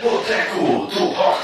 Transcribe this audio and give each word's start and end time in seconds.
Boteco 0.00 0.86
do 0.94 1.06
Rock. 1.06 1.42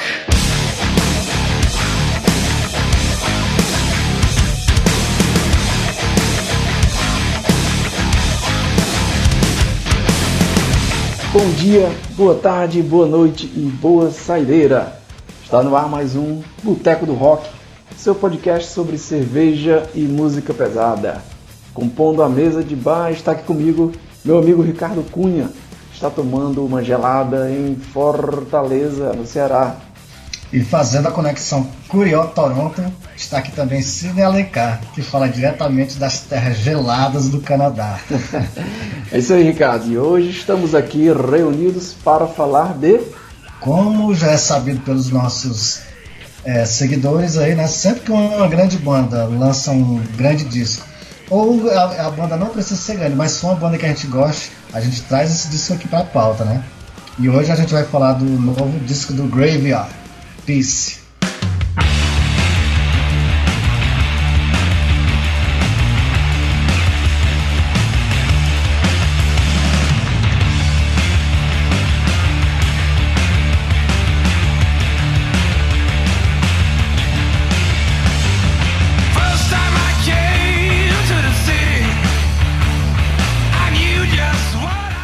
Bom 11.32 11.50
dia, 11.56 11.90
boa 12.16 12.36
tarde, 12.36 12.80
boa 12.80 13.06
noite 13.06 13.46
e 13.56 13.60
boa 13.60 14.12
saideira. 14.12 15.00
Está 15.42 15.60
no 15.64 15.74
ar 15.74 15.88
mais 15.88 16.14
um 16.14 16.40
Boteco 16.62 17.04
do 17.04 17.14
Rock, 17.14 17.50
seu 17.96 18.14
podcast 18.14 18.70
sobre 18.70 18.98
cerveja 18.98 19.90
e 19.96 20.02
música 20.02 20.54
pesada. 20.54 21.20
Compondo 21.72 22.22
a 22.22 22.28
mesa 22.28 22.62
de 22.62 22.76
bar 22.76 23.10
está 23.10 23.32
aqui 23.32 23.42
comigo 23.42 23.90
meu 24.24 24.38
amigo 24.38 24.62
Ricardo 24.62 25.04
Cunha. 25.10 25.50
Está 25.94 26.10
tomando 26.10 26.66
uma 26.66 26.82
gelada 26.82 27.48
em 27.50 27.76
Fortaleza, 27.76 29.12
no 29.12 29.24
Ceará. 29.24 29.76
E 30.52 30.60
fazendo 30.62 31.08
a 31.08 31.12
conexão 31.12 31.66
Curió-Toronto, 31.88 32.82
está 33.16 33.38
aqui 33.38 33.52
também 33.52 33.80
Sidney 33.80 34.24
Alencar, 34.24 34.80
que 34.92 35.02
fala 35.02 35.28
diretamente 35.28 35.96
das 35.96 36.20
terras 36.20 36.58
geladas 36.58 37.28
do 37.28 37.40
Canadá. 37.40 37.98
É 39.12 39.18
isso 39.18 39.32
aí, 39.32 39.44
Ricardo. 39.44 39.86
E 39.92 39.96
hoje 39.96 40.30
estamos 40.30 40.74
aqui 40.74 41.06
reunidos 41.12 41.92
para 41.92 42.26
falar 42.26 42.74
de. 42.74 43.00
Como 43.60 44.12
já 44.12 44.32
é 44.32 44.36
sabido 44.36 44.80
pelos 44.80 45.08
nossos 45.08 45.82
é, 46.44 46.64
seguidores 46.64 47.36
aí, 47.36 47.54
né? 47.54 47.68
Sempre 47.68 48.00
que 48.00 48.10
uma 48.10 48.48
grande 48.48 48.76
banda 48.76 49.24
lança 49.26 49.70
um 49.70 50.02
grande 50.16 50.44
disco, 50.44 50.84
ou 51.34 51.68
a, 51.68 52.06
a 52.06 52.10
banda 52.10 52.36
não 52.36 52.46
precisa 52.46 52.80
ser 52.80 52.96
grande, 52.96 53.16
mas 53.16 53.32
só 53.32 53.48
uma 53.48 53.56
banda 53.56 53.76
que 53.76 53.84
a 53.84 53.88
gente 53.88 54.06
gosta, 54.06 54.52
a 54.72 54.80
gente 54.80 55.02
traz 55.02 55.32
esse 55.32 55.48
disco 55.48 55.74
aqui 55.74 55.88
pra 55.88 56.04
pauta, 56.04 56.44
né? 56.44 56.62
E 57.18 57.28
hoje 57.28 57.50
a 57.50 57.56
gente 57.56 57.72
vai 57.72 57.82
falar 57.82 58.12
do 58.12 58.24
novo 58.24 58.78
disco 58.84 59.12
do 59.12 59.24
Graveyard, 59.24 59.90
Peace. 60.46 61.03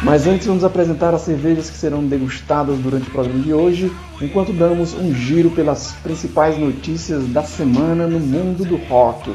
Mas 0.03 0.25
antes 0.25 0.47
vamos 0.47 0.63
apresentar 0.63 1.13
as 1.13 1.21
cervejas 1.21 1.69
que 1.69 1.77
serão 1.77 2.03
degustadas 2.03 2.77
durante 2.79 3.07
o 3.07 3.11
programa 3.11 3.39
de 3.39 3.53
hoje, 3.53 3.91
enquanto 4.19 4.51
damos 4.51 4.95
um 4.95 5.13
giro 5.13 5.51
pelas 5.51 5.91
principais 6.03 6.57
notícias 6.57 7.27
da 7.27 7.43
semana 7.43 8.07
no 8.07 8.19
mundo 8.19 8.65
do 8.65 8.77
rock. 8.77 9.31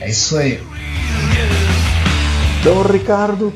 É 0.00 0.08
isso 0.08 0.36
aí. 0.36 0.60
Então, 2.60 2.82
Ricardo, 2.82 3.52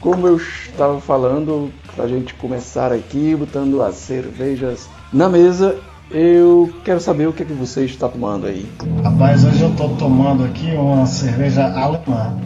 como 0.00 0.28
eu 0.28 0.36
estava 0.36 1.00
falando, 1.00 1.72
para 1.96 2.04
a 2.04 2.08
gente 2.08 2.34
começar 2.34 2.92
aqui, 2.92 3.34
botando 3.34 3.82
as 3.82 3.96
cervejas 3.96 4.88
na 5.12 5.28
mesa, 5.28 5.76
eu 6.08 6.72
quero 6.84 7.00
saber 7.00 7.26
o 7.26 7.32
que 7.32 7.42
é 7.42 7.46
que 7.46 7.52
você 7.52 7.84
está 7.84 8.08
tomando 8.08 8.46
aí. 8.46 8.64
Rapaz, 9.02 9.44
hoje 9.44 9.62
eu 9.62 9.74
tô 9.74 9.88
tomando 9.90 10.44
aqui 10.44 10.70
uma 10.76 11.06
cerveja 11.06 11.64
alemã, 11.66 12.36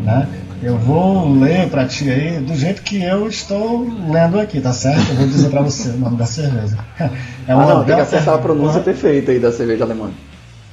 né? 0.00 0.28
Eu 0.66 0.76
vou 0.76 1.32
ler 1.32 1.70
pra 1.70 1.86
ti 1.86 2.10
aí 2.10 2.40
do 2.40 2.52
jeito 2.56 2.82
que 2.82 3.00
eu 3.00 3.28
estou 3.28 3.86
lendo 4.10 4.40
aqui, 4.40 4.60
tá 4.60 4.72
certo? 4.72 5.10
Eu 5.10 5.14
vou 5.14 5.26
dizer 5.28 5.48
pra 5.48 5.62
você 5.62 5.90
o 5.90 5.96
nome 5.96 6.16
da 6.16 6.26
cerveja. 6.26 6.76
É 6.98 7.52
Ah, 7.52 7.54
não, 7.54 7.84
tem 7.84 7.94
que 7.94 8.00
acertar 8.00 8.34
a 8.34 8.38
pronúncia 8.38 8.80
perfeita 8.80 9.30
aí 9.30 9.38
da 9.38 9.52
cerveja 9.52 9.84
alemã. 9.84 10.10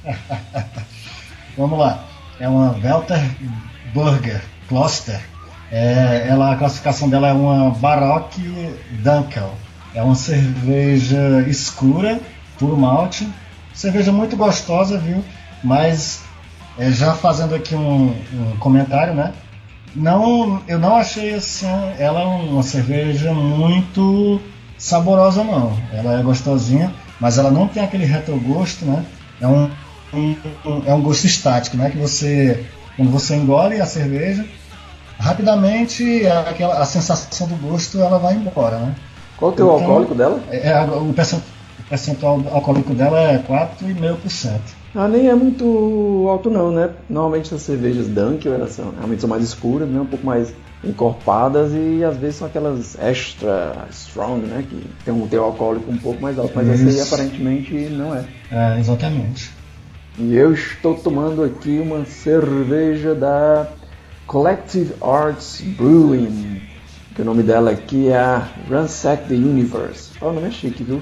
Vamos 1.55 1.77
lá. 1.77 2.05
É 2.39 2.49
uma 2.49 2.75
Welter 2.83 3.23
Burger 3.93 4.41
Kloster. 4.67 5.21
É, 5.71 6.25
ela, 6.27 6.53
a 6.53 6.55
classificação 6.55 7.07
dela 7.07 7.27
é 7.27 7.33
uma 7.33 7.69
Baroque 7.69 8.41
Dunkel. 9.03 9.53
É 9.93 10.01
uma 10.01 10.15
cerveja 10.15 11.45
escura, 11.47 12.19
puro 12.57 12.75
malte. 12.75 13.29
Cerveja 13.75 14.11
muito 14.11 14.35
gostosa, 14.35 14.97
viu? 14.97 15.23
Mas 15.63 16.23
é, 16.79 16.89
já 16.89 17.13
fazendo 17.13 17.53
aqui 17.53 17.75
um, 17.75 18.07
um 18.33 18.57
comentário, 18.57 19.13
né? 19.13 19.33
Não, 19.95 20.61
eu 20.67 20.79
não 20.79 20.95
achei 20.95 21.33
assim, 21.35 21.67
ela 21.99 22.25
uma 22.25 22.63
cerveja 22.63 23.31
muito 23.33 24.39
saborosa 24.77 25.43
não. 25.43 25.77
Ela 25.91 26.19
é 26.19 26.23
gostosinha, 26.23 26.91
mas 27.19 27.37
ela 27.37 27.51
não 27.51 27.67
tem 27.67 27.83
aquele 27.83 28.05
retrogosto, 28.05 28.85
né? 28.85 29.05
É 29.39 29.47
um, 29.47 29.69
um- 30.13 30.35
um- 30.65 30.83
é 30.85 30.93
um 30.93 31.01
gosto 31.01 31.25
estático, 31.25 31.77
né? 31.77 31.89
Que 31.91 31.97
você 31.97 32.65
quando 32.95 33.11
você 33.11 33.35
engole 33.35 33.79
a 33.81 33.85
cerveja, 33.85 34.45
rapidamente 35.19 36.25
aquela 36.47 36.79
a 36.79 36.85
sensação 36.85 37.47
do 37.47 37.55
gosto 37.55 37.99
ela 37.99 38.17
vai 38.19 38.33
embora, 38.35 38.77
né? 38.77 38.95
Qual 39.37 39.51
é 39.51 39.53
o 39.53 39.57
teu 39.57 39.65
Então- 39.67 39.79
alcoólico 39.79 40.15
dela? 40.15 40.39
É, 40.51 40.69
é, 40.69 40.81
o 40.83 41.13
percentual 41.89 42.41
alcoólico 42.51 42.93
dela 42.93 43.19
é 43.19 43.37
4,5%. 43.39 44.59
Ah, 44.95 45.07
nem 45.07 45.27
é 45.27 45.33
muito 45.33 46.27
alto 46.29 46.51
não, 46.51 46.71
né? 46.71 46.91
Normalmente 47.09 47.53
as 47.53 47.61
cervejas 47.63 48.07
Dunkel 48.07 48.53
elas 48.53 48.71
são, 48.71 48.91
realmente 48.91 49.21
são 49.21 49.29
mais 49.29 49.43
escuras, 49.43 49.89
né? 49.89 49.99
um 49.99 50.05
pouco 50.05 50.25
mais 50.25 50.53
encorpadas 50.83 51.71
e 51.73 52.03
às 52.03 52.17
vezes 52.17 52.35
são 52.35 52.47
aquelas 52.47 52.97
extra 52.99 53.87
strong, 53.89 54.45
né? 54.45 54.63
Que 54.69 54.85
tem 55.03 55.13
um 55.13 55.27
teor 55.27 55.45
alcoólico 55.45 55.89
um 55.91 55.97
pouco 55.97 56.21
mais 56.21 56.37
alto, 56.37 56.51
mas 56.55 56.69
essa 56.69 56.83
aí 56.83 56.95
Isso. 56.95 57.13
aparentemente 57.13 57.73
não 57.89 58.13
é. 58.13 58.25
É, 58.51 58.79
exatamente. 58.79 59.51
E 60.19 60.35
eu 60.35 60.53
estou 60.53 60.93
tomando 60.93 61.43
aqui 61.43 61.79
uma 61.79 62.05
cerveja 62.05 63.15
da 63.15 63.67
Collective 64.27 64.93
Arts 65.01 65.61
Brewing, 65.61 66.61
que 67.15 67.21
o 67.23 67.25
nome 67.25 67.41
dela 67.41 67.71
aqui 67.71 68.09
é 68.09 68.17
a 68.17 68.47
Ransack 68.69 69.27
the 69.27 69.33
Universe. 69.33 70.11
Oh, 70.21 70.27
o 70.27 70.33
nome 70.33 70.49
é 70.49 70.51
chique, 70.51 70.83
viu? 70.83 71.01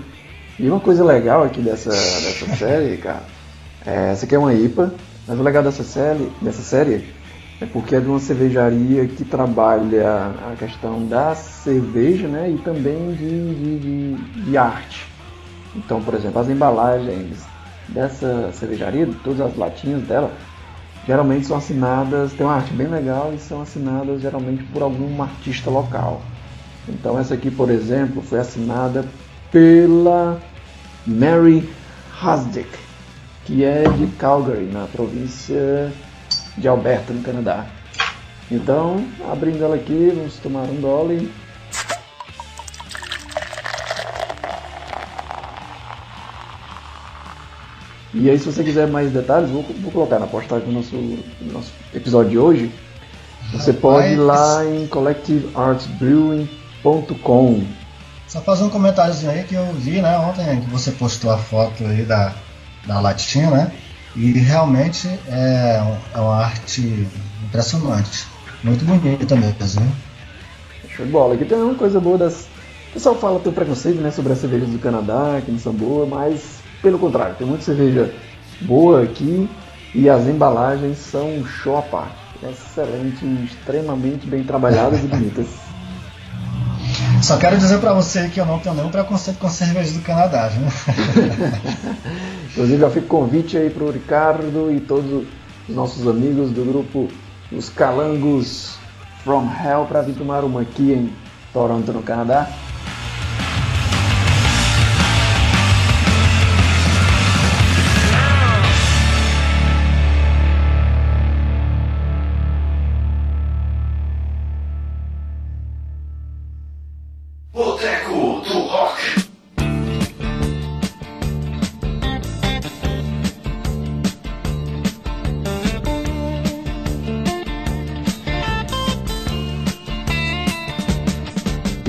E 0.57 0.69
uma 0.69 0.79
coisa 0.79 1.03
legal 1.03 1.43
aqui 1.43 1.61
dessa, 1.61 1.89
dessa 1.89 2.55
série, 2.55 2.95
cara, 2.97 3.23
é, 3.85 4.11
essa 4.11 4.25
aqui 4.25 4.35
é 4.35 4.39
uma 4.39 4.53
IPA, 4.53 4.93
mas 5.27 5.39
o 5.39 5.43
legal 5.43 5.63
dessa 5.63 5.83
série, 5.83 6.31
dessa 6.41 6.61
série 6.61 7.05
é 7.59 7.65
porque 7.65 7.95
é 7.95 7.99
de 7.99 8.07
uma 8.07 8.19
cervejaria 8.19 9.07
que 9.07 9.23
trabalha 9.23 10.31
a 10.51 10.55
questão 10.57 11.05
da 11.05 11.35
cerveja 11.35 12.27
né, 12.27 12.49
e 12.49 12.57
também 12.57 13.13
de, 13.13 13.55
de, 13.55 13.79
de, 13.79 14.43
de 14.43 14.57
arte. 14.57 15.05
Então, 15.75 16.01
por 16.01 16.13
exemplo, 16.13 16.41
as 16.41 16.49
embalagens 16.49 17.37
dessa 17.87 18.51
cervejaria, 18.53 19.07
todas 19.23 19.41
as 19.41 19.55
latinhas 19.55 20.01
dela, 20.03 20.31
geralmente 21.05 21.45
são 21.45 21.57
assinadas, 21.57 22.33
tem 22.33 22.45
uma 22.45 22.55
arte 22.55 22.73
bem 22.73 22.87
legal 22.87 23.31
e 23.33 23.39
são 23.39 23.61
assinadas 23.61 24.21
geralmente 24.21 24.63
por 24.65 24.81
algum 24.81 25.21
artista 25.21 25.69
local. 25.69 26.21
Então 26.87 27.19
essa 27.19 27.33
aqui, 27.33 27.51
por 27.51 27.69
exemplo, 27.69 28.21
foi 28.21 28.39
assinada 28.39 29.05
pela 29.51 30.39
Mary 31.05 31.69
Hasdick, 32.21 32.69
que 33.45 33.63
é 33.63 33.83
de 33.83 34.07
Calgary, 34.17 34.65
na 34.65 34.85
província 34.85 35.91
de 36.57 36.67
Alberta, 36.67 37.13
no 37.13 37.21
Canadá. 37.21 37.67
Então, 38.49 39.05
abrindo 39.31 39.63
ela 39.63 39.75
aqui, 39.75 40.11
vamos 40.13 40.37
tomar 40.37 40.63
um 40.63 40.81
gole. 40.81 41.31
E 48.13 48.29
aí, 48.29 48.37
se 48.37 48.45
você 48.45 48.61
quiser 48.61 48.87
mais 48.87 49.09
detalhes, 49.11 49.49
vou, 49.49 49.63
vou 49.63 49.91
colocar 49.91 50.19
na 50.19 50.27
postagem 50.27 50.67
do 50.67 50.73
nosso, 50.73 50.91
do 50.91 51.53
nosso 51.53 51.71
episódio 51.93 52.31
de 52.31 52.37
hoje. 52.37 52.69
Você 53.53 53.71
pode 53.71 54.09
ir 54.13 54.17
lá 54.17 54.65
em 54.65 54.85
collectiveartsbrewing.com. 54.87 57.63
Só 58.27 58.41
fazer 58.41 58.65
um 58.65 58.69
comentáriozinho 58.69 59.31
aí 59.31 59.43
que 59.43 59.55
eu 59.55 59.71
vi, 59.73 60.01
né, 60.01 60.17
ontem 60.17 60.59
que 60.61 60.69
você 60.69 60.91
postou 60.91 61.31
a 61.31 61.37
foto 61.37 61.85
aí 61.85 62.03
da, 62.03 62.35
da 62.85 62.99
latinha, 62.99 63.49
né? 63.49 63.71
E 64.15 64.31
realmente 64.33 65.07
é, 65.27 65.81
é 66.13 66.19
uma 66.19 66.35
arte 66.35 67.07
impressionante. 67.45 68.27
Muito 68.63 68.83
bonita 68.85 69.35
mesmo. 69.35 69.91
Show 70.89 71.05
de 71.05 71.11
bola. 71.11 71.35
Aqui 71.35 71.45
tem 71.45 71.57
uma 71.57 71.75
coisa 71.75 71.99
boa 71.99 72.17
das. 72.17 72.47
O 72.89 72.93
pessoal 72.93 73.15
fala 73.15 73.39
tem 73.39 73.53
preconceito 73.53 74.01
né, 74.01 74.11
sobre 74.11 74.33
as 74.33 74.39
cervejas 74.39 74.69
do 74.69 74.77
Canadá, 74.79 75.41
que 75.43 75.51
não 75.51 75.59
são 75.59 75.71
boas, 75.71 76.09
mas 76.09 76.61
pelo 76.81 76.97
contrário, 76.97 77.35
tem 77.35 77.47
muita 77.47 77.63
cerveja 77.63 78.13
boa 78.61 79.03
aqui 79.03 79.49
e 79.93 80.09
as 80.09 80.27
embalagens 80.27 80.97
são 80.97 81.45
show 81.45 81.77
à 81.77 81.81
parte. 81.81 82.15
Excelente, 82.43 83.23
extremamente 83.45 84.25
bem 84.25 84.43
trabalhadas 84.43 85.03
e 85.03 85.07
bonitas. 85.07 85.47
Só 87.21 87.37
quero 87.37 87.57
dizer 87.57 87.79
pra 87.79 87.93
você 87.93 88.29
que 88.29 88.39
eu 88.39 88.45
não 88.45 88.57
tenho 88.57 88.73
nenhum 88.73 88.89
preconceito 88.89 89.37
com 89.37 89.47
cerveja 89.47 89.93
do 89.93 90.01
Canadá, 90.01 90.47
viu? 90.47 90.65
Inclusive 92.49 92.79
já 92.79 92.89
fica 92.89 93.05
o 93.05 93.09
convite 93.09 93.57
aí 93.57 93.69
pro 93.69 93.91
Ricardo 93.91 94.71
e 94.71 94.79
todos 94.79 95.27
os 95.69 95.75
nossos 95.75 96.07
amigos 96.07 96.49
do 96.49 96.65
grupo 96.65 97.07
Os 97.51 97.69
Calangos 97.69 98.75
From 99.23 99.47
Hell 99.63 99.85
para 99.85 100.01
vir 100.01 100.15
tomar 100.15 100.43
uma 100.43 100.61
aqui 100.61 100.93
em 100.93 101.13
Toronto, 101.53 101.93
no 101.93 102.01
Canadá. 102.01 102.49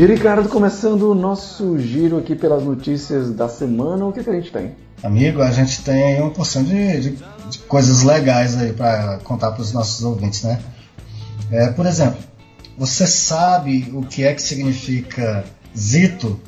E 0.03 0.05
Ricardo, 0.05 0.49
começando 0.49 1.13
o 1.13 1.15
nosso 1.15 1.79
giro 1.79 2.19
aqui 2.19 2.35
pelas 2.35 2.65
notícias 2.65 3.31
da 3.31 3.49
semana, 3.49 4.05
o 4.05 4.13
que, 4.13 4.25
que 4.25 4.31
a 4.31 4.33
gente 4.33 4.51
tem? 4.51 4.75
Amigo, 5.01 5.41
a 5.41 5.53
gente 5.53 5.81
tem 5.85 6.03
aí 6.03 6.21
uma 6.21 6.33
porção 6.33 6.65
de, 6.65 7.01
de, 7.01 7.19
de 7.49 7.59
coisas 7.69 8.03
legais 8.03 8.59
aí 8.59 8.73
para 8.73 9.21
contar 9.23 9.53
para 9.53 9.63
os 9.63 9.73
nossos 9.73 10.03
ouvintes, 10.03 10.43
né? 10.43 10.59
É, 11.53 11.69
por 11.69 11.87
exemplo, 11.87 12.19
você 12.77 13.07
sabe 13.07 13.93
o 13.95 14.03
que 14.03 14.25
é 14.25 14.35
que 14.35 14.43
significa 14.43 15.45
Zito? 15.79 16.41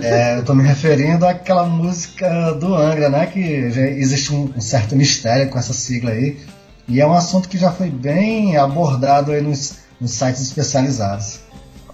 É, 0.00 0.36
eu 0.36 0.40
estou 0.42 0.54
me 0.54 0.62
referindo 0.62 1.26
àquela 1.26 1.64
música 1.64 2.52
do 2.52 2.72
Angra, 2.72 3.08
né? 3.08 3.26
Que 3.26 3.68
já 3.68 3.82
existe 3.82 4.32
um, 4.32 4.48
um 4.56 4.60
certo 4.60 4.94
mistério 4.94 5.50
com 5.50 5.58
essa 5.58 5.72
sigla 5.72 6.12
aí. 6.12 6.38
E 6.86 7.00
é 7.00 7.06
um 7.06 7.14
assunto 7.14 7.48
que 7.48 7.58
já 7.58 7.72
foi 7.72 7.90
bem 7.90 8.56
abordado 8.56 9.32
aí 9.32 9.42
nos, 9.42 9.78
nos 10.00 10.12
sites 10.12 10.40
especializados. 10.40 11.40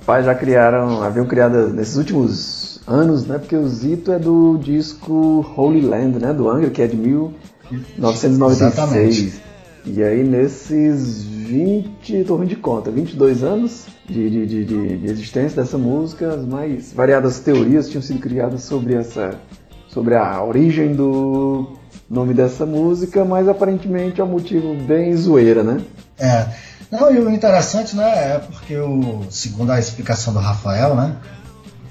Rapaz, 0.08 0.25
já 0.25 0.34
criaram, 0.34 1.02
haviam 1.02 1.26
criado 1.26 1.69
nesses 1.69 1.96
últimos 1.96 2.81
anos, 2.87 3.26
né? 3.26 3.37
Porque 3.37 3.55
o 3.55 3.69
Zito 3.69 4.10
é 4.10 4.19
do 4.19 4.56
disco 4.56 5.44
Holy 5.55 5.82
Land, 5.82 6.19
né? 6.19 6.32
Do 6.32 6.49
Angra, 6.49 6.70
que 6.70 6.81
é 6.81 6.87
de 6.87 6.96
1996. 6.96 8.62
Exatamente. 8.62 9.43
E 9.84 10.02
aí 10.02 10.25
nesses 10.25 11.25
20, 11.25 12.25
tô 12.25 12.37
ruim 12.37 12.46
de 12.46 12.56
conta, 12.56 12.90
22 12.90 13.43
anos 13.43 13.84
de, 14.06 14.31
de, 14.31 14.46
de, 14.46 14.64
de, 14.64 14.96
de 14.96 15.06
existência 15.08 15.62
dessa 15.62 15.76
música, 15.76 16.32
as 16.32 16.46
mais 16.46 16.90
variadas 16.94 17.40
teorias 17.40 17.90
tinham 17.90 18.00
sido 18.00 18.19
criadas 18.19 18.62
sobre 18.62 18.94
essa, 18.94 19.38
sobre 19.88 20.14
a 20.14 20.43
origem 20.43 20.94
do 20.94 21.76
nome 22.08 22.32
dessa 22.32 22.64
música, 22.64 23.26
mas 23.26 23.46
aparentemente 23.46 24.22
é 24.22 24.25
um 24.25 24.28
motivo 24.28 24.72
bem 24.75 25.14
zoeira, 25.14 25.62
né? 25.62 25.82
É. 26.19 26.46
Não, 26.90 27.12
e 27.12 27.19
o 27.19 27.31
interessante, 27.31 27.94
né, 27.94 28.35
é 28.35 28.38
porque 28.38 28.76
o, 28.76 29.25
segundo 29.31 29.70
a 29.70 29.79
explicação 29.79 30.32
do 30.32 30.38
Rafael, 30.38 30.94
né, 30.94 31.17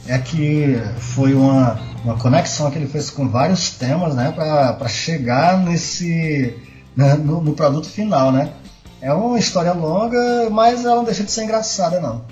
é 0.08 0.18
que 0.18 0.82
foi 0.98 1.34
uma, 1.34 1.80
uma 2.04 2.18
conexão 2.18 2.72
que 2.72 2.78
ele 2.78 2.88
fez 2.88 3.10
com 3.10 3.30
vários 3.30 3.72
temas, 3.72 4.16
né, 4.16 4.32
para 4.32 4.88
chegar 4.88 5.60
nesse 5.60 6.56
né, 6.96 7.14
no, 7.14 7.42
no 7.42 7.54
produto 7.54 7.88
final, 7.88 8.32
né. 8.32 8.52
É 9.00 9.14
uma 9.14 9.38
história 9.38 9.74
longa, 9.74 10.50
mas 10.50 10.84
ela 10.84 10.96
não 10.96 11.04
deixa 11.04 11.24
de 11.24 11.32
ser 11.32 11.44
engraçada, 11.44 12.00
não. 12.00 12.24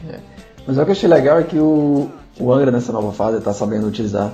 Mas 0.65 0.77
o 0.77 0.83
que 0.83 0.89
eu 0.89 0.93
achei 0.93 1.07
legal 1.07 1.39
é 1.39 1.43
que 1.43 1.59
o, 1.59 2.09
o 2.39 2.51
Angra 2.51 2.71
nessa 2.71 2.91
nova 2.91 3.11
fase 3.13 3.37
está 3.37 3.53
sabendo 3.53 3.87
utilizar 3.87 4.33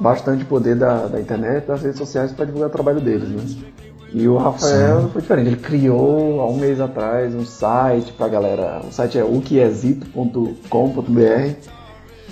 bastante 0.00 0.44
poder 0.44 0.76
da, 0.76 1.08
da 1.08 1.20
internet 1.20 1.64
e 1.64 1.66
das 1.66 1.82
redes 1.82 1.98
sociais 1.98 2.30
para 2.30 2.44
divulgar 2.44 2.68
o 2.68 2.72
trabalho 2.72 3.00
deles, 3.00 3.28
né? 3.28 3.72
E 4.12 4.26
o 4.26 4.38
Rafael 4.38 5.02
Sim. 5.02 5.10
foi 5.10 5.22
diferente, 5.22 5.48
ele 5.48 5.56
criou 5.56 6.40
há 6.40 6.48
um 6.48 6.56
mês 6.56 6.80
atrás 6.80 7.34
um 7.34 7.44
site 7.44 8.12
pra 8.12 8.26
galera, 8.26 8.80
o 8.88 8.92
site 8.92 9.18
é 9.18 9.24
uquiezito.com.br 9.24 11.52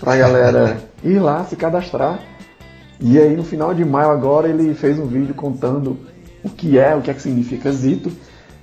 pra 0.01 0.17
galera 0.17 0.79
ir 1.05 1.19
lá 1.19 1.45
se 1.45 1.57
cadastrar. 1.57 2.19
E 2.99 3.19
aí 3.19 3.37
no 3.37 3.45
final 3.45 3.75
de 3.75 3.85
maio 3.85 4.11
agora 4.11 4.49
ele 4.49 4.75
fez 4.75 4.99
um 4.99 5.07
vídeo 5.07 5.35
contando 5.35 5.99
o 6.43 6.49
que 6.49 6.79
é, 6.79 6.95
o 6.95 7.03
que 7.03 7.11
é 7.11 7.15
que 7.15 7.21
significa 7.21 7.71
Zito, 7.71 8.11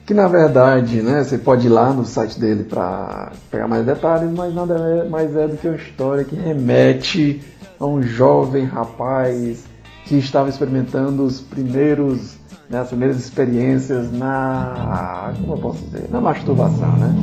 que 0.05 0.13
na 0.13 0.27
verdade, 0.27 1.01
né, 1.01 1.23
você 1.23 1.37
pode 1.37 1.67
ir 1.67 1.69
lá 1.69 1.93
no 1.93 2.05
site 2.05 2.39
dele 2.39 2.63
para 2.63 3.31
pegar 3.51 3.67
mais 3.67 3.85
detalhes, 3.85 4.29
mas 4.31 4.53
nada 4.53 4.75
é- 4.75 5.07
mais 5.07 5.35
é 5.35 5.47
do 5.47 5.55
que 5.55 5.67
uma 5.67 5.77
história 5.77 6.23
que 6.23 6.35
remete 6.35 7.41
a 7.79 7.85
um 7.85 8.01
jovem 8.01 8.65
rapaz 8.65 9.63
que 10.05 10.17
estava 10.17 10.49
experimentando 10.49 11.23
os 11.23 11.39
primeiros, 11.39 12.37
né, 12.73 12.81
as 12.81 12.87
primeiras 12.87 13.17
experiências 13.17 14.11
na, 14.11 15.33
como 15.39 15.53
eu 15.53 15.57
posso 15.57 15.85
dizer, 15.85 16.09
na 16.09 16.19
masturbação, 16.19 16.91
né? 16.97 17.15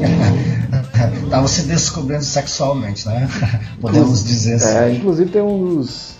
Tava 1.28 1.48
se 1.48 1.62
descobrindo 1.62 2.22
sexualmente, 2.22 3.06
né? 3.08 3.28
Podemos 3.80 4.24
dizer 4.24 4.54
assim. 4.54 4.76
É, 4.76 4.92
inclusive 4.92 5.30
tem 5.30 5.42
uns 5.42 6.16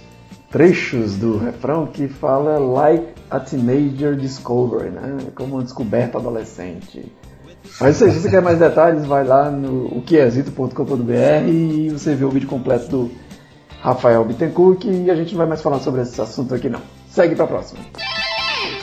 trechos 0.50 1.16
do 1.16 1.38
refrão 1.38 1.86
que 1.86 2.08
fala 2.08 2.58
like 2.58 3.06
a 3.30 3.38
teenager 3.38 4.16
discovery, 4.16 4.90
né? 4.90 5.18
Como 5.34 5.54
uma 5.54 5.62
descoberta 5.62 6.18
adolescente. 6.18 7.12
Mas 7.80 7.96
isso 7.96 8.04
aí, 8.04 8.12
se 8.12 8.20
você 8.20 8.30
quer 8.30 8.42
mais 8.42 8.58
detalhes, 8.58 9.06
vai 9.06 9.24
lá 9.24 9.50
no 9.50 9.98
oquezito.com.br 9.98 11.48
e 11.48 11.90
você 11.90 12.14
vê 12.14 12.24
o 12.24 12.30
vídeo 12.30 12.48
completo 12.48 12.88
do 12.88 13.10
Rafael 13.80 14.24
Bittencourt 14.24 14.84
e 14.84 15.10
a 15.10 15.14
gente 15.14 15.32
não 15.32 15.38
vai 15.38 15.46
mais 15.46 15.62
falar 15.62 15.78
sobre 15.78 16.02
esse 16.02 16.20
assunto 16.20 16.54
aqui 16.54 16.68
não. 16.68 16.80
Segue 17.08 17.34
pra 17.36 17.46
próxima. 17.46 17.80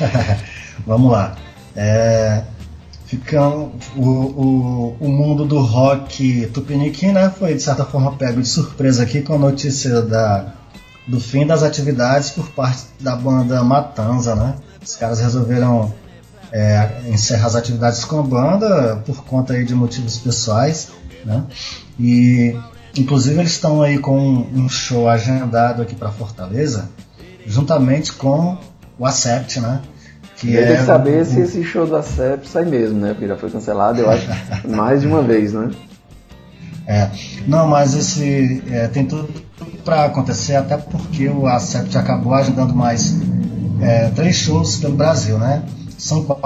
Vamos 0.86 1.12
lá. 1.12 1.36
É, 1.76 2.44
ficando, 3.06 3.72
o, 3.96 4.06
o, 4.06 4.98
o 5.00 5.10
mundo 5.10 5.46
do 5.46 5.60
rock 5.60 6.48
tupiniquim 6.54 7.12
né, 7.12 7.30
foi 7.38 7.54
de 7.54 7.62
certa 7.62 7.86
forma 7.86 8.16
pego 8.16 8.42
de 8.42 8.48
surpresa 8.48 9.04
aqui 9.04 9.22
com 9.22 9.36
a 9.36 9.38
notícia 9.38 10.02
da, 10.02 10.54
do 11.08 11.20
fim 11.20 11.46
das 11.46 11.64
atividades 11.64 12.30
por 12.32 12.48
parte 12.50 12.84
da 13.00 13.16
banda 13.16 13.64
Matanza. 13.64 14.36
Né? 14.36 14.56
Os 14.82 14.96
caras 14.96 15.20
resolveram 15.20 15.94
é, 16.52 17.02
encerrar 17.08 17.48
as 17.48 17.56
atividades 17.56 18.04
com 18.06 18.20
a 18.20 18.24
banda 18.24 19.02
por 19.06 19.24
conta 19.24 19.54
aí 19.54 19.66
de 19.66 19.76
motivos 19.76 20.18
pessoais. 20.18 20.90
Né? 21.26 21.44
E 22.00 22.58
inclusive 22.98 23.40
eles 23.40 23.52
estão 23.52 23.82
aí 23.82 23.98
com 23.98 24.18
um 24.18 24.68
show 24.68 25.08
agendado 25.08 25.82
aqui 25.82 25.96
para 25.96 26.12
Fortaleza, 26.12 26.90
juntamente 27.46 28.14
com 28.14 28.58
o 28.98 29.06
Acept, 29.06 29.60
né? 29.60 29.82
E 30.50 30.58
tem 30.58 30.78
que 30.78 30.84
saber 30.86 31.22
um- 31.22 31.26
se 31.26 31.40
esse 31.42 31.64
show 31.64 31.86
do 31.86 31.96
Acep 31.96 32.48
sai 32.48 32.66
mesmo, 32.66 33.00
né? 33.00 33.10
Porque 33.14 33.28
já 33.28 33.38
foi 33.38 33.50
cancelado, 33.50 34.00
eu 34.02 34.10
acho, 34.10 34.28
mais 34.68 35.02
de 35.02 35.08
uma 35.08 35.22
vez, 35.22 35.54
né? 35.54 35.70
É, 36.88 37.10
não, 37.48 37.68
mas 37.68 37.94
esse 37.94 38.64
é, 38.72 38.88
tem 38.88 39.06
tudo 39.06 39.30
para 39.86 40.06
acontecer, 40.06 40.56
até 40.56 40.78
porque 40.78 41.30
o 41.30 41.46
Acept 41.48 41.96
acabou 41.98 42.34
agendando 42.34 42.74
mais 42.76 43.16
é, 43.82 44.10
três 44.10 44.36
shows 44.36 44.78
pelo 44.78 44.96
Brasil, 44.96 45.38
né? 45.38 45.64
São 45.98 46.24
qu- 46.24 46.38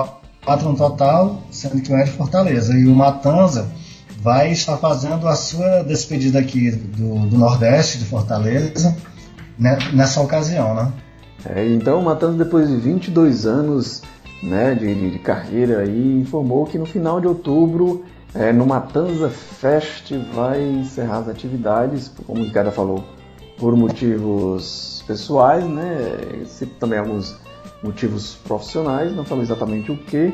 quatro 0.44 0.70
no 0.70 0.76
total, 0.78 1.42
sendo 1.52 1.82
que 1.82 1.92
um 1.92 1.98
é 1.98 2.04
de 2.04 2.12
Fortaleza. 2.12 2.74
E 2.78 2.86
o 2.86 2.94
Matanza 2.96 3.68
vai 4.22 4.52
estar 4.52 4.78
fazendo 4.78 5.28
a 5.28 5.36
sua 5.36 5.84
despedida 5.84 6.40
aqui 6.40 6.72
do, 6.72 7.28
do 7.28 7.38
Nordeste, 7.38 7.98
de 7.98 8.06
Fortaleza, 8.06 8.96
né, 9.58 9.78
nessa 9.94 10.20
ocasião, 10.22 10.76
né? 10.76 10.92
É, 11.44 11.68
então, 11.68 12.02
Matanza, 12.02 12.44
depois 12.44 12.70
de 12.70 12.76
22 12.78 13.46
anos 13.46 14.02
né, 14.44 14.74
de, 14.76 15.12
de- 15.12 15.20
carreira, 15.20 15.80
aí, 15.80 16.20
informou 16.22 16.66
que 16.66 16.78
no 16.78 16.86
final 16.86 17.20
de 17.20 17.28
outubro, 17.28 18.04
é, 18.34 18.52
no 18.54 18.66
Matanza 18.66 19.30
Fest, 19.30 20.12
vai 20.34 20.62
encerrar 20.62 21.20
as 21.20 21.30
atividades, 21.30 22.12
como 22.26 22.42
o 22.42 22.46
Ricardo 22.46 22.72
falou, 22.72 23.04
por 23.58 23.76
motivos 23.76 25.04
pessoais, 25.08 25.64
né? 25.64 25.98
Também 26.80 27.00
alguns 27.00 27.36
motivos 27.82 28.36
profissionais, 28.46 29.16
não 29.16 29.24
falou 29.24 29.44
exatamente 29.44 29.92
o 29.92 29.98
que. 29.98 30.34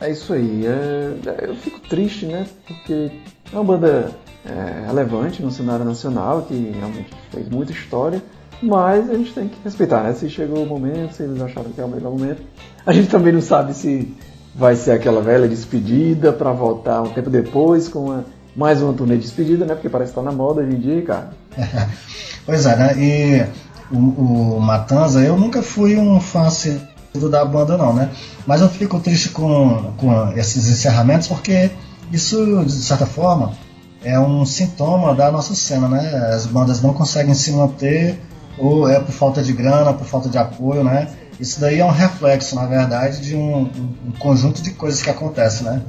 É 0.00 0.10
isso 0.10 0.32
aí. 0.32 0.66
é- 0.66 1.14
é, 1.26 1.48
eu 1.48 1.54
fico 1.56 1.80
triste, 1.80 2.26
né? 2.26 2.46
Porque 2.66 3.10
é 3.52 3.54
uma 3.56 3.64
banda 3.64 4.10
é, 4.44 4.86
relevante 4.86 5.42
no 5.42 5.50
cenário 5.50 5.84
nacional, 5.84 6.42
que 6.42 6.72
realmente 6.78 7.10
fez 7.30 7.48
muita 7.48 7.72
história. 7.72 8.22
Mas 8.62 9.08
a 9.08 9.14
gente 9.14 9.32
tem 9.32 9.48
que 9.48 9.56
respeitar, 9.64 10.02
né? 10.02 10.12
Se 10.14 10.28
chegou 10.28 10.62
o 10.62 10.66
momento, 10.66 11.14
se 11.14 11.22
eles 11.22 11.40
acharam 11.40 11.70
que 11.70 11.80
é 11.80 11.84
o 11.84 11.88
melhor 11.88 12.10
momento. 12.12 12.42
A 12.84 12.92
gente 12.92 13.08
também 13.08 13.32
não 13.32 13.40
sabe 13.40 13.72
se 13.74 14.12
vai 14.54 14.74
ser 14.74 14.92
aquela 14.92 15.20
velha 15.20 15.46
despedida 15.48 16.32
para 16.32 16.52
voltar 16.52 17.02
um 17.02 17.10
tempo 17.10 17.30
depois 17.30 17.88
com 17.88 18.06
uma- 18.06 18.24
mais 18.56 18.82
uma 18.82 18.92
turnê 18.92 19.14
de 19.16 19.22
despedida, 19.22 19.64
né? 19.64 19.74
Porque 19.74 19.88
parece 19.88 20.10
que 20.10 20.16
tá 20.16 20.22
na 20.22 20.32
moda 20.32 20.60
hoje 20.62 20.74
em 20.74 20.80
dia, 20.80 21.02
cara. 21.02 21.30
Pois 22.44 22.64
é, 22.64 22.76
né? 22.76 22.94
E 22.96 23.46
o, 23.94 24.56
o 24.56 24.60
Matanza, 24.60 25.20
eu 25.20 25.36
nunca 25.36 25.60
fui 25.62 25.96
um 25.98 26.18
fã 26.18 26.46
assíduo 26.46 27.28
da 27.30 27.44
banda, 27.44 27.76
não, 27.76 27.92
né? 27.92 28.10
Mas 28.46 28.62
eu 28.62 28.68
fico 28.70 28.98
triste 29.00 29.28
com, 29.28 29.92
com 29.98 30.32
esses 30.32 30.66
encerramentos 30.66 31.28
porque 31.28 31.70
isso, 32.10 32.64
de 32.64 32.72
certa 32.72 33.04
forma, 33.04 33.52
é 34.02 34.18
um 34.18 34.46
sintoma 34.46 35.14
da 35.14 35.30
nossa 35.30 35.54
cena, 35.54 35.88
né? 35.88 36.30
As 36.34 36.46
bandas 36.46 36.80
não 36.80 36.94
conseguem 36.94 37.34
se 37.34 37.52
manter, 37.52 38.18
ou 38.58 38.88
é 38.88 38.98
por 39.00 39.12
falta 39.12 39.42
de 39.42 39.52
grana, 39.52 39.92
por 39.94 40.06
falta 40.06 40.28
de 40.28 40.38
apoio, 40.38 40.82
né? 40.84 41.08
Isso 41.40 41.60
daí 41.60 41.78
é 41.78 41.84
um 41.84 41.90
reflexo, 41.90 42.54
na 42.56 42.66
verdade, 42.66 43.20
de 43.20 43.36
um, 43.36 43.60
um- 43.62 44.12
conjunto 44.18 44.60
de 44.62 44.70
coisas 44.72 45.00
que 45.02 45.08
acontecem, 45.10 45.66
né? 45.66 45.82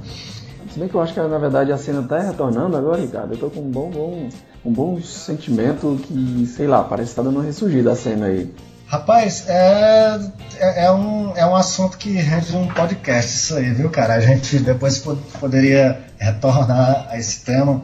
Se 0.71 0.77
bem 0.79 0.87
que 0.87 0.93
eu 0.95 1.01
acho 1.01 1.13
que 1.13 1.19
na 1.19 1.37
verdade 1.39 1.71
a 1.71 1.77
cena 1.77 2.03
tá 2.03 2.19
retornando 2.19 2.77
agora, 2.77 3.01
Ricardo. 3.01 3.33
Eu 3.33 3.37
tô 3.39 3.49
com 3.49 3.61
um 3.61 3.71
bom, 3.71 3.89
bom, 3.89 4.29
um 4.63 4.71
bom 4.71 5.01
sentimento 5.01 5.99
que, 6.03 6.45
sei 6.55 6.67
lá, 6.67 6.83
parece 6.83 7.09
que 7.09 7.15
tá 7.15 7.23
dando 7.23 7.37
uma 7.37 7.43
ressurgida 7.43 7.91
a 7.91 7.95
cena 7.95 8.27
aí. 8.27 8.53
Rapaz, 8.85 9.45
é, 9.47 10.19
é, 10.59 10.85
é 10.85 10.91
um, 10.91 11.35
é 11.35 11.45
um 11.45 11.55
assunto 11.55 11.97
que 11.97 12.11
rende 12.11 12.55
um 12.55 12.67
podcast 12.67 13.35
isso 13.35 13.55
aí, 13.55 13.71
viu, 13.73 13.89
cara? 13.89 14.13
A 14.15 14.19
gente 14.19 14.59
depois 14.59 14.99
po- 14.99 15.15
poderia 15.39 15.99
retornar 16.19 17.07
a 17.09 17.17
esse 17.17 17.43
tema 17.45 17.81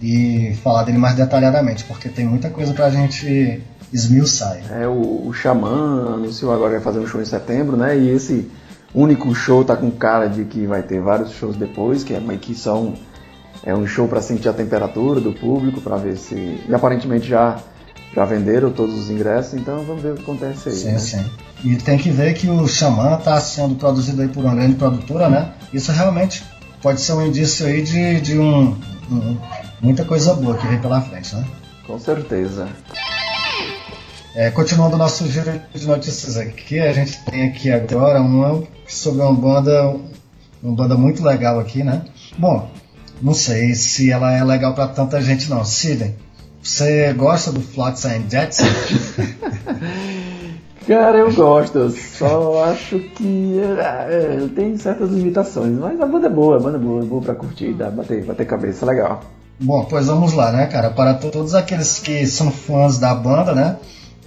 e 0.00 0.54
falar 0.62 0.82
dele 0.84 0.98
mais 0.98 1.14
detalhadamente, 1.14 1.84
porque 1.84 2.08
tem 2.10 2.26
muita 2.26 2.50
coisa 2.50 2.72
pra 2.74 2.90
gente 2.90 3.62
esmiuçar. 3.96 4.52
aí. 4.52 4.82
É, 4.82 4.86
o, 4.86 5.26
o 5.26 5.32
Xamã 5.32 6.14
anunciou 6.14 6.52
agora 6.52 6.72
vai 6.72 6.80
fazer 6.80 6.98
um 7.00 7.06
show 7.06 7.20
em 7.20 7.24
setembro, 7.24 7.76
né? 7.76 7.96
E 7.98 8.08
esse 8.10 8.50
único 8.94 9.34
show 9.34 9.64
tá 9.64 9.76
com 9.76 9.90
cara 9.90 10.26
de 10.28 10.44
que 10.44 10.66
vai 10.66 10.82
ter 10.82 11.00
vários 11.00 11.32
shows 11.32 11.56
depois, 11.56 12.04
que, 12.04 12.14
é, 12.14 12.20
que 12.40 12.54
são 12.54 12.94
é 13.64 13.74
um 13.74 13.86
show 13.86 14.06
para 14.06 14.22
sentir 14.22 14.48
a 14.48 14.52
temperatura 14.52 15.20
do 15.20 15.32
público, 15.32 15.80
para 15.80 15.96
ver 15.96 16.16
se. 16.16 16.34
E 16.68 16.74
aparentemente 16.74 17.26
já, 17.26 17.58
já 18.14 18.24
venderam 18.24 18.70
todos 18.70 18.94
os 18.96 19.10
ingressos, 19.10 19.54
então 19.54 19.82
vamos 19.84 20.02
ver 20.02 20.12
o 20.12 20.14
que 20.16 20.22
acontece 20.22 20.68
aí. 20.68 20.74
Sim, 20.74 20.92
né? 20.92 20.98
sim. 20.98 21.24
E 21.64 21.76
tem 21.76 21.98
que 21.98 22.10
ver 22.10 22.34
que 22.34 22.48
o 22.48 22.68
Xamã 22.68 23.16
está 23.18 23.40
sendo 23.40 23.74
produzido 23.74 24.22
aí 24.22 24.28
por 24.28 24.44
uma 24.44 24.54
grande 24.54 24.74
produtora, 24.76 25.28
né? 25.28 25.52
Isso 25.72 25.90
realmente 25.90 26.44
pode 26.82 27.00
ser 27.00 27.14
um 27.14 27.26
indício 27.26 27.66
aí 27.66 27.82
de, 27.82 28.20
de 28.20 28.38
um, 28.38 28.76
um- 29.10 29.36
muita 29.80 30.04
coisa 30.04 30.34
boa 30.34 30.56
que 30.56 30.66
vem 30.66 30.78
pela 30.78 31.00
frente, 31.00 31.34
né? 31.34 31.44
Com 31.86 31.98
certeza. 31.98 32.68
É, 34.36 34.50
continuando 34.50 34.96
o 34.96 34.98
nosso 34.98 35.26
giro 35.28 35.50
de 35.74 35.86
notícias 35.86 36.36
aqui, 36.36 36.78
a 36.78 36.92
gente 36.92 37.18
tem 37.24 37.48
aqui 37.48 37.72
agora 37.72 38.20
uma 38.20 38.62
sobre 38.86 39.22
uma 39.22 39.32
banda, 39.32 39.96
uma 40.62 40.76
banda 40.76 40.94
muito 40.94 41.24
legal 41.24 41.58
aqui, 41.58 41.82
né? 41.82 42.02
Bom, 42.36 42.68
não 43.22 43.32
sei 43.32 43.74
se 43.74 44.10
ela 44.10 44.30
é 44.36 44.44
legal 44.44 44.74
para 44.74 44.88
tanta 44.88 45.22
gente 45.22 45.48
não. 45.48 45.64
Sidney, 45.64 46.14
você 46.62 47.14
gosta 47.14 47.50
do 47.50 47.62
Flotsam 47.62 48.10
and 48.10 48.28
Jetsam? 48.30 48.66
Cara, 50.86 51.18
eu 51.18 51.32
gosto, 51.32 51.90
só 51.90 52.64
acho 52.64 52.98
que 53.00 53.58
é, 53.78 54.44
é, 54.44 54.48
tem 54.54 54.76
certas 54.76 55.10
limitações, 55.10 55.72
mas 55.78 55.98
a 56.00 56.06
banda 56.06 56.26
é 56.26 56.30
boa, 56.30 56.58
a 56.58 56.60
banda 56.60 56.76
é 56.76 56.80
boa, 56.80 57.02
é 57.02 57.06
boa 57.06 57.22
pra 57.22 57.34
curtir, 57.34 57.72
dá, 57.72 57.90
bater, 57.90 58.22
bater 58.24 58.46
cabeça, 58.46 58.84
legal. 58.86 59.22
Bom, 59.58 59.84
pois 59.88 60.06
vamos 60.06 60.32
lá, 60.34 60.52
né, 60.52 60.66
cara? 60.66 60.90
Para 60.90 61.14
to- 61.14 61.30
todos 61.30 61.54
aqueles 61.54 61.98
que 61.98 62.24
são 62.26 62.52
fãs 62.52 62.98
da 62.98 63.14
banda, 63.14 63.54
né? 63.54 63.76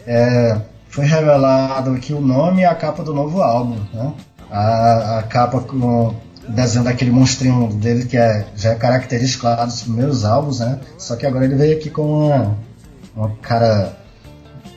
É, 0.10 0.60
foi 0.90 1.06
revelado 1.06 1.92
aqui 1.92 2.14
o 2.14 2.20
nome 2.20 2.64
e 2.64 2.66
a 2.66 2.74
capa 2.74 3.04
do 3.04 3.14
novo 3.14 3.44
álbum, 3.44 3.80
né? 3.94 4.12
A, 4.50 5.20
a 5.20 5.24
capa 5.24 5.62
com 5.62 6.16
desenho 6.48 6.84
daquele 6.84 7.12
monstrinho 7.12 7.72
dele 7.76 8.06
que 8.06 8.18
é, 8.18 8.48
já 8.56 8.72
é 8.72 8.76
característico 8.76 9.46
lá 9.46 9.64
dos 9.64 9.84
primeiros 9.84 10.26
álbuns, 10.26 10.62
né? 10.62 10.80
Só 10.98 11.16
que 11.16 11.28
agora 11.28 11.46
ele 11.46 11.54
veio 11.54 11.78
aqui 11.78 11.92
com 11.92 12.26
uma, 12.26 12.58
uma 13.16 13.30
cara 13.36 14.00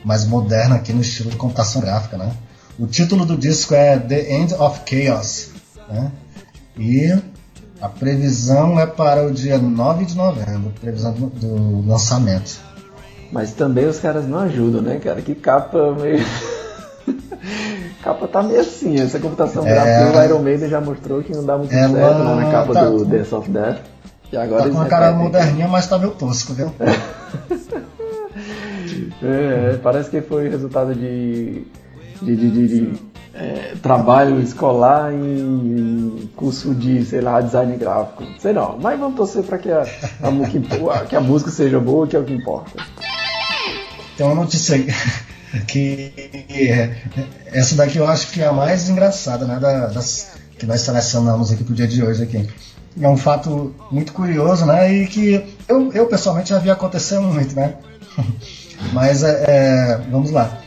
mais 0.05 0.27
moderna 0.27 0.75
aqui 0.75 0.93
no 0.93 1.01
estilo 1.01 1.31
de 1.31 1.37
computação 1.37 1.81
gráfica, 1.81 2.19
né? 2.19 2.31
O 2.79 2.87
título 2.87 3.25
do 3.25 3.35
disco 3.35 3.75
é 3.75 3.99
The 3.99 4.35
End 4.35 4.53
of 4.53 4.83
Chaos, 4.85 5.49
né? 5.89 6.13
E 6.77 7.19
a 7.81 7.89
previsão 7.89 8.79
é 8.79 8.87
para 8.87 9.27
o 9.27 9.33
dia 9.33 9.57
9 9.57 10.05
de 10.05 10.15
novembro, 10.15 10.75
previsão 10.79 11.15
do, 11.15 11.29
do 11.29 11.89
lançamento. 11.89 12.72
Mas 13.33 13.53
também 13.53 13.87
os 13.87 13.99
caras 13.99 14.29
não 14.29 14.41
ajudam, 14.41 14.83
né, 14.83 14.99
cara? 15.03 15.21
Que 15.23 15.35
capa 15.35 15.97
meio. 15.99 16.23
capa 18.05 18.29
tá 18.29 18.43
meio 18.43 18.61
assim, 18.61 19.01
essa 19.01 19.19
computação 19.19 19.67
É. 19.67 19.73
gráfica 19.75 20.19
o 20.21 20.25
Iron 20.25 20.43
Maiden 20.43 20.69
já 20.69 20.81
mostrou 20.81 21.23
que 21.23 21.33
não 21.35 21.45
dá 21.45 21.57
muito 21.57 21.73
Ela 21.73 21.89
certo 21.95 22.19
lá 22.23 22.37
na 22.37 22.51
capa 22.51 22.75
tá 22.75 22.85
do 22.85 23.05
Dance 23.05 23.35
of 23.35 23.51
Death. 23.51 23.79
E 24.31 24.37
agora 24.37 24.63
Tá 24.65 24.69
com 24.69 24.75
uma 24.77 24.87
cara 24.87 25.13
moderninha, 25.13 25.67
mas 25.69 25.87
tá 25.89 25.99
meio 25.99 26.13
tosco, 26.13 26.53
viu? 26.55 26.71
É, 29.23 29.79
parece 29.83 30.11
que 30.11 30.21
foi 30.21 30.49
resultado 30.49 30.95
de, 30.95 31.65
de, 32.21 32.37
de- 32.37 32.51
de- 32.51 32.69
de, 32.69 32.93
é, 33.35 33.75
trabalho 33.83 34.41
escolar 34.41 35.13
em 35.15 36.29
curso 36.37 36.75
de, 36.75 37.05
sei 37.05 37.21
lá, 37.21 37.41
design 37.41 37.77
gráfico. 37.77 38.25
Sei 38.39 38.53
não, 38.53 38.77
mas 38.79 38.99
vamos 38.99 39.17
torcer 39.17 39.43
para 39.45 39.59
que 39.59 39.71
a, 39.71 39.83
a, 39.83 41.05
que 41.07 41.17
a 41.17 41.21
música 41.21 41.51
seja 41.51 41.79
boa, 41.81 42.07
que 42.07 42.17
é 42.17 42.19
o 42.19 42.25
que 42.25 42.35
importa. 42.35 42.83
Tem 44.17 44.27
uma 44.27 44.35
notícia 44.35 44.79
que 45.67 46.13
é, 46.51 46.95
essa 47.47 47.75
daqui 47.75 47.99
eu 47.99 48.07
acho 48.07 48.29
que 48.31 48.41
é 48.43 48.47
a 48.47 48.53
mais 48.53 48.89
engraçada, 48.89 49.45
né? 49.47 49.59
da- 49.59 49.87
das, 49.89 50.29
que 50.59 50.67
nós 50.67 50.81
selecionamos 50.81 51.51
aqui 51.51 51.65
pro 51.65 51.75
dia 51.75 51.87
de 51.87 52.03
hoje 52.03 52.23
aqui. 52.23 52.49
É 53.01 53.09
um 53.09 53.17
fato 53.17 53.75
muito 53.91 54.13
curioso, 54.13 54.67
né? 54.67 54.93
E 54.93 55.07
que 55.07 55.45
eu, 55.67 55.91
eu 55.93 56.07
pessoalmente 56.07 56.51
já 56.51 56.59
vi 56.59 56.71
acontecer 56.71 57.19
muito, 57.19 57.55
né? 57.57 57.75
Mas 58.93 59.23
é, 59.23 59.45
é, 59.47 60.01
vamos 60.11 60.31
lá. 60.31 60.59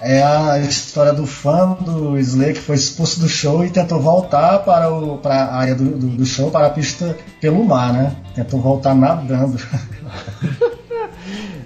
É 0.00 0.22
a 0.22 0.58
história 0.58 1.14
do 1.14 1.26
fã 1.26 1.72
do 1.80 2.18
Slay 2.18 2.52
que 2.52 2.60
foi 2.60 2.76
expulso 2.76 3.20
do 3.20 3.28
show 3.28 3.64
e 3.64 3.70
tentou 3.70 3.98
voltar 4.00 4.58
para, 4.58 4.92
o, 4.92 5.16
para 5.16 5.34
a 5.44 5.56
área 5.56 5.74
do, 5.74 5.84
do, 5.84 6.08
do 6.08 6.26
show, 6.26 6.50
para 6.50 6.66
a 6.66 6.70
pista 6.70 7.16
pelo 7.40 7.64
mar, 7.64 7.92
né? 7.94 8.14
Tentou 8.34 8.60
voltar 8.60 8.94
nadando. 8.94 9.58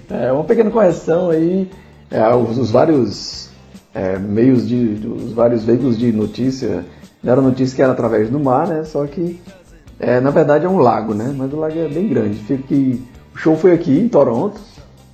É, 0.09 0.31
uma 0.31 0.43
pequena 0.43 0.71
correção 0.71 1.29
aí, 1.29 1.69
é, 2.09 2.27
os, 2.33 2.57
os 2.57 2.71
vários 2.71 3.49
é, 3.93 4.17
meios 4.17 4.67
de, 4.67 5.07
os 5.07 5.33
vários 5.33 5.63
veículos 5.63 5.97
de 5.97 6.11
notícia 6.11 6.85
deram 7.21 7.43
notícia 7.43 7.75
que 7.75 7.81
era 7.81 7.91
através 7.91 8.29
do 8.29 8.39
mar, 8.39 8.67
né? 8.67 8.83
Só 8.83 9.05
que 9.05 9.39
é, 9.99 10.19
na 10.19 10.31
verdade 10.31 10.65
é 10.65 10.69
um 10.69 10.77
lago, 10.77 11.13
né? 11.13 11.33
Mas 11.37 11.51
o 11.53 11.57
lago 11.57 11.77
é 11.77 11.87
bem 11.87 12.07
grande. 12.07 12.39
Fica 12.39 12.63
que 12.63 13.03
o 13.35 13.37
show 13.37 13.55
foi 13.55 13.73
aqui 13.73 13.99
em 13.99 14.07
Toronto, 14.07 14.59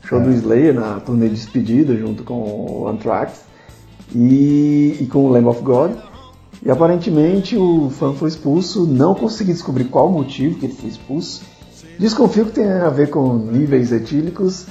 show 0.03 0.19
do 0.19 0.31
Slayer 0.31 0.73
na 0.73 0.99
turnê 0.99 1.27
de 1.27 1.35
despedida 1.35 1.95
junto 1.95 2.23
com 2.23 2.33
o 2.33 2.87
Anthrax 2.87 3.43
e, 4.13 4.97
e 5.01 5.07
com 5.07 5.25
o 5.25 5.29
Lamb 5.29 5.47
of 5.47 5.61
God. 5.61 5.91
E 6.63 6.71
aparentemente 6.71 7.57
o 7.57 7.89
fã 7.89 8.13
foi 8.13 8.29
expulso, 8.29 8.87
não 8.87 9.13
consegui 9.13 9.51
descobrir 9.51 9.85
qual 9.85 10.07
o 10.07 10.11
motivo 10.11 10.57
que 10.57 10.65
ele 10.65 10.73
foi 10.73 10.89
expulso. 10.89 11.43
Desconfio 11.99 12.45
que 12.45 12.53
tem 12.53 12.67
a 12.67 12.89
ver 12.89 13.09
com 13.09 13.35
níveis 13.37 13.91
etílicos, 13.91 14.67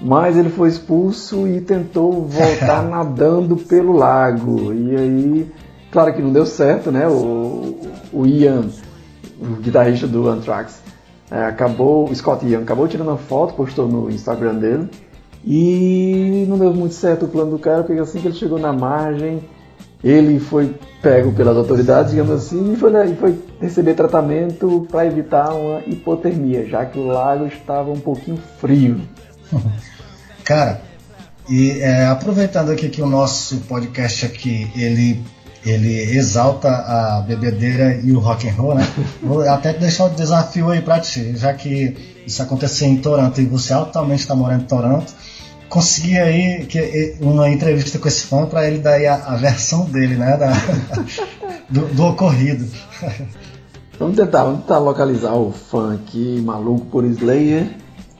mas 0.00 0.36
ele 0.36 0.48
foi 0.48 0.68
expulso 0.68 1.46
e 1.46 1.60
tentou 1.60 2.24
voltar 2.24 2.82
nadando 2.88 3.56
pelo 3.56 3.92
lago. 3.92 4.72
E 4.72 4.96
aí, 4.96 5.52
claro 5.90 6.14
que 6.14 6.22
não 6.22 6.32
deu 6.32 6.46
certo, 6.46 6.90
né? 6.90 7.08
O, 7.08 7.76
o 8.12 8.26
Ian, 8.26 8.66
o 9.40 9.60
guitarrista 9.60 10.06
do 10.06 10.28
Anthrax, 10.28 10.80
é, 11.30 11.44
acabou, 11.44 12.08
o 12.08 12.14
Scott 12.14 12.46
Ian 12.46 12.60
acabou 12.60 12.88
tirando 12.88 13.08
uma 13.08 13.18
foto, 13.18 13.54
postou 13.54 13.88
no 13.88 14.10
Instagram 14.10 14.54
dele. 14.54 14.88
E 15.44 16.44
não 16.48 16.58
deu 16.58 16.72
muito 16.72 16.94
certo 16.94 17.26
o 17.26 17.28
plano 17.28 17.52
do 17.52 17.58
cara, 17.58 17.82
porque 17.82 18.00
assim 18.00 18.20
que 18.20 18.28
ele 18.28 18.34
chegou 18.34 18.58
na 18.58 18.72
margem, 18.72 19.40
ele 20.02 20.38
foi 20.38 20.74
pego 21.02 21.32
pelas 21.32 21.56
autoridades, 21.56 22.10
digamos 22.10 22.32
assim, 22.32 22.72
e 22.72 22.76
foi, 22.76 22.92
e 23.10 23.14
foi 23.14 23.38
receber 23.60 23.94
tratamento 23.94 24.86
para 24.90 25.06
evitar 25.06 25.54
uma 25.54 25.80
hipotermia, 25.86 26.66
já 26.66 26.84
que 26.84 26.98
o 26.98 27.06
lago 27.06 27.46
estava 27.46 27.90
um 27.90 28.00
pouquinho 28.00 28.36
frio. 28.60 29.00
Cara, 30.44 30.80
e 31.48 31.80
é, 31.80 32.06
aproveitando 32.06 32.70
aqui 32.70 32.88
que 32.88 33.00
o 33.00 33.06
nosso 33.06 33.56
podcast 33.60 34.26
aqui, 34.26 34.70
ele, 34.76 35.22
ele 35.64 36.16
exalta 36.16 36.68
a 36.68 37.20
bebedeira 37.26 38.00
e 38.02 38.12
o 38.12 38.18
rock 38.18 38.48
and 38.48 38.52
roll, 38.52 38.74
né? 38.74 38.86
Vou 39.22 39.48
até 39.48 39.72
deixar 39.72 40.06
o 40.06 40.10
desafio 40.10 40.70
aí 40.70 40.82
pra 40.82 41.00
ti, 41.00 41.36
já 41.36 41.54
que 41.54 41.96
isso 42.26 42.42
aconteceu 42.42 42.88
em 42.88 42.96
Toronto 42.98 43.40
e 43.40 43.46
você 43.46 43.72
altamente 43.72 44.22
está 44.22 44.34
morando 44.34 44.64
em 44.64 44.66
Toronto, 44.66 45.12
conseguir 45.68 46.18
aí 46.18 46.66
que, 46.66 47.16
uma 47.20 47.48
entrevista 47.48 47.98
com 47.98 48.08
esse 48.08 48.26
fã 48.26 48.46
para 48.46 48.66
ele 48.66 48.78
dar 48.78 49.00
a, 49.00 49.34
a 49.34 49.36
versão 49.36 49.86
dele, 49.86 50.16
né? 50.16 50.36
Da, 50.36 50.52
do, 51.68 51.86
do 51.86 52.04
ocorrido. 52.04 52.68
Vamos 53.98 54.16
tentar, 54.16 54.44
vamos 54.44 54.60
tentar 54.60 54.78
localizar 54.78 55.34
o 55.34 55.50
fã 55.50 55.94
aqui, 55.94 56.40
maluco 56.44 56.86
por 56.86 57.04
Slayer. 57.04 57.68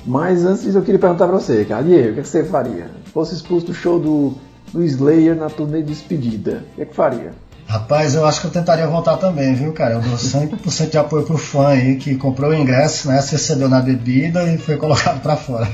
Mas 0.08 0.42
antes 0.42 0.74
eu 0.74 0.80
queria 0.80 0.98
perguntar 0.98 1.28
pra 1.28 1.38
você, 1.38 1.66
cara, 1.66 1.82
Diego, 1.82 2.12
o 2.12 2.14
que, 2.14 2.20
é 2.20 2.22
que 2.22 2.28
você 2.28 2.42
faria? 2.42 2.90
Se 3.04 3.12
fosse 3.12 3.34
expulso 3.34 3.66
do 3.66 3.74
show 3.74 4.00
do, 4.00 4.34
do 4.72 4.82
Slayer 4.82 5.36
na 5.36 5.50
turnê 5.50 5.82
de 5.82 5.88
despedida, 5.88 6.64
o 6.72 6.76
que, 6.76 6.82
é 6.82 6.84
que 6.86 6.94
faria? 6.94 7.32
Rapaz, 7.66 8.14
eu 8.14 8.24
acho 8.24 8.40
que 8.40 8.46
eu 8.46 8.50
tentaria 8.50 8.86
voltar 8.86 9.18
também, 9.18 9.54
viu, 9.54 9.70
cara? 9.74 9.96
Eu 9.96 10.00
dou 10.00 10.16
100% 10.16 10.88
de 10.88 10.96
apoio 10.96 11.26
pro 11.26 11.36
fã 11.36 11.68
aí 11.68 11.96
que 11.96 12.14
comprou 12.16 12.52
o 12.52 12.54
ingresso, 12.54 13.08
né? 13.08 13.20
Se 13.20 13.32
recebeu 13.32 13.68
na 13.68 13.80
bebida 13.80 14.44
e 14.44 14.56
foi 14.56 14.78
colocado 14.80 15.20
pra 15.20 15.36
fora. 15.36 15.68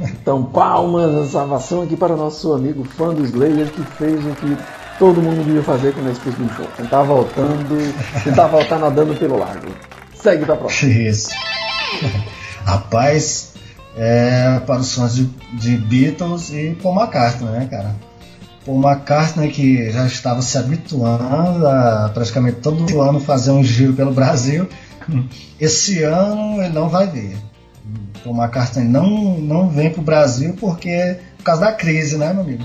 Então, 0.00 0.42
palmas, 0.42 1.14
a 1.14 1.26
salvação 1.26 1.82
aqui 1.82 1.96
para 1.96 2.14
o 2.14 2.16
nosso 2.16 2.52
amigo 2.52 2.82
fã 2.82 3.14
do 3.14 3.24
Slayer 3.24 3.70
que 3.70 3.82
fez 3.96 4.18
o 4.26 4.30
que 4.30 4.58
todo 4.98 5.22
mundo 5.22 5.44
devia 5.44 5.62
fazer 5.62 5.94
quando 5.94 6.08
é 6.08 6.12
expulso 6.12 6.42
um 6.42 6.48
show. 6.48 6.66
Tentar 6.76 7.04
voltando, 7.04 7.94
tentar 8.24 8.48
voltar 8.48 8.80
nadando 8.80 9.14
pelo 9.14 9.38
lago. 9.38 9.68
Segue 10.20 10.44
pra 10.44 10.56
próxima. 10.56 10.90
Isso. 11.08 11.30
Rapaz, 12.64 13.52
é, 13.98 14.60
para 14.64 14.80
os 14.80 14.94
fãs 14.94 15.14
de, 15.14 15.24
de 15.54 15.76
Beatles 15.76 16.50
e 16.50 16.76
Paul 16.82 16.94
McCartney, 17.00 17.50
né, 17.50 17.68
cara? 17.70 17.94
Paul 18.64 18.80
McCartney 18.80 19.50
que 19.50 19.90
já 19.90 20.06
estava 20.06 20.40
se 20.42 20.56
habituando 20.56 21.66
a 21.66 22.10
praticamente 22.14 22.60
todo 22.60 23.00
ano 23.00 23.18
fazer 23.18 23.50
um 23.50 23.62
giro 23.64 23.92
pelo 23.94 24.12
Brasil. 24.12 24.68
Esse 25.60 26.02
ano 26.02 26.62
ele 26.62 26.72
não 26.72 26.88
vai 26.88 27.06
vir. 27.08 27.36
Paul 28.22 28.36
McCartney 28.36 28.84
não, 28.86 29.38
não 29.38 29.68
vem 29.68 29.90
pro 29.90 30.02
Brasil 30.02 30.54
porque 30.60 31.16
por 31.38 31.44
causa 31.44 31.62
da 31.62 31.72
crise, 31.72 32.16
né, 32.16 32.32
meu 32.32 32.42
amigo? 32.42 32.64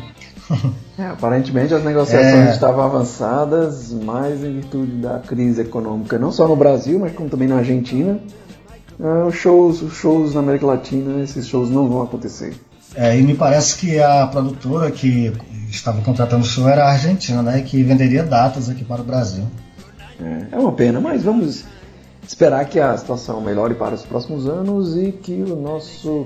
É, 0.95 1.07
aparentemente 1.07 1.73
as 1.73 1.83
negociações 1.83 2.49
É. 2.49 2.51
estavam 2.51 2.83
avançadas, 2.83 3.91
mas 3.91 4.43
em 4.43 4.57
virtude 4.59 4.97
da 4.97 5.17
crise 5.17 5.61
econômica, 5.61 6.19
não 6.19 6.31
só 6.31 6.47
no 6.47 6.55
Brasil, 6.55 6.99
mas 6.99 7.13
como 7.13 7.27
também 7.29 7.47
na 7.47 7.55
Argentina, 7.55 8.19
é, 8.99 9.23
os 9.23 9.35
shows, 9.35 9.81
os 9.81 9.93
shows 9.93 10.33
na 10.33 10.39
América 10.39 10.65
Latina, 10.65 11.23
esses 11.23 11.47
shows 11.47 11.69
não 11.69 11.87
vão 11.87 12.01
acontecer. 12.01 12.53
É, 12.95 13.17
e 13.17 13.23
me 13.23 13.33
parece 13.33 13.77
que 13.77 13.99
a 13.99 14.27
produtora 14.27 14.91
que 14.91 15.33
estava 15.69 16.01
contratando 16.01 16.43
o 16.43 16.47
show 16.47 16.67
era 16.67 16.85
a 16.85 16.91
Argentina, 16.91 17.41
né? 17.41 17.61
Que 17.61 17.81
venderia 17.81 18.23
datas 18.23 18.69
aqui 18.69 18.83
para 18.83 19.01
o 19.01 19.03
Brasil. 19.03 19.45
É, 20.19 20.55
é 20.55 20.57
uma 20.57 20.71
pena, 20.71 21.01
mas 21.01 21.23
vamos 21.23 21.63
esperar 22.27 22.65
que 22.65 22.79
a 22.79 22.95
situação 22.95 23.41
melhore 23.41 23.73
para 23.73 23.95
os 23.95 24.03
próximos 24.03 24.47
anos 24.47 24.95
e 24.95 25.11
que 25.11 25.33
o 25.33 25.55
nosso 25.55 26.25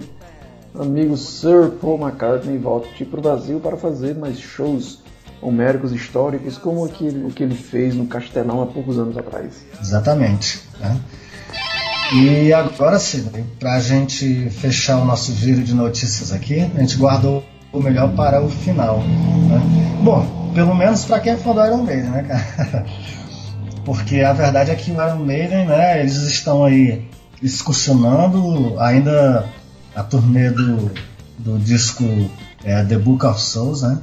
amigo 0.77 1.15
Sir 1.17 1.71
Paul 1.81 1.99
McCartney 1.99 2.57
volte 2.57 3.05
para 3.05 3.19
o 3.19 3.23
Brasil 3.23 3.59
para 3.59 3.77
fazer 3.77 4.15
mais 4.15 4.37
shows 4.37 4.99
homéricos 5.41 5.91
históricos 5.91 6.57
como 6.57 6.85
o 6.85 6.89
que, 6.89 7.07
o 7.07 7.29
que 7.29 7.43
ele 7.43 7.55
fez 7.55 7.95
no 7.95 8.07
Castelão 8.07 8.61
há 8.61 8.65
poucos 8.65 8.99
anos 8.99 9.17
atrás. 9.17 9.65
Exatamente. 9.79 10.61
Né? 10.79 10.99
E 12.13 12.53
agora 12.53 12.97
sim, 12.99 13.29
para 13.59 13.73
a 13.73 13.79
gente 13.79 14.49
fechar 14.49 14.97
o 14.97 15.05
nosso 15.05 15.33
giro 15.33 15.61
de 15.61 15.73
notícias 15.73 16.31
aqui, 16.31 16.61
a 16.61 16.79
gente 16.79 16.95
guardou 16.95 17.43
o 17.73 17.81
melhor 17.81 18.13
para 18.13 18.41
o 18.41 18.49
final. 18.49 18.99
Né? 18.99 19.97
Bom, 20.01 20.51
pelo 20.53 20.73
menos 20.73 21.03
para 21.03 21.19
quem 21.19 21.33
é 21.33 21.37
fã 21.37 21.53
do 21.53 21.65
Iron 21.65 21.83
Maiden, 21.83 22.09
né, 22.09 22.23
cara? 22.23 22.85
Porque 23.83 24.21
a 24.21 24.31
verdade 24.31 24.71
é 24.71 24.75
que 24.75 24.91
o 24.91 24.93
Iron 24.93 25.25
Maiden, 25.25 25.65
né, 25.65 25.99
eles 25.99 26.15
estão 26.15 26.63
aí 26.63 27.09
excursionando 27.43 28.79
ainda 28.79 29.45
a 29.93 30.01
turnê 30.01 30.49
do, 30.49 30.91
do 31.39 31.59
disco 31.59 32.03
é, 32.63 32.83
The 32.83 32.97
Book 32.97 33.25
of 33.25 33.39
Souls, 33.39 33.81
né? 33.81 33.99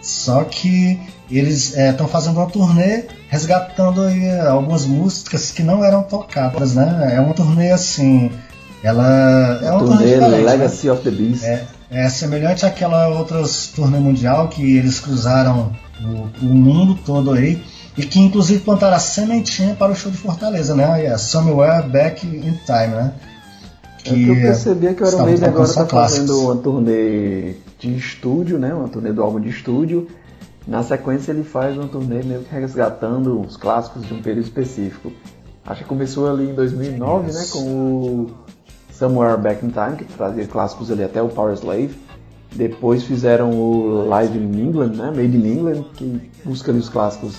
Só 0.00 0.44
que 0.44 0.98
eles 1.30 1.76
estão 1.76 2.06
é, 2.06 2.08
fazendo 2.08 2.38
uma 2.38 2.46
turnê 2.46 3.04
resgatando 3.28 4.02
aí 4.02 4.24
é, 4.24 4.40
algumas 4.40 4.84
músicas 4.84 5.50
que 5.50 5.62
não 5.62 5.84
eram 5.84 6.02
tocadas, 6.02 6.74
né? 6.74 7.14
É 7.14 7.20
uma 7.20 7.34
turnê 7.34 7.70
assim, 7.70 8.30
ela 8.82 9.60
é 9.62 9.70
uma 9.70 9.84
turnê, 9.84 10.18
turnê 10.18 10.38
Legacy 10.38 10.86
né? 10.86 10.92
of 10.92 11.02
the 11.02 11.10
Beast. 11.10 11.44
É, 11.44 11.64
é 11.90 12.08
semelhante 12.08 12.66
àquela 12.66 13.08
outra 13.08 13.42
turnê 13.74 13.98
mundial 13.98 14.48
que 14.48 14.76
eles 14.76 14.98
cruzaram 14.98 15.72
o, 16.02 16.44
o, 16.44 16.48
mundo 16.48 16.98
todo 17.04 17.32
aí 17.32 17.62
e 17.96 18.04
que 18.04 18.18
inclusive 18.18 18.60
plantaram 18.60 18.96
a 18.96 19.00
sementinha 19.00 19.74
para 19.74 19.92
o 19.92 19.94
show 19.94 20.10
de 20.10 20.16
Fortaleza, 20.16 20.74
né? 20.74 21.04
É 21.04 21.16
Somewhere 21.18 21.86
Back 21.88 22.26
in 22.26 22.58
Time, 22.64 22.94
né? 22.94 23.12
Que, 24.02 24.10
é 24.10 24.14
que 24.14 24.28
eu 24.28 24.34
percebi 24.36 24.94
que 24.94 25.02
o 25.04 25.08
Iron 25.08 25.24
Maiden 25.24 25.48
agora 25.48 25.68
está 25.68 25.86
fazendo 25.86 26.40
uma 26.40 26.56
turnê 26.56 27.54
de 27.80 27.96
estúdio, 27.96 28.58
né? 28.58 28.72
Uma 28.72 28.88
turnê 28.88 29.12
do 29.12 29.22
álbum 29.22 29.40
de 29.40 29.48
estúdio. 29.48 30.06
Na 30.68 30.82
sequência 30.82 31.32
ele 31.32 31.42
faz 31.42 31.76
uma 31.76 31.88
turnê 31.88 32.22
meio 32.22 32.42
que 32.42 32.54
resgatando 32.54 33.40
os 33.40 33.56
clássicos 33.56 34.06
de 34.06 34.14
um 34.14 34.22
período 34.22 34.44
específico. 34.44 35.10
Acho 35.66 35.82
que 35.82 35.88
começou 35.88 36.30
ali 36.30 36.50
em 36.50 36.54
2009, 36.54 37.32
né? 37.32 37.44
Com 37.50 37.58
o 37.58 38.30
Somewhere 38.92 39.40
Back 39.40 39.64
in 39.64 39.70
Time, 39.70 39.96
que 39.96 40.04
trazia 40.04 40.46
clássicos 40.46 40.90
ali 40.90 41.02
até 41.02 41.22
o 41.22 41.28
Power 41.28 41.54
Slave. 41.54 41.96
Depois 42.54 43.04
fizeram 43.04 43.50
o 43.50 44.06
Live 44.08 44.36
in 44.36 44.60
England, 44.60 44.92
né? 44.96 45.06
Made 45.06 45.36
in 45.36 45.46
England, 45.46 45.84
que 45.94 46.30
busca 46.44 46.70
ali 46.70 46.80
os 46.80 46.88
clássicos 46.88 47.36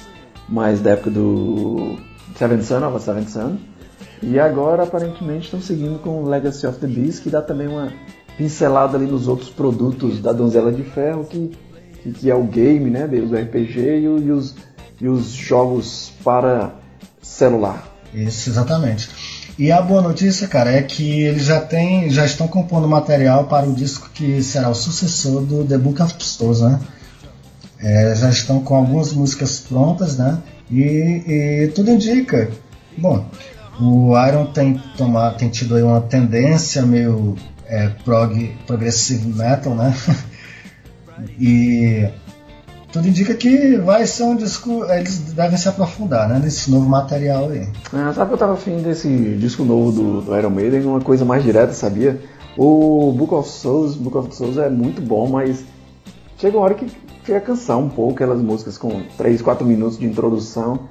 mais 0.49 0.81
da 0.81 0.91
época 0.91 1.11
do 1.11 1.97
Seventh 2.35 2.63
Son, 2.63 2.87
of 2.87 2.95
a 2.95 2.99
Seventh 2.99 3.29
Son. 3.29 3.57
E 4.23 4.39
agora 4.39 4.83
aparentemente 4.83 5.45
estão 5.45 5.61
seguindo 5.61 5.99
com 5.99 6.23
Legacy 6.23 6.67
of 6.67 6.79
the 6.79 6.87
Beast, 6.87 7.23
que 7.23 7.29
dá 7.29 7.41
também 7.41 7.67
uma 7.67 7.91
pincelada 8.41 8.97
ali 8.97 9.05
nos 9.05 9.27
outros 9.27 9.51
produtos 9.51 10.19
da 10.19 10.33
Donzela 10.33 10.71
de 10.71 10.81
Ferro, 10.81 11.25
que, 11.25 11.51
que, 12.15 12.27
é 12.27 12.33
o 12.33 12.43
game, 12.43 12.89
né, 12.89 13.05
os 13.05 13.31
RPG 13.31 13.79
e, 13.79 14.03
e, 14.03 14.31
os, 14.31 14.55
e 14.99 15.07
os 15.07 15.27
jogos 15.27 16.11
para 16.23 16.73
celular. 17.21 17.87
Isso, 18.11 18.49
exatamente. 18.49 19.09
E 19.59 19.71
a 19.71 19.79
boa 19.79 20.01
notícia, 20.01 20.47
cara, 20.47 20.71
é 20.71 20.81
que 20.81 21.21
eles 21.21 21.45
já 21.45 21.61
têm, 21.61 22.09
já 22.09 22.25
estão 22.25 22.47
compondo 22.47 22.87
material 22.87 23.43
para 23.43 23.69
o 23.69 23.75
disco 23.75 24.09
que 24.11 24.41
será 24.41 24.69
o 24.69 24.73
sucessor 24.73 25.43
do 25.43 25.63
The 25.63 25.77
Book 25.77 26.01
of 26.01 26.15
Souls, 26.17 26.61
né? 26.61 26.79
É, 27.79 28.15
já 28.15 28.29
estão 28.29 28.61
com 28.61 28.75
algumas 28.75 29.13
músicas 29.13 29.59
prontas, 29.59 30.17
né? 30.17 30.39
E, 30.71 30.81
e 31.27 31.71
tudo 31.75 31.91
indica. 31.91 32.49
Bom, 32.97 33.23
o 33.79 34.13
Iron 34.27 34.47
tem, 34.47 34.81
tomar, 34.97 35.31
tem 35.35 35.49
tido 35.49 35.75
aí 35.75 35.83
uma 35.83 36.01
tendência 36.01 36.81
meio 36.81 37.35
é, 37.71 37.87
prog, 38.03 38.53
progressive 38.67 39.25
metal, 39.33 39.73
né? 39.73 39.95
e 41.39 42.09
tudo 42.91 43.07
indica 43.07 43.33
que 43.33 43.77
vai 43.77 44.05
ser 44.05 44.23
um 44.23 44.35
disco. 44.35 44.83
Eles 44.91 45.19
devem 45.33 45.57
se 45.57 45.69
aprofundar 45.69 46.27
né, 46.27 46.39
nesse 46.43 46.69
novo 46.69 46.87
material 46.87 47.49
aí. 47.49 47.69
Ah, 47.93 48.11
sabe 48.13 48.27
que 48.27 48.33
eu 48.33 48.37
tava 48.37 48.53
afim 48.53 48.81
desse 48.81 49.07
disco 49.37 49.63
novo 49.63 49.91
do, 49.93 50.21
do, 50.21 50.37
Iron 50.37 50.49
Maiden, 50.49 50.85
uma 50.85 50.99
coisa 50.99 51.23
mais 51.23 51.43
direta, 51.43 51.71
sabia? 51.71 52.19
O 52.57 53.13
Book 53.13 53.33
of 53.33 53.47
Souls, 53.47 53.95
Book 53.95 54.17
of 54.17 54.35
Souls 54.35 54.57
é 54.57 54.69
muito 54.69 55.01
bom, 55.01 55.29
mas 55.29 55.63
chega 56.37 56.57
uma 56.57 56.65
hora 56.65 56.73
que 56.73 56.87
chega 57.23 57.37
a 57.37 57.41
cansar 57.41 57.77
um 57.77 57.87
pouco 57.87 58.15
aquelas 58.15 58.41
músicas 58.41 58.77
com 58.77 59.03
3, 59.17 59.41
4 59.41 59.65
minutos 59.65 59.97
de 59.97 60.05
introdução. 60.05 60.89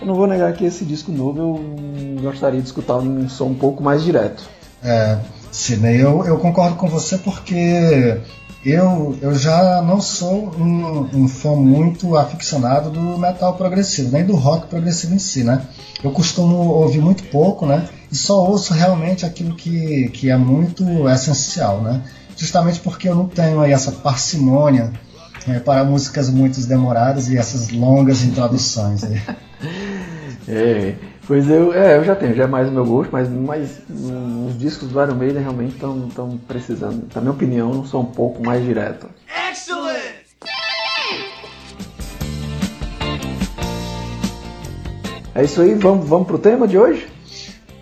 Eu 0.00 0.06
não 0.06 0.14
vou 0.14 0.28
negar 0.28 0.52
que 0.52 0.64
esse 0.64 0.84
disco 0.84 1.10
novo 1.10 1.40
eu 1.40 2.22
gostaria 2.22 2.60
de 2.60 2.66
escutar 2.66 2.98
um 2.98 3.28
som 3.28 3.46
um 3.46 3.54
pouco 3.54 3.82
mais 3.82 4.04
direto. 4.04 4.48
É, 4.82 5.18
Sidney, 5.50 6.00
eu, 6.00 6.24
eu 6.24 6.38
concordo 6.38 6.76
com 6.76 6.88
você 6.88 7.18
porque 7.18 8.20
eu, 8.64 9.16
eu 9.22 9.34
já 9.34 9.80
não 9.82 10.00
sou 10.00 10.54
um, 10.56 11.22
um, 11.22 11.28
fã 11.28 11.56
muito 11.56 12.16
aficionado 12.16 12.90
do 12.90 13.18
metal 13.18 13.54
progressivo, 13.54 14.12
nem 14.12 14.24
do 14.24 14.36
rock 14.36 14.66
progressivo 14.66 15.14
em 15.14 15.18
si, 15.18 15.42
né? 15.42 15.66
Eu 16.04 16.10
costumo 16.10 16.56
ouvir 16.56 17.00
muito 17.00 17.22
pouco, 17.24 17.66
né? 17.66 17.88
E 18.12 18.16
só 18.16 18.44
ouço 18.44 18.74
realmente 18.74 19.24
aquilo 19.24 19.54
que, 19.54 20.10
que 20.10 20.30
é 20.30 20.36
muito 20.36 21.08
essencial, 21.08 21.80
né? 21.80 22.02
Justamente 22.36 22.80
porque 22.80 23.08
eu 23.08 23.14
não 23.14 23.26
tenho 23.26 23.60
aí 23.60 23.72
essa 23.72 23.92
parcimônia 23.92 24.92
é, 25.48 25.58
para 25.58 25.82
músicas 25.84 26.28
muito 26.28 26.60
demoradas 26.66 27.28
e 27.28 27.38
essas 27.38 27.70
longas 27.70 28.22
introduções. 28.22 29.04
Aí. 29.04 29.20
Pois 31.26 31.48
eu, 31.48 31.72
é, 31.72 31.96
eu 31.96 32.04
já 32.04 32.16
tenho, 32.16 32.34
já 32.34 32.44
é 32.44 32.46
mais 32.46 32.68
o 32.68 32.72
meu 32.72 32.84
gosto, 32.84 33.10
mas, 33.12 33.28
mas 33.28 33.78
os 34.48 34.58
discos 34.58 34.88
do 34.88 35.00
Iron 35.00 35.14
Maiden 35.14 35.42
realmente 35.42 35.74
estão 35.74 36.38
precisando. 36.48 37.06
Na 37.14 37.20
minha 37.20 37.32
opinião, 37.32 37.72
não 37.72 37.86
são 37.86 38.00
um 38.00 38.06
pouco 38.06 38.44
mais 38.44 38.64
direto. 38.64 39.08
Excellent! 39.50 40.20
É 45.34 45.44
isso 45.44 45.60
aí, 45.60 45.74
vamos, 45.74 46.08
vamos 46.08 46.26
pro 46.26 46.38
tema 46.38 46.66
de 46.66 46.76
hoje? 46.76 47.08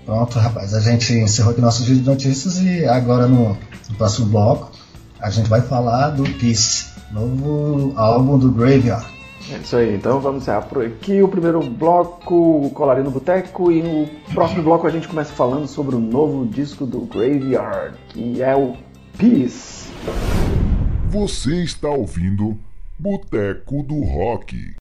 Pronto, 0.04 0.38
rapaz, 0.38 0.74
a 0.74 0.80
gente 0.80 1.12
encerrou 1.12 1.52
aqui 1.52 1.60
nosso 1.60 1.82
vídeo 1.82 2.02
de 2.02 2.08
notícias 2.08 2.58
e 2.62 2.84
agora 2.86 3.26
no, 3.26 3.56
no 3.88 3.96
próximo 3.96 4.26
bloco 4.26 4.70
a 5.20 5.30
gente 5.30 5.48
vai 5.48 5.60
falar 5.60 6.10
do 6.10 6.22
Peace, 6.38 6.86
novo 7.10 7.92
álbum 7.96 8.38
do 8.38 8.50
Graveyard. 8.50 9.17
É 9.50 9.56
isso 9.56 9.76
aí, 9.76 9.94
então 9.94 10.20
vamos 10.20 10.42
encerrar 10.42 10.62
por 10.62 10.84
aqui 10.84 11.22
o 11.22 11.28
primeiro 11.28 11.60
bloco 11.62 12.70
Colarinho 12.74 13.06
no 13.06 13.10
Boteco 13.10 13.72
e 13.72 13.82
no 13.82 14.06
próximo 14.34 14.62
bloco 14.62 14.86
a 14.86 14.90
gente 14.90 15.08
começa 15.08 15.32
falando 15.32 15.66
sobre 15.66 15.96
o 15.96 15.98
novo 15.98 16.44
disco 16.44 16.84
do 16.84 17.00
Graveyard, 17.00 17.96
que 18.10 18.42
é 18.42 18.54
o 18.54 18.76
Peace. 19.16 19.90
Você 21.08 21.62
está 21.62 21.88
ouvindo 21.88 22.58
Boteco 22.98 23.82
do 23.82 24.00
Rock. 24.00 24.76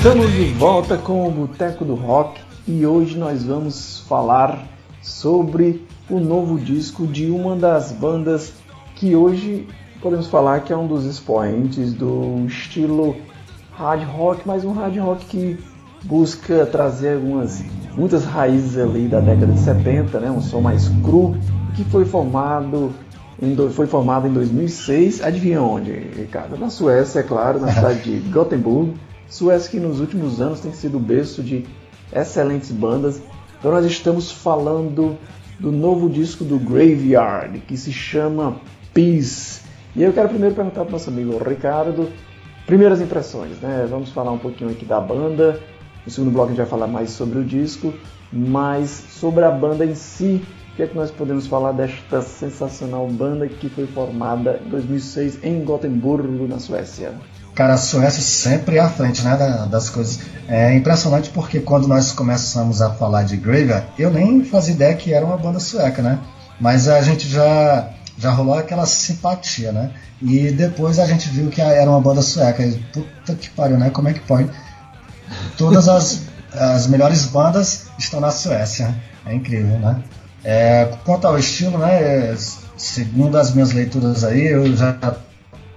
Estamos 0.00 0.32
de 0.32 0.44
volta 0.54 0.96
com 0.96 1.28
o 1.28 1.30
Boteco 1.30 1.84
do 1.84 1.94
Rock 1.94 2.40
e 2.66 2.86
hoje 2.86 3.18
nós 3.18 3.44
vamos 3.44 4.02
falar 4.08 4.66
sobre 5.02 5.86
o 6.08 6.18
novo 6.18 6.58
disco 6.58 7.06
de 7.06 7.30
uma 7.30 7.54
das 7.54 7.92
bandas 7.92 8.54
que 8.96 9.14
hoje 9.14 9.68
podemos 10.00 10.26
falar 10.26 10.60
que 10.60 10.72
é 10.72 10.76
um 10.76 10.86
dos 10.86 11.04
expoentes 11.04 11.92
do 11.92 12.46
estilo 12.46 13.14
hard 13.72 14.02
rock, 14.04 14.40
mas 14.46 14.64
um 14.64 14.72
hard 14.72 14.96
rock 14.96 15.26
que 15.26 15.58
busca 16.04 16.64
trazer 16.64 17.16
algumas 17.16 17.62
muitas 17.94 18.24
raízes 18.24 18.78
ali 18.78 19.06
da 19.06 19.20
década 19.20 19.52
de 19.52 19.60
70, 19.60 20.18
né, 20.18 20.30
um 20.30 20.40
som 20.40 20.62
mais 20.62 20.88
cru, 21.04 21.36
que 21.76 21.84
foi 21.84 22.06
formado 22.06 22.90
em, 23.42 23.54
foi 23.68 23.86
formado 23.86 24.26
em 24.26 24.32
2006. 24.32 25.22
Adivinha 25.22 25.60
onde, 25.60 25.92
Ricardo? 25.92 26.56
Na 26.56 26.70
Suécia, 26.70 27.20
é 27.20 27.22
claro, 27.22 27.60
na 27.60 27.70
cidade 27.70 28.00
de 28.00 28.20
Gothenburg. 28.32 28.94
Suécia 29.30 29.70
que 29.70 29.78
nos 29.78 30.00
últimos 30.00 30.40
anos 30.40 30.58
tem 30.58 30.72
sido 30.72 30.98
berço 30.98 31.40
de 31.40 31.64
excelentes 32.12 32.72
bandas. 32.72 33.22
Então 33.58 33.70
nós 33.70 33.86
estamos 33.86 34.32
falando 34.32 35.16
do 35.60 35.70
novo 35.70 36.10
disco 36.10 36.42
do 36.42 36.58
Graveyard, 36.58 37.60
que 37.60 37.76
se 37.76 37.92
chama 37.92 38.56
Peace. 38.92 39.60
E 39.94 40.02
eu 40.02 40.12
quero 40.12 40.28
primeiro 40.28 40.54
perguntar 40.54 40.80
para 40.80 40.88
o 40.88 40.92
nosso 40.92 41.10
amigo 41.10 41.38
Ricardo, 41.38 42.10
primeiras 42.66 43.00
impressões, 43.00 43.60
né? 43.60 43.86
Vamos 43.88 44.10
falar 44.10 44.32
um 44.32 44.38
pouquinho 44.38 44.70
aqui 44.70 44.84
da 44.84 45.00
banda. 45.00 45.60
No 46.04 46.10
segundo 46.10 46.32
bloco 46.32 46.46
a 46.46 46.50
gente 46.50 46.58
vai 46.58 46.66
falar 46.66 46.88
mais 46.88 47.10
sobre 47.10 47.38
o 47.38 47.44
disco, 47.44 47.94
mas 48.32 48.90
sobre 48.90 49.44
a 49.44 49.50
banda 49.50 49.84
em 49.84 49.94
si. 49.94 50.42
O 50.72 50.76
que 50.76 50.82
é 50.82 50.86
que 50.88 50.96
nós 50.96 51.10
podemos 51.10 51.46
falar 51.46 51.70
desta 51.72 52.20
sensacional 52.20 53.06
banda 53.06 53.46
que 53.46 53.68
foi 53.68 53.86
formada 53.86 54.60
em 54.64 54.70
2006 54.70 55.44
em 55.44 55.62
Gotemburgo, 55.62 56.48
na 56.48 56.58
Suécia? 56.58 57.14
Cara, 57.54 57.74
a 57.74 57.78
Suécia 57.78 58.22
sempre 58.22 58.78
à 58.78 58.88
frente 58.88 59.22
né, 59.22 59.36
da- 59.36 59.66
das 59.66 59.90
coisas. 59.90 60.20
É 60.48 60.74
impressionante 60.74 61.30
porque 61.30 61.60
quando 61.60 61.86
nós 61.86 62.12
começamos 62.12 62.80
a 62.80 62.90
falar 62.94 63.24
de 63.24 63.36
Graveyard, 63.36 63.86
eu 63.98 64.10
nem 64.10 64.44
fazia 64.44 64.74
ideia 64.74 64.94
que 64.94 65.12
era 65.12 65.24
uma 65.26 65.36
banda 65.36 65.60
sueca, 65.60 66.00
né? 66.00 66.18
Mas 66.60 66.88
a 66.88 67.00
gente 67.02 67.28
já, 67.28 67.88
já 68.18 68.30
rolou 68.30 68.54
aquela 68.54 68.86
simpatia, 68.86 69.72
né? 69.72 69.90
E 70.22 70.50
depois 70.50 70.98
a 70.98 71.06
gente 71.06 71.28
viu 71.28 71.48
que 71.48 71.60
era 71.60 71.90
uma 71.90 72.00
banda 72.00 72.22
sueca. 72.22 72.62
E, 72.64 72.72
Puta 72.92 73.34
que 73.34 73.50
pariu, 73.50 73.78
né? 73.78 73.90
Como 73.90 74.08
é 74.08 74.12
que 74.14 74.20
pode? 74.20 74.48
Todas 75.56 75.88
as, 75.88 76.22
as 76.52 76.86
melhores 76.86 77.24
bandas 77.26 77.86
estão 77.98 78.20
na 78.20 78.30
Suécia. 78.30 78.94
É 79.26 79.34
incrível, 79.34 79.78
né? 79.78 80.02
É, 80.42 80.88
quanto 81.04 81.26
ao 81.26 81.38
estilo, 81.38 81.78
né? 81.78 82.02
é, 82.02 82.36
Segundo 82.76 83.36
as 83.36 83.52
minhas 83.52 83.72
leituras 83.72 84.24
aí, 84.24 84.46
eu 84.46 84.74
já 84.74 84.96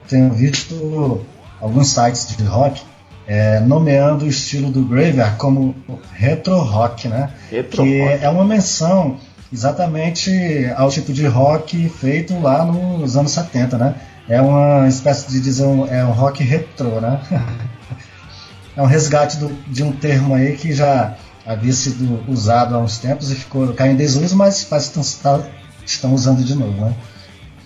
tenho 0.08 0.32
visto 0.32 1.26
alguns 1.64 1.88
sites 1.90 2.36
de 2.36 2.44
rock 2.44 2.82
é, 3.26 3.60
nomeando 3.62 4.26
o 4.26 4.28
estilo 4.28 4.70
do 4.70 4.84
Graveyard 4.84 5.38
como 5.38 5.74
retro 6.12 6.58
rock, 6.60 7.08
né? 7.08 7.30
Retro 7.50 7.84
que 7.84 8.02
rock. 8.02 8.24
é 8.24 8.30
uma 8.30 8.44
menção 8.44 9.18
exatamente 9.52 10.30
ao 10.76 10.90
tipo 10.90 11.14
de 11.14 11.26
rock 11.26 11.88
feito 11.90 12.38
lá 12.40 12.66
nos 12.66 13.16
anos 13.16 13.32
70, 13.32 13.78
né? 13.78 13.96
É 14.28 14.42
uma 14.42 14.88
espécie 14.88 15.30
de 15.30 15.40
dizer 15.40 15.64
um, 15.66 15.88
é 15.88 16.04
um 16.06 16.12
rock 16.12 16.44
retrô, 16.44 17.00
né? 17.00 17.20
é 18.76 18.82
um 18.82 18.86
resgate 18.86 19.38
do- 19.38 19.54
de 19.68 19.84
um 19.84 19.92
termo 19.92 20.34
aí 20.36 20.56
que 20.58 20.74
já 20.74 21.16
havia 21.46 21.74
sido 21.74 22.24
usado 22.28 22.76
há 22.76 22.80
uns 22.80 22.98
tempos 22.98 23.32
e 23.32 23.36
ficou 23.36 23.74
caindo 23.74 23.94
em 23.94 23.98
desuso, 23.98 24.36
mas 24.36 24.64
parece 24.64 24.92
que 24.92 25.00
estão, 25.00 25.40
tá- 25.40 25.48
estão 25.86 26.14
usando 26.14 26.44
de 26.44 26.56
novo, 26.56 26.86
né? 26.86 26.94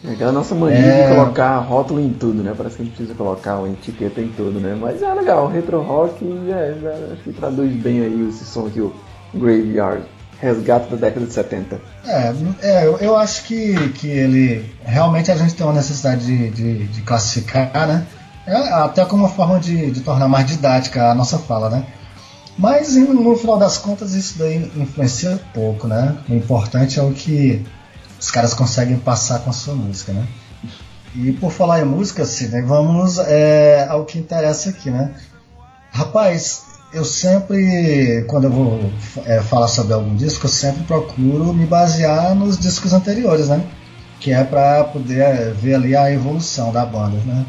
É 0.05 0.12
aquela 0.12 0.31
nossa 0.31 0.53
mania 0.53 0.77
É. 0.77 1.07
de 1.10 1.15
colocar 1.15 1.57
rótulo 1.60 1.99
em 1.99 2.10
tudo, 2.13 2.43
né? 2.43 2.53
Parece 2.55 2.75
que 2.75 2.81
a 2.83 2.86
gente 2.86 2.95
precisa 2.95 3.15
colocar 3.17 3.57
uma 3.57 3.69
etiqueta 3.69 4.21
em 4.21 4.27
tudo, 4.29 4.60
né? 4.60 4.77
Mas 4.79 5.01
é 5.01 5.13
legal, 5.13 5.47
retro 5.47 5.81
rock 5.81 6.23
é, 6.49 6.51
é, 6.53 7.13
acho 7.13 7.23
que 7.23 7.33
traduz 7.33 7.71
bem 7.73 8.01
aí 8.01 8.29
esse 8.29 8.45
som 8.45 8.67
aqui, 8.67 8.79
o 8.79 8.93
Graveyard, 9.33 10.03
resgate 10.39 10.89
da 10.91 10.97
década 10.97 11.25
de 11.25 11.33
70. 11.33 11.81
É, 12.05 12.33
é, 12.62 12.86
eu, 12.86 12.97
eu 12.97 13.15
acho 13.17 13.43
que, 13.45 13.89
que 13.89 14.07
ele. 14.07 14.71
Realmente 14.86 15.31
a 15.31 15.36
gente 15.36 15.55
tem 15.55 15.65
uma 15.65 15.73
necessidade 15.73 16.25
de, 16.25 16.49
de, 16.51 16.88
de 16.88 17.01
classificar, 17.01 17.88
né? 17.88 18.05
É, 18.45 18.55
até 18.55 19.03
como 19.03 19.23
uma 19.23 19.29
forma 19.29 19.60
de, 19.60 19.91
de 19.91 20.01
tornar 20.01 20.27
mais 20.27 20.45
didática 20.45 21.12
a 21.12 21.15
nossa 21.15 21.38
fala, 21.38 21.69
né? 21.69 21.83
Mas 22.57 22.95
no 22.95 23.36
final 23.36 23.57
das 23.57 23.77
contas 23.77 24.13
isso 24.13 24.39
daí 24.39 24.71
influencia 24.75 25.39
pouco, 25.53 25.88
né? 25.88 26.15
O 26.29 26.33
importante 26.33 26.99
é 26.99 27.03
o 27.03 27.12
que 27.12 27.63
os 28.19 28.32
caras 28.32 28.53
conseguem 28.53 28.97
passar 28.97 29.39
com 29.39 29.49
a 29.49 29.53
sua 29.53 29.75
música, 29.75 30.12
né? 30.13 30.25
E 31.15 31.32
por 31.34 31.51
falar 31.51 31.82
em 31.82 31.86
música, 31.86 32.23
assim, 32.23 32.47
né, 32.47 32.62
vamos 32.62 33.17
é, 33.17 33.88
ao 33.89 34.06
que 34.06 34.19
interessa 34.19 34.69
aqui, 34.69 34.89
né? 34.89 35.13
Rapaz, 35.91 36.63
eu 36.93 37.03
sempre, 37.03 38.23
quando 38.27 38.45
eu 38.45 38.51
vou 38.51 38.91
é, 39.25 39.41
falar 39.41 39.67
sobre 39.67 39.93
algum 39.93 40.15
disco, 40.15 40.45
eu 40.45 40.49
sempre 40.49 40.84
procuro 40.84 41.53
me 41.53 41.65
basear 41.65 42.36
nos 42.36 42.58
discos 42.58 42.93
anteriores, 42.93 43.47
né? 43.47 43.63
Que 44.19 44.32
é 44.32 44.43
para 44.43 44.84
poder 44.86 45.19
é, 45.21 45.51
ver 45.51 45.75
ali 45.75 45.95
a 45.95 46.12
evolução 46.12 46.71
da 46.71 46.86
banda, 46.86 47.17
né? 47.25 47.45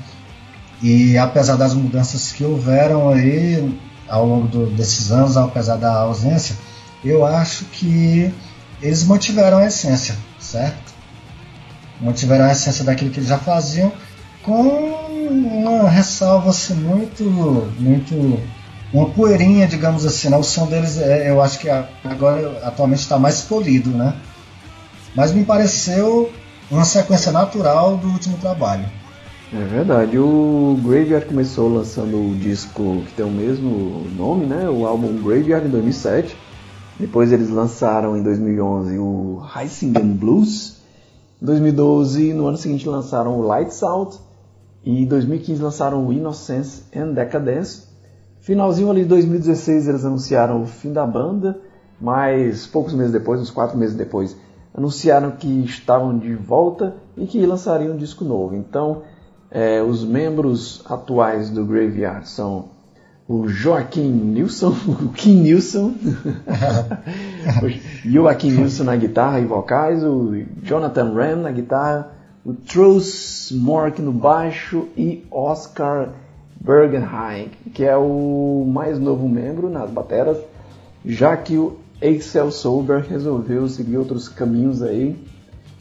E 0.82 1.18
apesar 1.18 1.56
das 1.56 1.74
mudanças 1.74 2.30
que 2.32 2.44
houveram 2.44 3.08
aí 3.10 3.78
ao 4.08 4.24
longo 4.26 4.46
do- 4.48 4.66
desses 4.70 5.10
anos, 5.10 5.36
apesar 5.36 5.76
da 5.76 5.92
ausência, 5.92 6.56
eu 7.04 7.26
acho 7.26 7.64
que 7.66 8.32
eles 8.80 9.04
mantiveram 9.04 9.58
a 9.58 9.66
essência, 9.66 10.14
certo? 10.38 10.94
Mantiveram 12.00 12.44
a 12.44 12.52
essência 12.52 12.84
daquilo 12.84 13.10
que 13.10 13.18
eles 13.18 13.28
já 13.28 13.38
faziam, 13.38 13.92
com 14.42 14.62
uma 15.30 15.88
ressalva 15.90 16.50
assim, 16.50 16.74
muito, 16.74 17.24
muito 17.78 18.40
uma 18.92 19.10
poeirinha, 19.10 19.66
digamos 19.66 20.06
assim, 20.06 20.28
né? 20.28 20.36
O 20.36 20.42
som 20.42 20.66
deles, 20.66 20.98
é, 20.98 21.30
eu 21.30 21.42
acho 21.42 21.58
que 21.58 21.68
agora 21.68 22.60
atualmente 22.62 23.00
está 23.00 23.18
mais 23.18 23.42
polido, 23.42 23.90
né? 23.90 24.14
Mas 25.14 25.32
me 25.32 25.44
pareceu 25.44 26.32
uma 26.70 26.84
sequência 26.84 27.32
natural 27.32 27.96
do 27.96 28.08
último 28.08 28.38
trabalho. 28.38 28.84
É 29.52 29.64
verdade, 29.64 30.18
o 30.18 30.78
Graveyard 30.82 31.26
começou 31.26 31.72
lançando 31.72 32.16
o 32.16 32.36
disco 32.36 33.02
que 33.06 33.14
tem 33.14 33.24
o 33.24 33.30
mesmo 33.30 34.06
nome, 34.14 34.46
né? 34.46 34.68
O 34.68 34.86
álbum 34.86 35.22
Graveyard 35.22 35.66
em 35.66 35.70
2007. 35.70 36.36
Depois 36.98 37.30
eles 37.30 37.48
lançaram 37.48 38.16
em 38.16 38.22
2011 38.24 38.98
o 38.98 39.40
Heisingen 39.54 40.14
Blues. 40.14 40.78
Em 41.40 41.46
2012, 41.46 42.34
no 42.34 42.46
ano 42.48 42.56
seguinte, 42.56 42.88
lançaram 42.88 43.38
o 43.38 43.42
Lights 43.42 43.82
Out. 43.84 44.18
E 44.84 45.02
em 45.02 45.06
2015 45.06 45.62
lançaram 45.62 46.04
o 46.04 46.12
Innocence 46.12 46.82
and 46.96 47.12
Decadence. 47.12 47.86
Finalzinho 48.40 48.90
ali 48.90 49.02
de 49.02 49.08
2016 49.08 49.88
eles 49.88 50.04
anunciaram 50.04 50.62
o 50.62 50.66
fim 50.66 50.92
da 50.92 51.06
banda, 51.06 51.60
mas 52.00 52.66
poucos 52.66 52.94
meses 52.94 53.12
depois, 53.12 53.40
uns 53.40 53.50
quatro 53.50 53.76
meses 53.76 53.94
depois, 53.94 54.36
anunciaram 54.74 55.32
que 55.32 55.64
estavam 55.64 56.18
de 56.18 56.34
volta 56.34 56.96
e 57.16 57.26
que 57.26 57.44
lançariam 57.44 57.94
um 57.94 57.96
disco 57.96 58.24
novo. 58.24 58.56
Então, 58.56 59.02
eh, 59.50 59.82
os 59.82 60.04
membros 60.04 60.82
atuais 60.86 61.50
do 61.50 61.64
Graveyard 61.64 62.28
são 62.28 62.70
o 63.28 63.46
Joaquim 63.46 64.08
Nilsson, 64.08 64.74
o 64.88 65.10
Kim 65.10 65.42
Nilsson, 65.42 65.92
o 67.62 68.10
Joaquim 68.10 68.52
Nilsson 68.52 68.84
na 68.84 68.96
guitarra 68.96 69.38
e 69.38 69.44
vocais, 69.44 70.02
o 70.02 70.32
Jonathan 70.62 71.12
Ram 71.12 71.36
na 71.36 71.52
guitarra, 71.52 72.10
o 72.42 72.54
Truss 72.54 73.52
Mork 73.52 74.00
no 74.00 74.12
baixo 74.12 74.88
e 74.96 75.26
Oscar 75.30 76.08
Bergenheim, 76.58 77.50
que 77.74 77.84
é 77.84 77.96
o 77.96 78.64
mais 78.66 78.98
novo 78.98 79.28
membro 79.28 79.68
nas 79.68 79.90
bateras, 79.90 80.38
já 81.04 81.36
que 81.36 81.58
o 81.58 81.76
Axel 82.02 82.50
Solberg 82.50 83.08
resolveu 83.08 83.68
seguir 83.68 83.98
outros 83.98 84.28
caminhos 84.28 84.82
aí. 84.82 85.16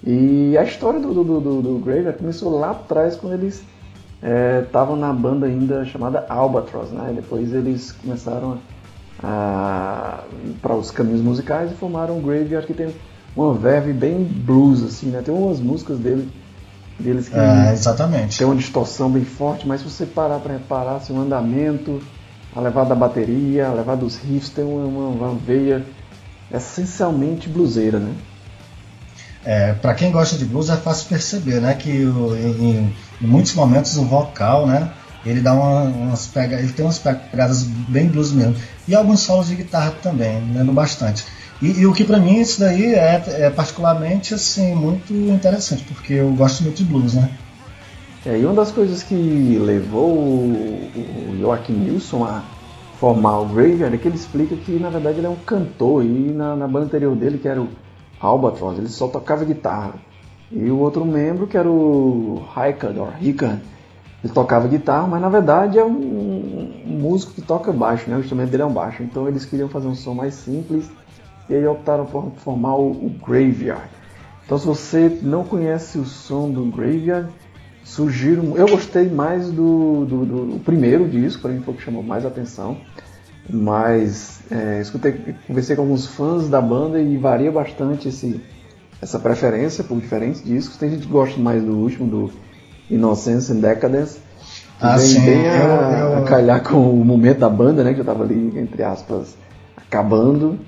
E 0.05 0.57
a 0.57 0.63
história 0.63 0.99
do, 0.99 1.13
do, 1.13 1.23
do, 1.23 1.61
do 1.61 1.79
Graveyard 1.79 2.19
começou 2.19 2.59
lá 2.59 2.71
atrás, 2.71 3.15
quando 3.15 3.33
eles 3.33 3.63
estavam 4.21 4.95
na 4.95 5.13
banda 5.13 5.45
ainda 5.45 5.85
chamada 5.85 6.25
Albatross, 6.27 6.89
né? 6.89 7.11
Depois 7.15 7.53
eles 7.53 7.91
começaram 7.91 8.57
a, 9.21 10.23
para 10.61 10.75
os 10.75 10.91
caminhos 10.91 11.21
musicais 11.21 11.71
e 11.71 11.75
formaram 11.75 12.17
o 12.17 12.21
Graveyard, 12.21 12.65
que 12.65 12.73
tem 12.73 12.93
uma 13.35 13.53
verve 13.53 13.93
bem 13.93 14.23
blues, 14.23 14.83
assim, 14.83 15.07
né? 15.07 15.21
Tem 15.23 15.33
umas 15.33 15.59
músicas 15.59 15.99
dele, 15.99 16.29
deles 16.99 17.29
que 17.29 17.37
É, 17.37 17.71
exatamente. 17.71 18.37
tem 18.37 18.47
uma 18.47 18.55
distorção 18.55 19.09
bem 19.09 19.23
forte, 19.23 19.67
mas 19.67 19.81
se 19.81 19.89
você 19.89 20.05
parar 20.05 20.39
para 20.39 20.53
reparar, 20.53 20.95
assim, 20.95 21.13
o 21.15 21.21
andamento, 21.21 22.01
a 22.55 22.59
levada 22.59 22.89
da 22.89 22.95
bateria, 22.95 23.67
a 23.67 23.73
levada 23.73 24.01
dos 24.01 24.17
riffs, 24.17 24.49
tem 24.49 24.65
uma, 24.65 24.85
uma, 24.85 25.07
uma 25.09 25.35
veia 25.35 25.85
essencialmente 26.51 27.47
bluseira, 27.47 27.99
né? 27.99 28.13
É, 29.49 29.71
para 29.71 29.93
quem 29.93 30.11
gosta 30.11 30.35
de 30.35 30.43
blues 30.43 30.69
é 30.69 30.75
fácil 30.75 31.07
perceber, 31.07 31.61
né, 31.61 31.73
que 31.73 32.03
o- 32.03 32.35
em, 32.35 32.93
em 33.21 33.25
muitos 33.25 33.53
momentos 33.53 33.95
o 33.95 34.03
vocal, 34.03 34.67
né, 34.67 34.89
ele 35.25 35.39
dá 35.39 35.53
uma- 35.53 35.83
umas 35.83 36.27
pega, 36.27 36.59
ele 36.59 36.73
tem 36.73 36.83
umas 36.83 36.99
pegadas 36.99 37.63
bem 37.63 38.09
blues 38.09 38.33
mesmo. 38.33 38.55
E 38.85 38.93
alguns 38.93 39.21
solos 39.21 39.47
de 39.47 39.55
guitarra 39.55 39.93
também, 40.03 40.43
lembro 40.53 40.73
bastante. 40.73 41.23
E, 41.61 41.79
e 41.79 41.85
o 41.87 41.93
que 41.93 42.03
para 42.03 42.19
mim 42.19 42.41
isso 42.41 42.59
daí 42.59 42.93
é, 42.93 43.23
é 43.45 43.49
particularmente 43.49 44.33
assim 44.33 44.75
muito 44.75 45.13
interessante, 45.13 45.83
porque 45.85 46.15
eu 46.15 46.29
gosto 46.33 46.63
muito 46.63 46.75
de 46.79 46.83
blues, 46.83 47.13
né? 47.13 47.29
É, 48.25 48.37
e 48.37 48.43
uma 48.45 48.53
das 48.53 48.71
coisas 48.71 49.01
que 49.01 49.15
levou 49.15 50.09
o, 50.09 51.37
Joaquim 51.39 51.71
Nilsson 51.71 52.25
a 52.25 52.41
formar 52.99 53.39
o 53.39 53.45
Graveyard 53.45 53.95
é 53.95 53.97
que 53.97 54.09
ele 54.09 54.17
explica 54.17 54.57
que 54.57 54.73
na 54.73 54.89
verdade 54.89 55.19
ele 55.19 55.27
é 55.27 55.29
um 55.29 55.37
cantor 55.45 56.03
e 56.03 56.07
na, 56.09 56.53
na 56.53 56.67
banda 56.67 56.87
anterior 56.87 57.15
dele, 57.15 57.37
que 57.37 57.47
era 57.47 57.61
o 57.61 57.69
Albatross, 58.19 58.77
ele 58.77 58.89
só 58.89 59.07
tocava 59.07 59.45
guitarra. 59.45 59.93
E 60.51 60.69
o 60.69 60.77
outro 60.79 61.03
membro, 61.05 61.45
que 61.45 61.57
era 61.57 61.69
o 61.69 62.43
Rikard, 62.55 63.61
ele 64.23 64.33
tocava 64.33 64.67
guitarra, 64.67 65.07
mas 65.07 65.21
na 65.21 65.29
verdade 65.29 65.77
é 65.77 65.85
um, 65.85 66.81
músico 66.85 67.33
que 67.33 67.41
toca 67.41 67.71
baixo, 67.71 68.09
né? 68.09 68.15
o 68.17 68.19
instrumento 68.19 68.49
dele 68.49 68.63
é 68.63 68.65
um 68.65 68.73
baixo. 68.73 69.03
Então 69.03 69.27
eles 69.27 69.45
queriam 69.45 69.69
fazer 69.69 69.87
um 69.87 69.95
som 69.95 70.13
mais 70.13 70.33
simples 70.33 70.89
e 71.49 71.55
aí 71.55 71.65
optaram 71.67 72.05
por 72.05 72.31
formar 72.37 72.75
o, 72.75 73.11
Graveyard. 73.25 73.89
Então 74.45 74.57
se 74.57 74.65
você 74.65 75.19
não 75.21 75.43
conhece 75.43 75.97
o 75.97 76.05
som 76.05 76.49
do 76.49 76.65
Graveyard, 76.65 77.29
sugiro. 77.83 78.57
Eu 78.57 78.67
gostei 78.67 79.09
mais 79.09 79.51
do, 79.51 80.05
do, 80.05 80.25
do- 80.25 80.45
do 80.53 80.59
primeiro 80.59 81.07
disco, 81.07 81.41
para 81.41 81.51
mim 81.51 81.61
foi 81.61 81.73
o 81.73 81.77
que 81.77 81.83
chamou 81.83 82.03
mais 82.03 82.25
atenção. 82.25 82.77
Mas 83.49 84.39
é, 84.51 84.81
escutei, 84.81 85.35
conversei 85.47 85.75
com 85.75 85.83
alguns 85.83 86.05
fãs 86.05 86.49
da 86.49 86.61
banda 86.61 86.99
e 86.99 87.17
varia 87.17 87.51
bastante 87.51 88.09
esse, 88.09 88.39
essa 89.01 89.19
preferência 89.19 89.83
por 89.83 89.99
diferentes 89.99 90.43
discos. 90.43 90.77
Tem 90.77 90.89
gente 90.89 91.05
que 91.07 91.11
gosta 91.11 91.39
mais 91.39 91.63
do 91.63 91.77
último, 91.77 92.07
do 92.07 92.31
Innocence 92.89 93.51
and 93.51 93.57
Decadence. 93.57 94.19
Que 94.79 94.85
Ah, 94.85 94.95
vem 94.97 95.05
sim, 95.07 95.25
bem 95.25 95.47
a, 95.47 95.53
eu- 95.53 95.97
eu- 96.11 96.17
a 96.17 96.21
calhar 96.27 96.61
com 96.61 96.77
o 96.91 97.03
momento 97.03 97.39
da 97.39 97.49
banda, 97.49 97.83
né? 97.83 97.91
Que 97.91 97.97
já 97.97 98.01
estava 98.03 98.23
ali, 98.23 98.53
entre 98.59 98.83
aspas, 98.83 99.35
acabando. 99.75 100.59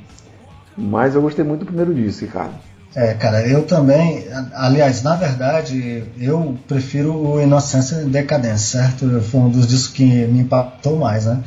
Mas 0.78 1.14
eu 1.16 1.22
gostei 1.22 1.44
muito 1.46 1.60
do 1.62 1.66
primeiro 1.66 1.94
disco, 1.94 2.26
Ricardo. 2.26 2.54
É, 2.96 3.14
cara, 3.14 3.46
eu 3.48 3.64
também, 3.68 4.26
aliás, 4.56 5.04
na 5.04 5.16
verdade, 5.16 6.04
eu 6.20 6.58
prefiro 6.68 7.14
o 7.16 7.40
Inocência 7.40 7.98
e 8.02 8.06
Decadência, 8.06 8.80
certo? 8.82 9.22
Foi 9.22 9.42
um 9.42 9.50
dos 9.50 9.68
discos 9.68 9.94
que 9.96 10.26
me 10.26 10.40
impactou 10.40 10.98
mais, 10.98 11.26
né? 11.26 11.44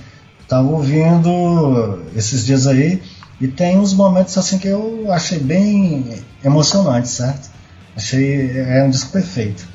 Tava 0.53 0.69
ouvindo 0.69 2.01
esses 2.15 2.45
dias 2.45 2.67
aí 2.67 3.03
e 3.41 3.49
tem 3.49 3.79
uns 3.79 3.95
momentos 3.95 4.37
assim 4.37 4.59
que 4.59 4.69
eu 4.69 5.11
achei 5.11 5.39
bem 5.39 6.23
emocionantes, 6.45 7.13
certo? 7.13 7.51
Achei 7.97 8.51
é 8.59 8.85
um 8.85 8.91
disco 8.91 9.11
perfeito. 9.13 9.67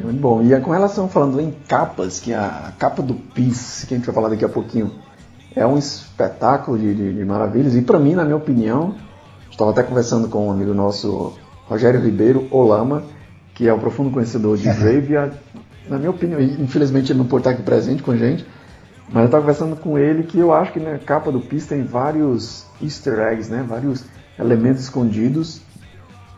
É 0.00 0.02
muito 0.02 0.20
bom. 0.20 0.42
E 0.42 0.60
com 0.62 0.72
relação, 0.72 1.08
falando 1.08 1.40
em 1.40 1.52
capas, 1.68 2.18
que 2.18 2.34
a, 2.34 2.44
a 2.66 2.72
capa 2.72 3.00
do 3.02 3.14
Peace, 3.14 3.86
que 3.86 3.94
a 3.94 3.96
gente 3.98 4.06
vai 4.06 4.12
falar 4.12 4.30
daqui 4.30 4.44
a 4.44 4.48
pouquinho, 4.48 4.90
é 5.54 5.64
um 5.64 5.78
espetáculo 5.78 6.76
de, 6.76 6.92
de, 6.92 7.14
de 7.14 7.24
maravilhas. 7.24 7.76
E 7.76 7.80
para 7.80 8.00
mim, 8.00 8.14
na 8.14 8.24
minha 8.24 8.36
opinião, 8.36 8.96
estava 9.48 9.70
até 9.70 9.84
conversando 9.84 10.26
com 10.26 10.48
um 10.48 10.50
amigo 10.50 10.74
nosso, 10.74 11.34
Rogério 11.68 12.00
Ribeiro 12.00 12.48
Olama, 12.50 13.04
que 13.54 13.68
é 13.68 13.72
um 13.72 13.78
profundo 13.78 14.10
conhecedor 14.10 14.56
de 14.56 14.64
Graveyard. 14.74 15.36
Na 15.88 15.98
minha 15.98 16.10
opinião, 16.10 16.40
infelizmente 16.40 17.12
ele 17.12 17.20
não 17.20 17.26
pode 17.26 17.42
estar 17.42 17.50
aqui 17.50 17.62
presente 17.62 18.02
com 18.02 18.10
a 18.10 18.16
gente, 18.16 18.44
mas 19.12 19.22
eu 19.22 19.24
estava 19.26 19.42
conversando 19.42 19.76
com 19.76 19.98
ele 19.98 20.22
que 20.22 20.38
eu 20.38 20.52
acho 20.52 20.72
que 20.72 20.80
na 20.80 20.98
capa 20.98 21.30
do 21.32 21.40
Peace 21.40 21.66
tem 21.68 21.82
vários 21.82 22.64
easter 22.82 23.18
eggs, 23.20 23.50
né? 23.50 23.64
vários 23.68 24.04
elementos 24.38 24.82
escondidos 24.82 25.60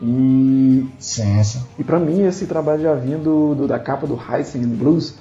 e, 0.01 0.85
Sim, 0.99 1.43
sim. 1.43 1.63
e 1.79 1.83
para 1.83 1.99
mim 1.99 2.23
esse 2.23 2.45
trabalho 2.45 2.81
já 2.81 2.93
vinha 2.95 3.17
do, 3.17 3.55
do- 3.55 3.67
da 3.67 3.79
capa 3.79 4.05
do 4.07 4.19
Heisen 4.19 4.65
Blues, 4.65 5.15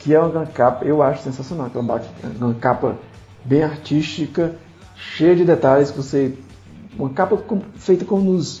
que 0.00 0.12
é 0.14 0.20
uma 0.20 0.44
capa, 0.44 0.84
eu 0.84 1.02
acho 1.02 1.22
sensacional, 1.22 1.66
aquela 1.68 1.84
ba- 1.84 2.02
uma 2.40 2.54
capa 2.54 2.96
bem 3.44 3.62
artística, 3.62 4.54
cheia 4.96 5.34
de 5.34 5.44
detalhes, 5.44 5.90
que 5.90 5.96
você 5.96 6.34
uma 6.98 7.08
capa 7.10 7.38
feita 7.76 8.04
como 8.04 8.32
nos 8.32 8.60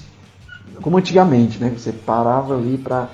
como 0.80 0.96
antigamente, 0.96 1.58
né? 1.58 1.68
Você 1.76 1.92
parava 1.92 2.56
ali 2.56 2.78
para 2.78 3.08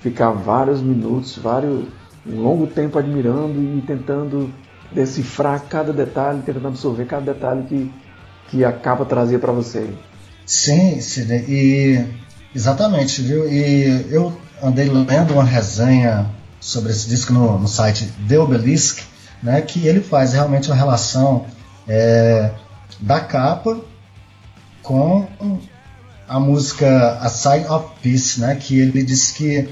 ficar 0.00 0.30
vários 0.30 0.80
minutos, 0.80 1.36
vários 1.36 1.84
um 2.26 2.40
longo 2.40 2.66
tempo 2.66 2.98
admirando 2.98 3.60
e 3.60 3.82
tentando 3.86 4.52
decifrar 4.92 5.62
cada 5.68 5.92
detalhe, 5.92 6.42
tentando 6.42 6.68
absorver 6.68 7.06
cada 7.06 7.32
detalhe 7.32 7.64
que 7.64 7.90
que 8.52 8.64
a 8.64 8.70
capa 8.70 9.06
trazia 9.06 9.38
para 9.38 9.50
você. 9.50 9.88
Sim, 10.44 11.00
Sidney, 11.00 11.44
e 11.48 12.04
exatamente, 12.54 13.22
viu? 13.22 13.50
E 13.50 14.06
eu 14.10 14.36
andei 14.62 14.90
lendo 14.90 15.32
uma 15.32 15.42
resenha 15.42 16.26
sobre 16.60 16.92
esse 16.92 17.08
disco 17.08 17.32
no, 17.32 17.58
no 17.58 17.66
site 17.66 18.12
The 18.28 18.38
Obelisk, 18.38 19.00
né, 19.42 19.62
que 19.62 19.86
ele 19.86 20.00
faz 20.00 20.34
realmente 20.34 20.68
uma 20.68 20.76
relação 20.76 21.46
é, 21.88 22.50
da 23.00 23.20
capa 23.20 23.80
com 24.82 25.26
a 26.28 26.38
música 26.38 27.18
A 27.20 27.28
Sign 27.30 27.66
of 27.66 27.88
Peace, 28.02 28.38
né, 28.38 28.54
que 28.56 28.78
ele 28.78 29.02
diz 29.02 29.30
que, 29.30 29.68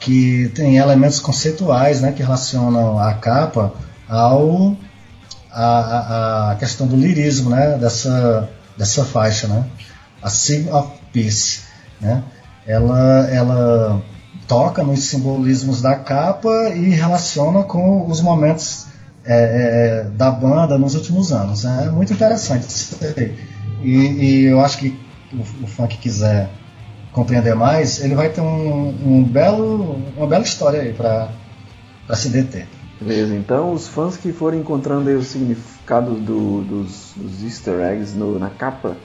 que 0.00 0.50
tem 0.54 0.78
elementos 0.78 1.20
conceituais 1.20 2.00
né, 2.00 2.10
que 2.10 2.22
relacionam 2.22 2.98
a 2.98 3.12
capa 3.14 3.72
ao 4.08 4.74
a, 5.52 5.64
a, 5.64 6.52
a 6.52 6.56
questão 6.56 6.86
do 6.86 6.96
lirismo 6.96 7.50
né, 7.50 7.76
dessa, 7.76 8.48
dessa 8.76 9.04
faixa, 9.04 9.46
né? 9.46 9.64
a 10.22 10.30
Sign 10.30 10.70
of 10.70 10.90
Peace. 11.12 11.60
Né? 12.00 12.22
Ela, 12.66 13.28
ela 13.30 14.02
toca 14.48 14.82
nos 14.82 15.04
simbolismos 15.04 15.82
da 15.82 15.96
capa 15.96 16.70
e 16.70 16.90
relaciona 16.90 17.62
com 17.62 18.06
os 18.08 18.20
momentos 18.20 18.86
é, 19.24 19.34
é, 19.34 20.10
da 20.16 20.30
banda 20.30 20.78
nos 20.78 20.94
últimos 20.94 21.30
anos. 21.30 21.64
né? 21.64 21.84
É 21.86 21.90
muito 21.90 22.12
interessante 22.12 22.68
isso 22.68 22.96
aí. 23.02 23.36
E, 23.82 23.96
e 23.96 24.44
eu 24.44 24.60
acho 24.60 24.78
que 24.78 24.98
o, 25.32 25.82
o 25.82 25.88
que 25.88 25.98
quiser 25.98 26.48
compreender 27.12 27.54
mais, 27.54 28.02
ele 28.02 28.14
vai 28.14 28.28
ter 28.28 28.40
um, 28.40 28.94
um 29.04 29.24
belo, 29.24 29.96
uma 30.16 30.26
bela 30.26 30.44
história 30.44 30.80
aí 30.80 30.92
para 30.92 31.28
se 32.14 32.28
deter. 32.28 32.66
Beleza, 33.00 33.34
então 33.34 33.72
os 33.72 33.88
fãs 33.88 34.16
que 34.16 34.32
forem 34.32 34.60
encontrando 34.60 35.08
aí 35.08 35.16
o 35.16 35.22
significado 35.22 36.12
do- 36.14 36.62
dos, 36.62 37.12
dos 37.16 37.42
easter 37.42 37.80
eggs 37.80 38.14
no- 38.16 38.38
na 38.38 38.50
capa 38.50 38.96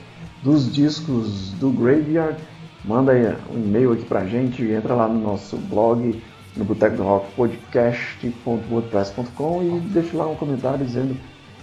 dos 0.42 0.70
discos 0.72 1.50
do 1.52 1.70
Graveyard, 1.70 2.36
manda 2.84 3.12
um 3.50 3.54
e-mail 3.58 3.92
aqui 3.92 4.04
pra 4.04 4.24
gente, 4.26 4.62
entra 4.70 4.94
lá 4.94 5.08
no 5.08 5.18
nosso 5.18 5.56
blog, 5.56 6.22
no 6.56 6.64
Boteco 6.64 6.96
do 6.96 7.02
Rock 7.02 7.26
podcast.wordpress.com 7.34 9.62
e 9.62 9.80
deixa 9.92 10.16
lá 10.16 10.26
um 10.28 10.34
comentário 10.34 10.84
dizendo 10.84 11.16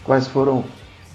quais 0.04 0.28
foram 0.28 0.64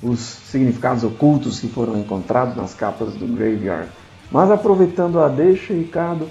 os 0.03 0.19
significados 0.21 1.03
ocultos 1.05 1.61
que 1.61 1.69
foram 1.69 1.99
encontrados 1.99 2.57
nas 2.57 2.75
capas 2.75 3.15
do 3.15 3.27
Graveyard. 3.27 3.89
Mas 4.31 4.51
aproveitando 4.51 5.21
a 5.21 5.29
deixa, 5.29 5.73
Ricardo, 5.73 6.29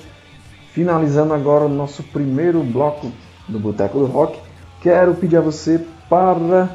Finalizando 0.77 1.33
agora 1.33 1.65
o 1.65 1.69
nosso 1.69 2.03
primeiro 2.03 2.61
bloco 2.61 3.11
do 3.47 3.59
Boteco 3.59 3.97
do 3.97 4.05
Rock, 4.05 4.39
quero 4.79 5.15
pedir 5.15 5.37
a 5.37 5.41
você 5.41 5.83
para 6.07 6.69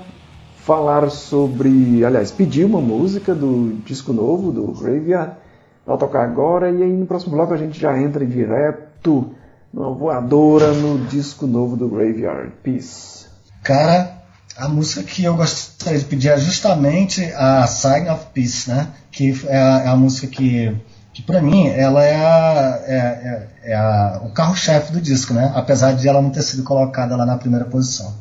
falar 0.57 1.09
sobre, 1.09 2.05
aliás, 2.05 2.33
pedir 2.33 2.65
uma 2.65 2.81
música 2.81 3.33
do 3.33 3.79
disco 3.85 4.13
novo 4.13 4.51
do 4.51 4.73
Graveyard 4.73 5.37
para 5.85 5.97
tocar 5.97 6.25
agora 6.25 6.69
e 6.69 6.83
aí 6.83 6.93
no 6.93 7.07
próximo 7.07 7.37
bloco 7.37 7.55
a 7.55 7.57
gente 7.57 7.79
já 7.79 7.97
entra 7.97 8.27
direto 8.27 9.31
numa 9.73 9.95
voadora 9.95 10.73
no 10.73 11.07
disco 11.07 11.47
novo 11.47 11.77
do 11.77 11.89
Graveyard. 11.89 12.51
Peace. 12.61 13.27
Cara, 13.63 14.21
a 14.57 14.69
música 14.69 15.05
que 15.05 15.23
eu 15.23 15.37
gostaria 15.37 16.01
de 16.01 16.05
pedir 16.07 16.31
é 16.31 16.39
justamente 16.39 17.23
a 17.37 17.69
Sign 17.69 18.11
of 18.11 18.27
Peace, 18.35 18.69
né? 18.69 18.89
Que 19.13 19.33
é 19.47 19.57
a, 19.57 19.83
é 19.85 19.89
a 19.91 19.95
música 19.95 20.27
que, 20.27 20.75
que 21.13 21.23
para 21.23 21.43
mim, 21.43 21.67
ela 21.69 22.03
é, 22.03 22.17
a, 22.17 22.81
é, 22.87 22.97
é- 22.97 23.49
é 23.73 23.75
a- 23.75 24.21
o 24.25 24.31
carro-chefe 24.31 24.93
do 24.93 25.01
disco, 25.01 25.35
né? 25.35 25.53
Apesar 25.55 25.93
de 25.93 26.09
ela 26.09 26.23
não 26.23 26.31
ter 26.31 26.43
sido 26.43 26.63
colocada 26.63 27.15
lá 27.17 27.27
na 27.27 27.37
primeira 27.37 27.65
posição. 27.67 28.13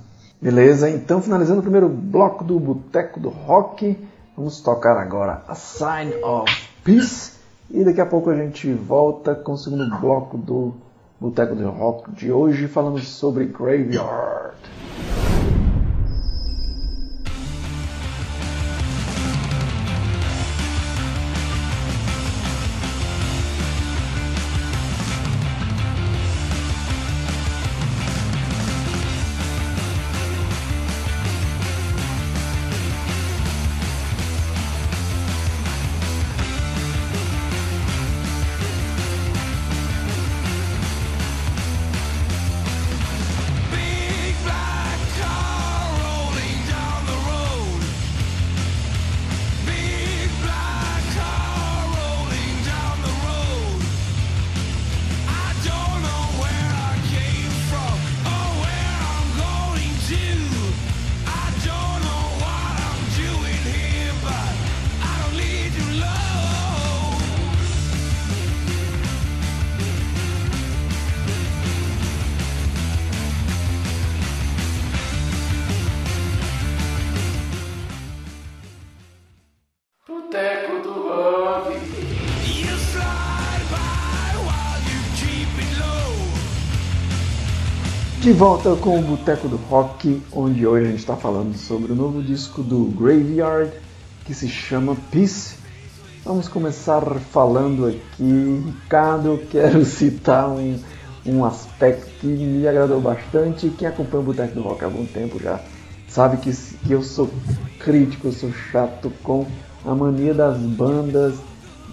Beleza, 0.41 0.89
então 0.89 1.21
finalizando 1.21 1.59
o 1.59 1.63
primeiro 1.63 1.87
bloco 1.87 2.43
do 2.43 2.59
Boteco 2.59 3.19
do 3.19 3.29
Rock, 3.29 3.97
vamos 4.35 4.59
tocar 4.59 4.97
agora 4.97 5.41
a 5.47 5.53
Sign 5.55 6.13
of 6.23 6.51
Peace 6.83 7.33
e 7.69 7.83
daqui 7.83 8.01
a 8.01 8.05
pouco 8.05 8.29
a 8.29 8.35
gente 8.35 8.73
volta 8.73 9.35
com 9.35 9.53
o 9.53 9.57
segundo 9.57 9.87
bloco 9.99 10.37
do 10.37 10.73
Boteco 11.19 11.55
do 11.55 11.69
Rock 11.69 12.11
de 12.11 12.31
hoje, 12.31 12.67
falando 12.67 12.99
sobre 12.99 13.45
Graveyard. 13.45 14.55
De 88.31 88.37
volta 88.37 88.73
com 88.77 88.97
o 88.97 89.01
Boteco 89.01 89.49
do 89.49 89.57
Rock, 89.57 90.21
onde 90.31 90.65
hoje 90.65 90.85
a 90.85 90.89
gente 90.91 90.99
está 91.01 91.17
falando 91.17 91.53
sobre 91.57 91.91
o 91.91 91.95
novo 91.95 92.23
disco 92.23 92.63
do 92.63 92.85
Graveyard, 92.97 93.69
que 94.23 94.33
se 94.33 94.47
chama 94.47 94.95
Peace. 95.11 95.55
Vamos 96.23 96.47
começar 96.47 97.01
falando 97.01 97.87
aqui, 97.87 98.63
Ricardo, 98.65 99.37
quero 99.51 99.83
citar 99.83 100.47
um, 100.47 100.79
um 101.25 101.43
aspecto 101.43 102.09
que 102.21 102.27
me 102.27 102.65
agradou 102.65 103.01
bastante. 103.01 103.67
Quem 103.77 103.89
acompanha 103.89 104.23
o 104.23 104.25
Boteco 104.27 104.55
do 104.55 104.61
Rock 104.61 104.85
há 104.85 104.87
algum 104.87 105.05
tempo 105.05 105.37
já 105.37 105.59
sabe 106.07 106.37
que, 106.37 106.53
que 106.53 106.93
eu 106.93 107.03
sou 107.03 107.29
crítico, 107.79 108.29
eu 108.29 108.31
sou 108.31 108.53
chato 108.71 109.11
com 109.23 109.45
a 109.85 109.93
mania 109.93 110.33
das 110.33 110.57
bandas 110.57 111.35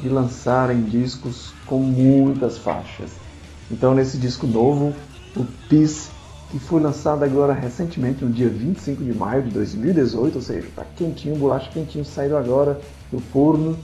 de 0.01 0.09
lançarem 0.09 0.83
discos 0.83 1.53
com 1.67 1.81
muitas 1.81 2.59
faixas. 2.59 3.11
Então, 3.69 3.93
nesse 3.93 4.17
disco 4.17 4.47
novo, 4.47 4.95
o 5.37 5.45
Peace, 5.69 6.17
que 6.51 6.59
foi 6.59 6.81
lançado 6.81 7.23
agora 7.25 7.53
recentemente, 7.53 8.25
no 8.25 8.31
dia 8.31 8.49
25 8.49 9.05
de 9.05 9.13
maio 9.13 9.43
de 9.43 9.51
2018, 9.51 10.37
ou 10.37 10.43
seja, 10.43 10.67
está 10.67 10.85
quentinho, 10.97 11.37
bolacha 11.37 11.71
quentinho, 11.71 12.05
saindo 12.05 12.37
agora 12.37 12.81
do 13.13 13.21
forno. 13.21 13.77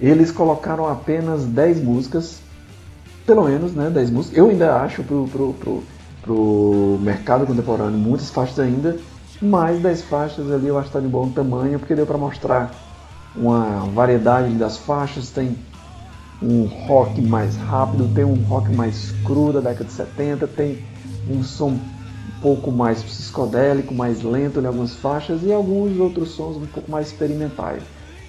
Eles 0.00 0.30
colocaram 0.30 0.88
apenas 0.88 1.44
10 1.44 1.82
músicas, 1.82 2.40
pelo 3.26 3.44
menos, 3.44 3.72
né, 3.72 3.90
10 3.90 4.10
músicas. 4.10 4.38
Eu 4.38 4.48
ainda 4.48 4.76
acho 4.76 5.02
pro, 5.02 5.26
pro, 5.26 5.52
pro, 5.54 5.82
pro 6.22 6.98
mercado 7.02 7.44
contemporâneo 7.44 7.98
muitas 7.98 8.30
faixas 8.30 8.60
ainda, 8.60 8.96
mas 9.42 9.80
10 9.82 10.02
faixas 10.02 10.50
ali 10.50 10.68
eu 10.68 10.78
acho 10.78 10.90
que 10.90 10.96
está 10.96 11.00
de 11.00 11.08
bom 11.08 11.28
tamanho, 11.28 11.78
porque 11.78 11.94
deu 11.94 12.06
para 12.06 12.18
mostrar 12.18 12.70
uma 13.34 13.80
variedade 13.92 14.54
das 14.54 14.76
faixas, 14.76 15.30
tem 15.30 15.56
um 16.42 16.64
rock 16.86 17.20
mais 17.20 17.56
rápido, 17.56 18.08
tem 18.14 18.24
um 18.24 18.42
rock 18.44 18.72
mais 18.74 19.12
cru 19.24 19.52
da 19.52 19.60
década 19.60 19.84
de 19.84 19.92
70, 19.92 20.46
tem 20.46 20.78
um 21.30 21.42
som 21.42 21.70
um 21.70 22.40
pouco 22.42 22.70
mais 22.70 23.02
psicodélico, 23.02 23.94
mais 23.94 24.22
lento 24.22 24.60
em 24.60 24.66
algumas 24.66 24.94
faixas 24.94 25.42
e 25.42 25.52
alguns 25.52 25.98
outros 25.98 26.30
sons 26.30 26.56
um 26.56 26.66
pouco 26.66 26.90
mais 26.90 27.08
experimentais. 27.08 27.82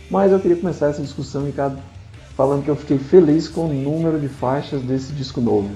Mas 0.09 0.31
eu 0.31 0.39
queria 0.39 0.57
começar 0.57 0.87
essa 0.87 1.01
discussão, 1.01 1.45
Ricardo, 1.45 1.79
falando 2.35 2.63
que 2.63 2.69
eu 2.69 2.75
fiquei 2.75 2.97
feliz 2.97 3.47
com 3.47 3.65
o 3.65 3.73
número 3.73 4.19
de 4.19 4.27
faixas 4.27 4.81
desse 4.81 5.13
disco 5.13 5.39
novo. 5.39 5.69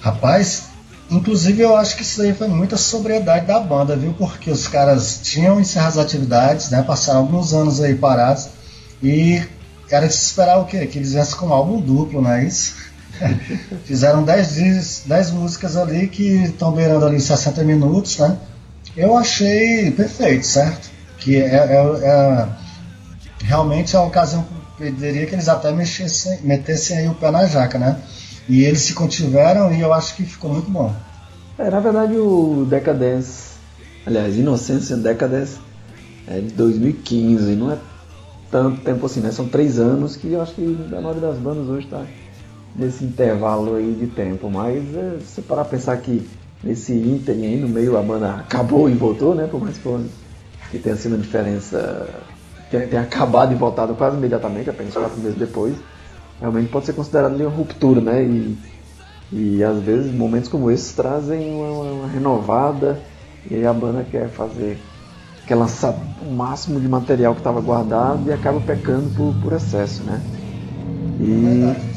Rapaz, 0.00 0.68
inclusive 1.10 1.62
eu 1.62 1.76
acho 1.76 1.96
que 1.96 2.02
isso 2.02 2.20
aí 2.20 2.34
foi 2.34 2.48
muita 2.48 2.76
sobriedade 2.76 3.46
da 3.46 3.58
banda, 3.60 3.96
viu? 3.96 4.12
Porque 4.12 4.50
os 4.50 4.68
caras 4.68 5.20
tinham 5.22 5.60
encerrado 5.60 5.98
as 5.98 5.98
atividades, 5.98 6.70
né? 6.70 6.82
Passaram 6.82 7.20
alguns 7.20 7.54
anos 7.54 7.80
aí 7.80 7.94
parados 7.94 8.48
e 9.02 9.42
era 9.90 10.06
de 10.06 10.14
se 10.14 10.26
esperar 10.26 10.58
o 10.58 10.64
quê? 10.64 10.86
Que 10.86 10.98
eles 10.98 11.12
viessem 11.12 11.36
com 11.36 11.46
um 11.46 11.52
álbum 11.52 11.80
duplo, 11.80 12.20
não 12.20 12.32
é 12.32 12.44
isso? 12.44 12.74
Fizeram 13.84 14.24
10 14.24 15.30
músicas 15.32 15.76
ali 15.76 16.08
que 16.08 16.44
estão 16.44 16.72
beirando 16.72 17.06
ali 17.06 17.20
60 17.20 17.62
minutos, 17.64 18.18
né? 18.18 18.36
Eu 18.96 19.16
achei 19.16 19.90
perfeito, 19.90 20.46
certo? 20.46 20.90
Que 21.18 21.36
é, 21.36 21.56
é, 21.56 21.76
é 22.04 22.48
realmente 23.44 23.96
a 23.96 24.02
ocasião 24.02 24.44
que 24.76 24.84
eu 24.84 24.92
diria 24.92 25.26
que 25.26 25.34
eles 25.34 25.48
até 25.48 25.72
mexessem, 25.72 26.40
metessem 26.42 26.98
aí 26.98 27.08
o 27.08 27.14
pé 27.14 27.30
na 27.30 27.46
jaca, 27.46 27.78
né? 27.78 27.96
E 28.48 28.64
eles 28.64 28.82
se 28.82 28.92
contiveram 28.92 29.72
e 29.72 29.80
eu 29.80 29.92
acho 29.92 30.16
que 30.16 30.24
ficou 30.24 30.52
muito 30.52 30.70
bom. 30.70 30.94
É, 31.58 31.70
na 31.70 31.80
verdade 31.80 32.16
o 32.16 32.66
Decadence, 32.68 33.52
aliás, 34.06 34.36
Inocência 34.36 34.96
Decadence 34.96 35.58
é 36.26 36.40
de 36.40 36.52
2015, 36.54 37.54
não 37.54 37.72
é 37.72 37.78
tanto 38.50 38.80
tempo 38.82 39.06
assim, 39.06 39.20
né? 39.20 39.30
São 39.30 39.48
três 39.48 39.78
anos 39.78 40.16
que 40.16 40.32
eu 40.32 40.42
acho 40.42 40.54
que 40.54 40.78
a 40.92 41.00
maioria 41.00 41.20
das 41.20 41.38
bandas 41.38 41.68
hoje 41.68 41.86
está 41.86 42.04
nesse 42.74 43.04
intervalo 43.04 43.76
aí 43.76 43.96
de 43.98 44.06
tempo. 44.06 44.50
Mas 44.50 44.82
é, 44.94 45.18
se 45.24 45.42
parar 45.42 45.64
pensar 45.64 45.96
que 45.98 46.28
nesse 46.62 46.92
ínterim 46.92 47.46
aí 47.46 47.60
no 47.60 47.68
meio 47.68 47.96
a 47.96 48.02
banda 48.02 48.36
acabou 48.36 48.88
e 48.88 48.94
voltou, 48.94 49.34
né? 49.34 49.46
Por 49.50 49.60
mais 49.60 49.76
que, 49.78 50.06
que 50.70 50.78
tenha 50.78 50.96
sido 50.96 51.14
uma 51.14 51.22
diferença, 51.22 52.08
que 52.70 52.78
tenha 52.80 53.02
acabado 53.02 53.52
e 53.52 53.56
voltado 53.56 53.94
quase 53.94 54.16
imediatamente, 54.16 54.70
apenas 54.70 54.94
quatro 54.94 55.20
meses 55.20 55.38
depois, 55.38 55.74
realmente 56.40 56.68
pode 56.68 56.86
ser 56.86 56.92
considerado 56.92 57.34
uma 57.34 57.50
ruptura, 57.50 58.00
né? 58.00 58.22
E, 58.22 58.58
e 59.32 59.64
às 59.64 59.78
vezes 59.82 60.12
momentos 60.12 60.48
como 60.48 60.70
esses 60.70 60.92
trazem 60.92 61.54
uma, 61.54 61.92
uma 61.92 62.08
renovada 62.08 63.00
e 63.50 63.54
aí 63.54 63.66
a 63.66 63.72
banda 63.72 64.04
quer 64.10 64.28
fazer 64.28 64.78
quer 65.46 65.54
lançar 65.56 65.94
o 66.24 66.30
máximo 66.30 66.78
de 66.78 66.88
material 66.88 67.34
que 67.34 67.40
estava 67.40 67.60
guardado 67.60 68.28
e 68.28 68.32
acaba 68.32 68.60
pecando 68.60 69.10
por, 69.16 69.34
por 69.42 69.52
excesso, 69.52 70.02
né? 70.04 70.20
E 71.20 71.91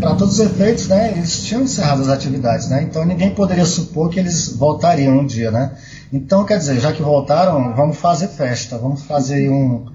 para 0.00 0.14
todos 0.14 0.38
os 0.38 0.40
efeitos, 0.40 0.88
né, 0.88 1.12
eles 1.12 1.44
tinham 1.44 1.62
encerrado 1.62 2.02
as 2.02 2.08
atividades, 2.08 2.68
né? 2.68 2.82
Então 2.82 3.04
ninguém 3.04 3.30
poderia 3.30 3.64
supor 3.64 4.10
que 4.10 4.20
eles 4.20 4.54
voltariam 4.56 5.18
um 5.18 5.26
dia, 5.26 5.50
né? 5.50 5.72
Então, 6.12 6.44
quer 6.44 6.58
dizer, 6.58 6.80
já 6.80 6.92
que 6.92 7.02
voltaram, 7.02 7.74
vamos 7.74 7.98
fazer 7.98 8.28
festa, 8.28 8.78
vamos 8.78 9.02
fazer 9.02 9.50
um, 9.50 9.86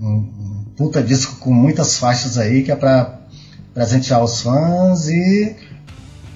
um, 0.00 0.64
puta 0.76 1.02
disco 1.02 1.36
com 1.36 1.52
muitas 1.52 1.98
faixas 1.98 2.38
aí, 2.38 2.62
que 2.62 2.72
é 2.72 2.76
para 2.76 3.18
presentear 3.74 4.22
os 4.22 4.40
fãs 4.40 5.08
e 5.08 5.54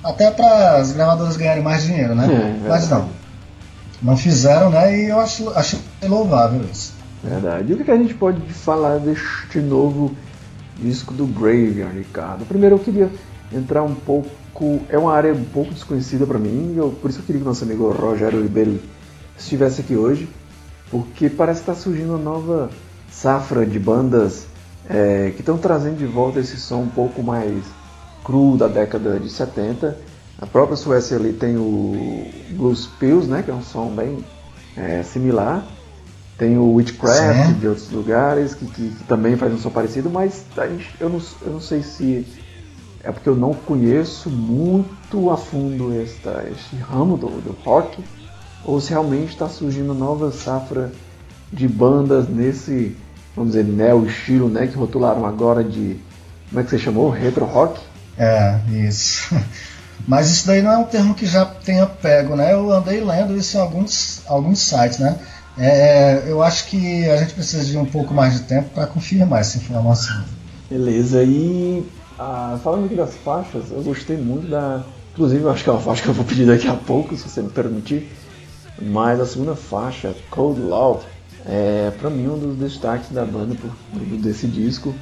até 0.02 0.30
para 0.30 0.76
as 0.76 0.92
gravadoras 0.92 1.36
ganharem 1.36 1.62
mais 1.62 1.82
dinheiro, 1.82 2.14
né? 2.14 2.28
É, 2.64 2.68
Mas 2.68 2.88
não, 2.88 3.08
não 4.02 4.16
fizeram, 4.16 4.70
né? 4.70 4.98
E 4.98 5.08
eu 5.08 5.18
acho, 5.18 5.50
acho 5.50 5.78
louvável 6.02 6.62
isso. 6.70 6.94
Verdade. 7.24 7.72
E 7.72 7.74
o 7.74 7.84
que 7.84 7.90
a 7.90 7.96
gente 7.96 8.14
pode 8.14 8.40
falar 8.52 8.98
deste 8.98 9.58
novo 9.58 10.14
disco 10.78 11.12
do 11.12 11.26
Graveyard, 11.26 11.98
Ricardo? 11.98 12.44
Primeiro 12.46 12.76
eu 12.76 12.78
queria 12.78 13.10
entrar 13.52 13.82
um 13.82 13.94
pouco. 13.94 14.30
É 14.88 14.98
uma 14.98 15.12
área 15.12 15.32
um 15.34 15.44
pouco 15.44 15.74
desconhecida 15.74 16.26
para 16.26 16.38
mim, 16.38 16.74
eu, 16.76 16.90
por 16.90 17.10
isso 17.10 17.20
eu 17.20 17.24
queria 17.24 17.40
que 17.40 17.46
nosso 17.46 17.64
amigo 17.64 17.90
Rogério 17.90 18.42
Ribeiro 18.42 18.80
estivesse 19.38 19.82
aqui 19.82 19.94
hoje, 19.94 20.26
porque 20.90 21.28
parece 21.28 21.62
que 21.62 21.70
está 21.70 21.82
surgindo 21.82 22.10
uma 22.10 22.18
nova 22.18 22.70
safra 23.10 23.66
de 23.66 23.78
bandas 23.78 24.46
é, 24.88 25.30
que 25.34 25.40
estão 25.40 25.58
trazendo 25.58 25.98
de 25.98 26.06
volta 26.06 26.40
esse 26.40 26.56
som 26.56 26.80
um 26.80 26.88
pouco 26.88 27.22
mais 27.22 27.64
cru 28.24 28.56
da 28.56 28.66
década 28.66 29.20
de 29.20 29.28
70. 29.28 29.96
A 30.40 30.46
própria 30.46 30.76
Suécia 30.76 31.16
ali 31.16 31.32
tem 31.32 31.56
o 31.56 32.26
Blues 32.50 32.86
Pills, 32.98 33.28
né, 33.28 33.42
que 33.42 33.50
é 33.50 33.54
um 33.54 33.62
som 33.62 33.88
bem 33.88 34.24
é, 34.76 35.02
similar. 35.02 35.66
Tem 36.38 36.58
o 36.58 36.74
Witchcraft 36.74 37.46
Sim. 37.46 37.52
de 37.54 37.66
outros 37.68 37.90
lugares, 37.90 38.54
que, 38.54 38.66
que- 38.66 38.90
que 38.90 39.04
também 39.04 39.36
faz 39.36 39.52
um 39.54 39.58
som 39.58 39.70
parecido, 39.70 40.10
mas 40.10 40.44
a 40.56 40.66
gente- 40.66 40.90
eu, 41.00 41.08
não, 41.08 41.20
eu 41.42 41.52
não 41.54 41.60
sei 41.60 41.82
se 41.82 42.26
é 43.02 43.10
porque 43.10 43.28
eu 43.28 43.36
não 43.36 43.54
conheço 43.54 44.28
muito 44.28 45.30
a 45.30 45.36
fundo 45.36 45.98
esta, 46.00 46.44
este 46.50 46.76
ramo 46.76 47.16
do, 47.16 47.28
do 47.40 47.56
rock, 47.64 48.04
ou 48.64 48.80
se 48.80 48.90
realmente 48.90 49.30
está 49.30 49.48
surgindo 49.48 49.94
nova 49.94 50.30
safra 50.32 50.92
de 51.52 51.66
bandas 51.68 52.28
nesse, 52.28 52.94
vamos 53.34 53.52
dizer, 53.52 53.64
neo-estilo, 53.64 54.48
né, 54.48 54.66
que 54.66 54.76
rotularam 54.76 55.24
agora 55.24 55.62
de, 55.64 55.96
como 56.50 56.60
é 56.60 56.64
que 56.64 56.70
você 56.70 56.78
chamou? 56.78 57.08
Retro 57.08 57.44
rock? 57.46 57.80
É, 58.18 58.58
isso. 58.72 59.34
Mas 60.06 60.30
isso 60.30 60.46
daí 60.46 60.60
não 60.60 60.70
é 60.72 60.76
um 60.78 60.84
termo 60.84 61.14
que 61.14 61.24
já 61.24 61.44
tenha 61.46 61.86
pego, 61.86 62.36
né? 62.36 62.52
Eu 62.52 62.70
andei 62.70 63.02
lendo 63.02 63.36
isso 63.36 63.56
em 63.56 63.60
alguns, 63.60 64.20
alguns 64.26 64.58
sites, 64.60 64.98
né? 64.98 65.18
É, 65.58 66.24
eu 66.30 66.42
acho 66.42 66.66
que 66.68 67.08
a 67.08 67.16
gente 67.16 67.34
precisa 67.34 67.64
de 67.64 67.76
um 67.78 67.86
pouco 67.86 68.12
mais 68.12 68.34
de 68.34 68.40
tempo 68.40 68.68
para 68.70 68.86
confirmar 68.86 69.40
essa 69.40 69.56
informação. 69.56 70.22
Beleza, 70.68 71.22
e 71.22 71.84
ah, 72.18 72.58
falando 72.62 72.86
aqui 72.86 72.94
das 72.94 73.14
faixas, 73.16 73.70
eu 73.70 73.82
gostei 73.82 74.16
muito 74.16 74.48
da. 74.48 74.82
Inclusive, 75.12 75.48
acho 75.48 75.64
que 75.64 75.70
é 75.70 75.72
uma 75.72 75.80
faixa 75.80 76.02
que 76.02 76.08
eu 76.08 76.14
vou 76.14 76.24
pedir 76.26 76.46
daqui 76.46 76.68
a 76.68 76.74
pouco, 76.74 77.16
se 77.16 77.26
você 77.28 77.40
me 77.40 77.48
permitir. 77.48 78.06
Mas 78.82 79.18
a 79.18 79.24
segunda 79.24 79.54
faixa, 79.56 80.14
Cold 80.30 80.60
Love, 80.60 81.04
é 81.46 81.90
pra 81.98 82.10
mim 82.10 82.26
um 82.28 82.38
dos 82.38 82.56
destaques 82.58 83.10
da 83.10 83.24
banda 83.24 83.54
por- 83.54 83.70
desse 84.18 84.46
disco, 84.46 84.94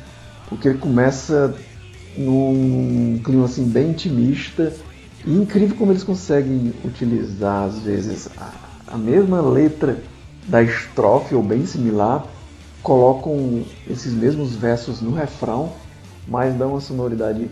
porque 0.49 0.69
ele 0.69 0.79
começa 0.79 1.53
num 2.17 3.21
clima 3.25 3.47
assim 3.47 3.65
bem 3.65 3.91
intimista 3.91 4.73
e 5.27 5.33
incrível 5.33 5.77
como 5.77 5.91
eles 5.91 6.05
conseguem 6.05 6.73
utilizar 6.85 7.65
às 7.65 7.81
vezes 7.81 8.29
a, 8.39 8.53
a 8.95 8.97
mesma 8.97 9.41
letra 9.41 9.99
da 10.47 10.63
estrofe 10.63 11.35
ou 11.35 11.43
bem 11.43 11.67
similar, 11.67 12.27
colocam 12.83 13.65
esses 13.89 14.13
mesmos 14.13 14.55
versos 14.55 15.01
no 15.01 15.13
refrão, 15.13 15.73
mas 16.27 16.55
dão 16.55 16.71
uma 16.71 16.81
sonoridade 16.81 17.51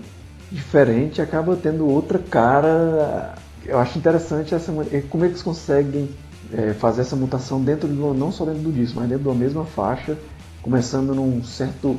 diferente, 0.50 1.22
acaba 1.22 1.56
tendo 1.56 1.88
outra 1.88 2.18
cara. 2.18 3.34
Eu 3.64 3.78
acho 3.78 3.98
interessante 3.98 4.54
essa 4.54 4.72
eh, 4.92 5.02
como 5.08 5.24
eles 5.24 5.42
conseguem 5.42 6.10
eh, 6.52 6.74
fazer 6.74 7.00
essa 7.02 7.16
mutação 7.16 7.62
dentro 7.62 7.88
do 7.88 8.12
não 8.12 8.30
só 8.30 8.44
dentro 8.44 8.62
do 8.62 8.72
disco, 8.72 9.00
mas 9.00 9.08
dentro 9.08 9.24
da 9.24 9.34
mesma 9.34 9.64
faixa, 9.64 10.18
começando 10.60 11.14
num 11.14 11.42
certo 11.42 11.98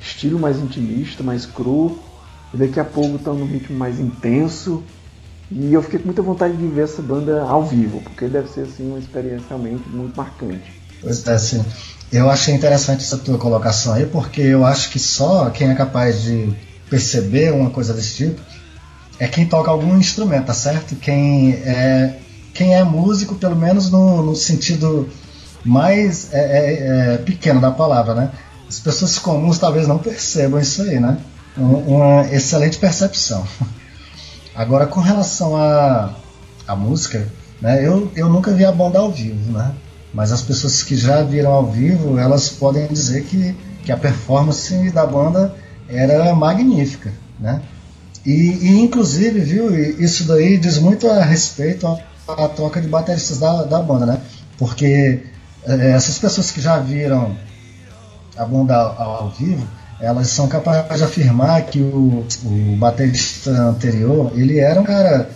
estilo 0.00 0.38
mais 0.38 0.58
intimista, 0.58 1.22
mais 1.22 1.46
cru, 1.46 1.98
e 2.52 2.56
daqui 2.56 2.80
a 2.80 2.84
pouco 2.84 3.16
estão 3.16 3.34
num 3.34 3.46
ritmo 3.46 3.78
mais 3.78 4.00
intenso. 4.00 4.82
E 5.56 5.72
eu 5.72 5.82
fiquei 5.82 6.00
com 6.00 6.06
muita 6.06 6.20
vontade 6.22 6.56
de 6.56 6.66
ver 6.66 6.82
essa 6.82 7.00
banda 7.00 7.42
ao 7.42 7.64
vivo, 7.64 8.00
porque 8.02 8.26
deve 8.26 8.48
ser 8.48 8.62
assim 8.62 8.88
uma 8.88 8.98
experiência 8.98 9.46
realmente 9.50 9.88
muito 9.88 10.16
marcante. 10.16 10.72
Pois 11.00 11.24
é, 11.26 11.32
assim, 11.32 11.64
eu 12.12 12.28
achei 12.28 12.54
interessante 12.54 13.04
essa 13.04 13.16
tua 13.18 13.38
colocação 13.38 13.92
aí, 13.92 14.04
porque 14.06 14.40
eu 14.40 14.64
acho 14.64 14.90
que 14.90 14.98
só 14.98 15.48
quem 15.50 15.70
é 15.70 15.74
capaz 15.74 16.22
de 16.22 16.52
perceber 16.90 17.52
uma 17.52 17.70
coisa 17.70 17.94
desse 17.94 18.16
tipo 18.16 18.40
é 19.18 19.28
quem 19.28 19.46
toca 19.46 19.70
algum 19.70 19.96
instrumento, 19.96 20.46
tá 20.46 20.54
certo? 20.54 20.96
Quem 20.96 21.52
é, 21.52 22.18
quem 22.52 22.74
é 22.74 22.82
músico, 22.82 23.36
pelo 23.36 23.54
menos 23.54 23.90
no, 23.90 24.22
no 24.22 24.34
sentido 24.34 25.08
mais 25.64 26.32
é, 26.32 26.38
é, 26.40 27.14
é, 27.14 27.18
pequeno 27.18 27.60
da 27.60 27.70
palavra, 27.70 28.14
né? 28.14 28.30
As 28.68 28.80
pessoas 28.80 29.18
comuns 29.18 29.58
talvez 29.58 29.86
não 29.86 29.98
percebam 29.98 30.58
isso 30.60 30.82
aí, 30.82 30.98
né? 30.98 31.16
Um- 31.56 31.96
Uma 31.96 32.26
excelente 32.32 32.76
percepção. 32.78 33.46
Agora, 34.54 34.86
com 34.86 35.00
relação 35.00 35.56
à 35.56 36.14
à 36.66 36.74
música, 36.74 37.26
né? 37.60 37.86
Eu, 37.86 38.10
eu 38.16 38.28
nunca 38.28 38.52
vi 38.52 38.64
a 38.64 38.72
banda 38.72 38.98
ao 38.98 39.10
vivo, 39.10 39.52
né? 39.52 39.74
Mas 40.12 40.32
as 40.32 40.42
pessoas 40.42 40.82
que 40.82 40.96
já 40.96 41.22
viram 41.22 41.50
ao 41.52 41.66
vivo, 41.66 42.18
elas 42.18 42.48
podem 42.48 42.86
dizer 42.86 43.24
que 43.24 43.54
que 43.84 43.92
a 43.92 43.96
performance 43.98 44.90
da 44.92 45.06
banda 45.06 45.54
era 45.88 46.34
magnífica, 46.34 47.12
né? 47.38 47.60
E, 48.24 48.30
e, 48.30 48.80
inclusive, 48.80 49.40
viu, 49.40 49.78
isso 50.02 50.24
daí 50.24 50.56
diz 50.56 50.78
muito 50.78 51.06
a 51.06 51.22
respeito 51.22 51.86
à, 52.26 52.48
troca 52.48 52.80
de 52.80 52.88
bateristas 52.88 53.38
da, 53.38 53.64
da 53.64 53.82
banda, 53.82 54.06
né? 54.06 54.18
Porque 54.56 55.22
é, 55.66 55.90
essas 55.90 56.18
pessoas 56.18 56.50
que 56.50 56.62
já 56.62 56.78
viram 56.78 57.36
a 58.34 58.44
banda 58.46 58.74
ao, 58.74 59.24
ao, 59.24 59.30
vivo, 59.30 59.66
elas 60.04 60.28
são 60.28 60.46
capazes 60.46 60.98
de 60.98 61.04
afirmar 61.04 61.62
que 61.62 61.80
o, 61.80 62.26
o 62.44 62.76
baterista 62.76 63.50
anterior, 63.50 64.32
ele 64.34 64.58
era 64.58 64.80
um 64.80 64.84
cara 64.84 65.28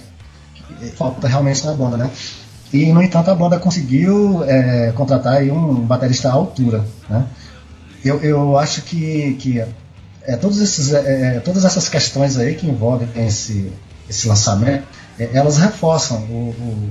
que 0.78 0.86
falta 0.90 1.26
realmente 1.26 1.64
na 1.64 1.74
banda, 1.74 1.96
né? 1.96 2.10
E, 2.72 2.92
no 2.92 3.02
entanto, 3.02 3.30
a 3.30 3.34
banda 3.34 3.58
conseguiu 3.58 4.44
é, 4.44 4.92
contratar 4.94 5.42
um 5.42 5.74
baterista 5.74 6.28
à 6.28 6.32
altura, 6.32 6.84
né? 7.08 7.26
Eu, 8.04 8.20
eu 8.22 8.58
acho 8.58 8.82
que, 8.82 9.34
que 9.40 9.64
é, 10.22 10.36
todos 10.36 10.60
esses, 10.60 10.92
é, 10.92 11.40
todas 11.40 11.64
essas 11.64 11.88
questões 11.88 12.36
aí 12.36 12.54
que 12.54 12.66
envolvem 12.68 13.08
esse, 13.16 13.72
esse 14.08 14.28
lançamento, 14.28 14.84
é, 15.18 15.30
elas 15.32 15.56
reforçam 15.56 16.18
o, 16.24 16.50
o, 16.50 16.90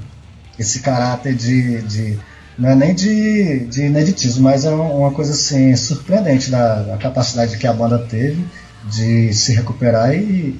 esse 0.57 0.79
caráter 0.79 1.35
de, 1.35 1.81
de, 1.83 2.19
não 2.57 2.69
é 2.69 2.75
nem 2.75 2.95
de, 2.95 3.65
de 3.67 3.85
ineditismo, 3.85 4.43
mas 4.43 4.65
é 4.65 4.71
uma 4.71 5.11
coisa 5.11 5.31
assim 5.31 5.75
surpreendente 5.75 6.49
da, 6.49 6.81
da 6.81 6.97
capacidade 6.97 7.57
que 7.57 7.67
a 7.67 7.73
banda 7.73 7.99
teve 7.99 8.43
de 8.89 9.31
se 9.33 9.53
recuperar 9.53 10.15
e, 10.15 10.59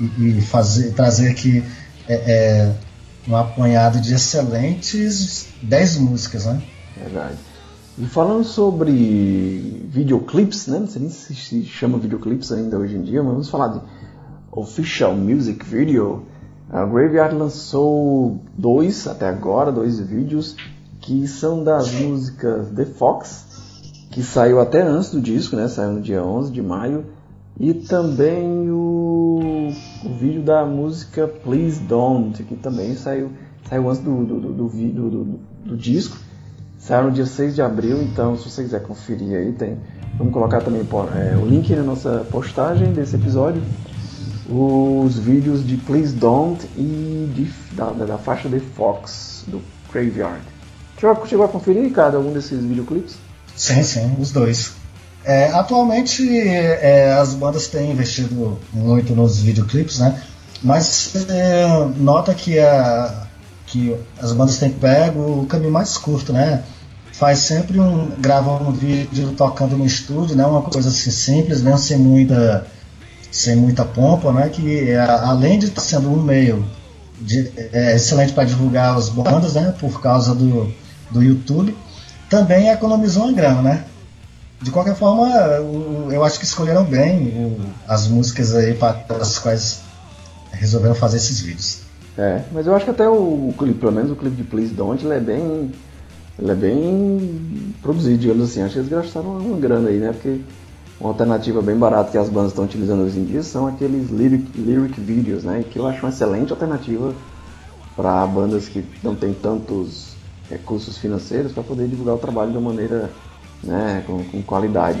e, 0.00 0.38
e 0.38 0.40
fazer, 0.40 0.92
trazer 0.92 1.30
aqui 1.30 1.62
é, 2.08 2.14
é, 2.14 2.74
um 3.28 3.36
apanhado 3.36 4.00
de 4.00 4.14
excelentes 4.14 5.48
10 5.62 5.98
músicas, 5.98 6.46
né? 6.46 6.62
Verdade. 6.96 7.36
E 7.98 8.06
falando 8.06 8.44
sobre 8.44 9.86
videoclips, 9.90 10.66
né? 10.68 10.78
Não 10.78 10.86
sei 10.86 11.02
nem 11.02 11.10
se 11.10 11.64
chama 11.64 11.98
videoclips 11.98 12.50
ainda 12.50 12.78
hoje 12.78 12.96
em 12.96 13.02
dia, 13.02 13.22
mas 13.22 13.32
vamos 13.32 13.50
falar 13.50 13.68
de 13.68 13.80
Official 14.50 15.14
Music 15.14 15.64
Video. 15.66 16.26
A 16.70 16.84
Graveyard 16.84 17.36
lançou 17.36 18.40
dois 18.56 19.06
até 19.06 19.28
agora, 19.28 19.70
dois 19.70 20.00
vídeos 20.00 20.56
que 21.04 21.28
são 21.28 21.62
das 21.62 21.92
músicas 21.92 22.70
The 22.70 22.86
Fox, 22.86 23.44
que 24.10 24.22
saiu 24.22 24.58
até 24.58 24.80
antes 24.80 25.10
do 25.10 25.20
disco, 25.20 25.54
né? 25.54 25.68
Saiu 25.68 25.92
no 25.92 26.00
dia 26.00 26.24
11 26.24 26.50
de 26.50 26.62
maio. 26.62 27.04
E 27.60 27.74
também 27.74 28.70
o, 28.70 29.70
o 30.02 30.08
vídeo 30.18 30.42
da 30.42 30.64
música 30.64 31.28
Please 31.28 31.78
Don't, 31.80 32.42
que 32.42 32.56
também 32.56 32.96
saiu, 32.96 33.30
saiu 33.68 33.90
antes 33.90 34.02
do, 34.02 34.24
do, 34.24 34.40
do, 34.40 34.52
do, 34.52 35.10
do, 35.10 35.24
do 35.66 35.76
disco. 35.76 36.16
Saiu 36.78 37.04
no 37.04 37.12
dia 37.12 37.26
6 37.26 37.54
de 37.54 37.60
abril, 37.60 38.02
então 38.02 38.36
se 38.36 38.48
você 38.48 38.62
quiser 38.62 38.82
conferir 38.82 39.36
aí, 39.36 39.52
tem. 39.52 39.76
Vamos 40.16 40.32
colocar 40.32 40.62
também 40.62 40.80
é, 40.80 41.36
o 41.36 41.44
link 41.44 41.70
na 41.74 41.82
nossa 41.82 42.26
postagem 42.30 42.92
desse 42.94 43.16
episódio. 43.16 43.62
Os 44.48 45.18
vídeos 45.18 45.66
de 45.66 45.76
Please 45.76 46.14
Don't 46.14 46.66
e 46.78 47.30
de, 47.34 47.76
da, 47.76 47.90
da, 47.90 48.18
faixa 48.18 48.48
The 48.48 48.60
Fox, 48.60 49.44
do 49.48 49.60
Graveyard. 49.92 50.53
Chegou, 51.04 51.26
chegou 51.26 51.44
a 51.44 51.48
conferir, 51.48 51.92
cada 51.92 52.16
algum 52.16 52.32
desses 52.32 52.64
videoclipes? 52.64 53.16
Sim, 53.54 53.82
sim, 53.82 54.16
os 54.18 54.32
dois. 54.32 54.72
É, 55.22 55.48
atualmente 55.48 56.26
é, 56.40 57.12
as 57.12 57.34
bandas 57.34 57.66
têm 57.68 57.90
investido 57.90 58.58
muito 58.72 59.14
nos 59.14 59.38
videoclipes, 59.38 59.98
né? 59.98 60.22
Mas 60.62 61.14
é, 61.28 61.66
nota 61.96 62.32
que, 62.32 62.58
a, 62.58 63.26
que 63.66 63.94
as 64.18 64.32
bandas 64.32 64.56
têm 64.56 64.70
pego 64.70 65.42
o 65.42 65.46
caminho 65.46 65.72
mais 65.72 65.98
curto, 65.98 66.32
né? 66.32 66.64
faz 67.12 67.38
sempre 67.38 67.78
um 67.78 68.08
um 68.08 68.72
vídeo 68.72 69.32
tocando 69.36 69.76
no 69.76 69.86
estúdio, 69.86 70.34
né? 70.34 70.44
Uma 70.44 70.62
coisa 70.62 70.88
assim 70.88 71.10
simples, 71.10 71.62
mesmo 71.62 71.78
sem 71.78 71.98
muita 71.98 72.66
sem 73.30 73.56
muita 73.56 73.84
pompa, 73.84 74.32
né? 74.32 74.48
Que 74.48 74.90
é, 74.90 74.98
além 74.98 75.58
de 75.58 75.66
estar 75.66 75.82
sendo 75.82 76.10
um 76.10 76.20
meio 76.20 76.64
de, 77.20 77.52
é, 77.72 77.94
excelente 77.94 78.32
para 78.32 78.44
divulgar 78.44 78.96
as 78.96 79.08
bandas, 79.10 79.54
né? 79.54 79.74
Por 79.78 80.00
causa 80.00 80.34
do, 80.34 80.72
do 81.14 81.22
YouTube, 81.22 81.74
também 82.28 82.68
economizou 82.68 83.22
uma 83.22 83.32
grana, 83.32 83.62
né? 83.62 83.84
De 84.60 84.70
qualquer 84.70 84.96
forma, 84.96 85.28
eu 86.10 86.24
acho 86.24 86.38
que 86.38 86.44
escolheram 86.44 86.84
bem 86.84 87.56
as 87.88 88.08
músicas 88.08 88.54
aí 88.54 88.74
para 88.74 89.04
as 89.20 89.38
quais 89.38 89.82
resolveram 90.52 90.94
fazer 90.94 91.18
esses 91.18 91.40
vídeos. 91.40 91.80
É, 92.16 92.42
mas 92.52 92.66
eu 92.66 92.74
acho 92.74 92.84
que 92.84 92.90
até 92.90 93.08
o 93.08 93.52
clipe, 93.56 93.78
pelo 93.78 93.92
menos 93.92 94.10
o 94.10 94.16
clipe 94.16 94.36
de 94.36 94.44
Please 94.44 94.72
Don't, 94.72 95.04
ele 95.04 95.14
é 95.14 95.20
bem 95.20 95.72
ele 96.38 96.50
é 96.50 96.54
bem 96.54 97.74
produzido, 97.80 98.18
digamos 98.18 98.50
assim. 98.50 98.62
Acho 98.62 98.74
que 98.74 98.78
eles 98.80 98.90
gastaram 98.90 99.36
uma 99.38 99.56
grana 99.56 99.88
aí, 99.88 99.98
né? 99.98 100.12
Porque 100.12 100.40
uma 101.00 101.10
alternativa 101.10 101.60
bem 101.62 101.76
barata 101.76 102.10
que 102.10 102.18
as 102.18 102.28
bandas 102.28 102.50
estão 102.50 102.64
utilizando 102.64 103.02
hoje 103.02 103.18
em 103.18 103.24
dia 103.24 103.42
são 103.42 103.66
aqueles 103.66 104.10
lyric, 104.10 104.58
lyric 104.58 105.00
videos, 105.00 105.44
né? 105.44 105.64
Que 105.68 105.78
eu 105.78 105.86
acho 105.86 106.00
uma 106.04 106.08
excelente 106.08 106.52
alternativa 106.52 107.12
para 107.94 108.26
bandas 108.26 108.66
que 108.66 108.84
não 109.02 109.14
têm 109.14 109.32
tantos 109.32 110.13
recursos 110.50 110.98
financeiros 110.98 111.52
para 111.52 111.62
poder 111.62 111.88
divulgar 111.88 112.14
o 112.14 112.18
trabalho 112.18 112.52
de 112.52 112.58
uma 112.58 112.72
maneira 112.72 113.10
né, 113.62 114.02
com, 114.06 114.22
com 114.24 114.42
qualidade. 114.42 115.00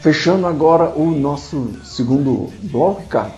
Fechando 0.00 0.46
agora 0.46 0.90
o 0.90 1.10
nosso 1.10 1.70
segundo 1.82 2.52
bloco, 2.62 3.02
cara. 3.04 3.32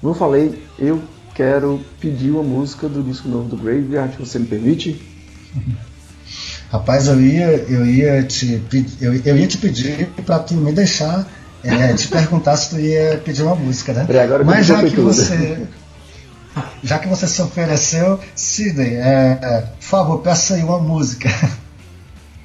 Como 0.00 0.12
eu 0.12 0.16
falei, 0.16 0.62
eu 0.78 1.02
quero 1.34 1.80
pedir 2.00 2.30
uma 2.30 2.42
música 2.42 2.88
do 2.88 3.02
disco 3.02 3.28
novo 3.28 3.48
do 3.48 3.56
Graveyard, 3.56 4.16
você 4.18 4.38
me 4.38 4.46
permite? 4.46 5.02
Rapaz, 6.70 7.08
eu 7.08 7.20
ia, 7.20 7.48
eu 7.68 7.84
ia 7.84 8.22
te 8.22 8.62
eu, 9.00 9.14
eu 9.14 9.36
ia 9.36 9.46
te 9.46 9.58
pedir 9.58 10.06
para 10.24 10.38
tu 10.38 10.54
me 10.54 10.72
deixar 10.72 11.26
é, 11.62 11.92
te 11.92 12.08
perguntar 12.08 12.56
se 12.56 12.70
tu 12.70 12.80
ia 12.80 13.20
pedir 13.24 13.42
uma 13.42 13.54
música, 13.54 13.92
né? 13.92 14.06
agora 14.22 14.44
Mas 14.44 14.66
já 14.66 14.82
que 14.82 15.00
você 15.00 15.66
já 16.82 16.98
que 16.98 17.08
você 17.08 17.26
se 17.26 17.40
ofereceu, 17.42 18.18
Sidney, 18.34 18.94
é, 18.94 19.38
é, 19.40 19.60
por 19.60 19.82
favor, 19.82 20.18
peça 20.18 20.54
aí 20.54 20.62
uma 20.62 20.78
música. 20.78 21.28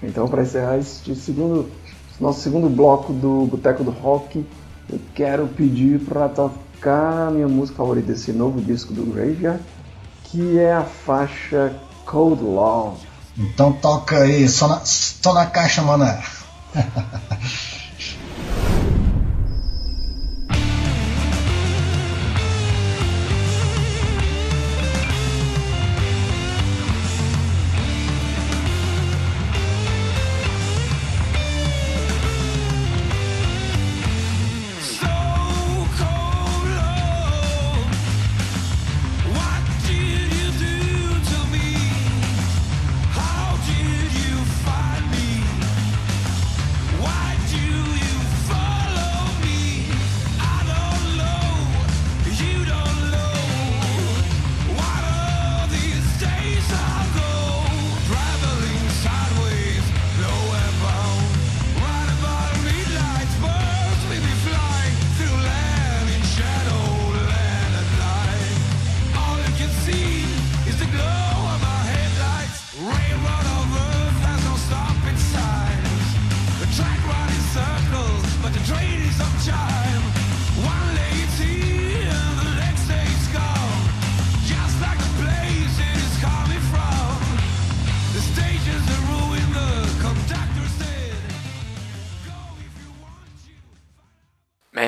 Então, 0.03 0.27
para 0.27 0.43
encerrar 0.43 0.77
este 0.77 1.15
segundo, 1.15 1.71
nosso 2.19 2.41
segundo 2.41 2.69
bloco 2.69 3.11
do 3.11 3.47
Boteco 3.47 3.83
do 3.83 3.89
Rock, 3.89 4.45
eu 4.87 4.99
quero 5.15 5.47
pedir 5.47 5.99
para 6.01 6.29
tocar 6.29 7.29
a 7.29 7.31
minha 7.31 7.47
música 7.47 7.77
favorita 7.77 8.13
desse 8.13 8.31
novo 8.31 8.61
disco 8.61 8.93
do 8.93 9.11
Graveyard, 9.11 9.59
que 10.25 10.59
é 10.59 10.71
a 10.71 10.83
faixa 10.83 11.73
Cold 12.05 12.43
Love. 12.43 13.07
Então 13.37 13.73
toca 13.73 14.19
aí, 14.19 14.47
só 14.47 14.67
na, 14.67 14.81
só 14.85 15.33
na 15.33 15.47
caixa, 15.47 15.81
mané. 15.81 16.21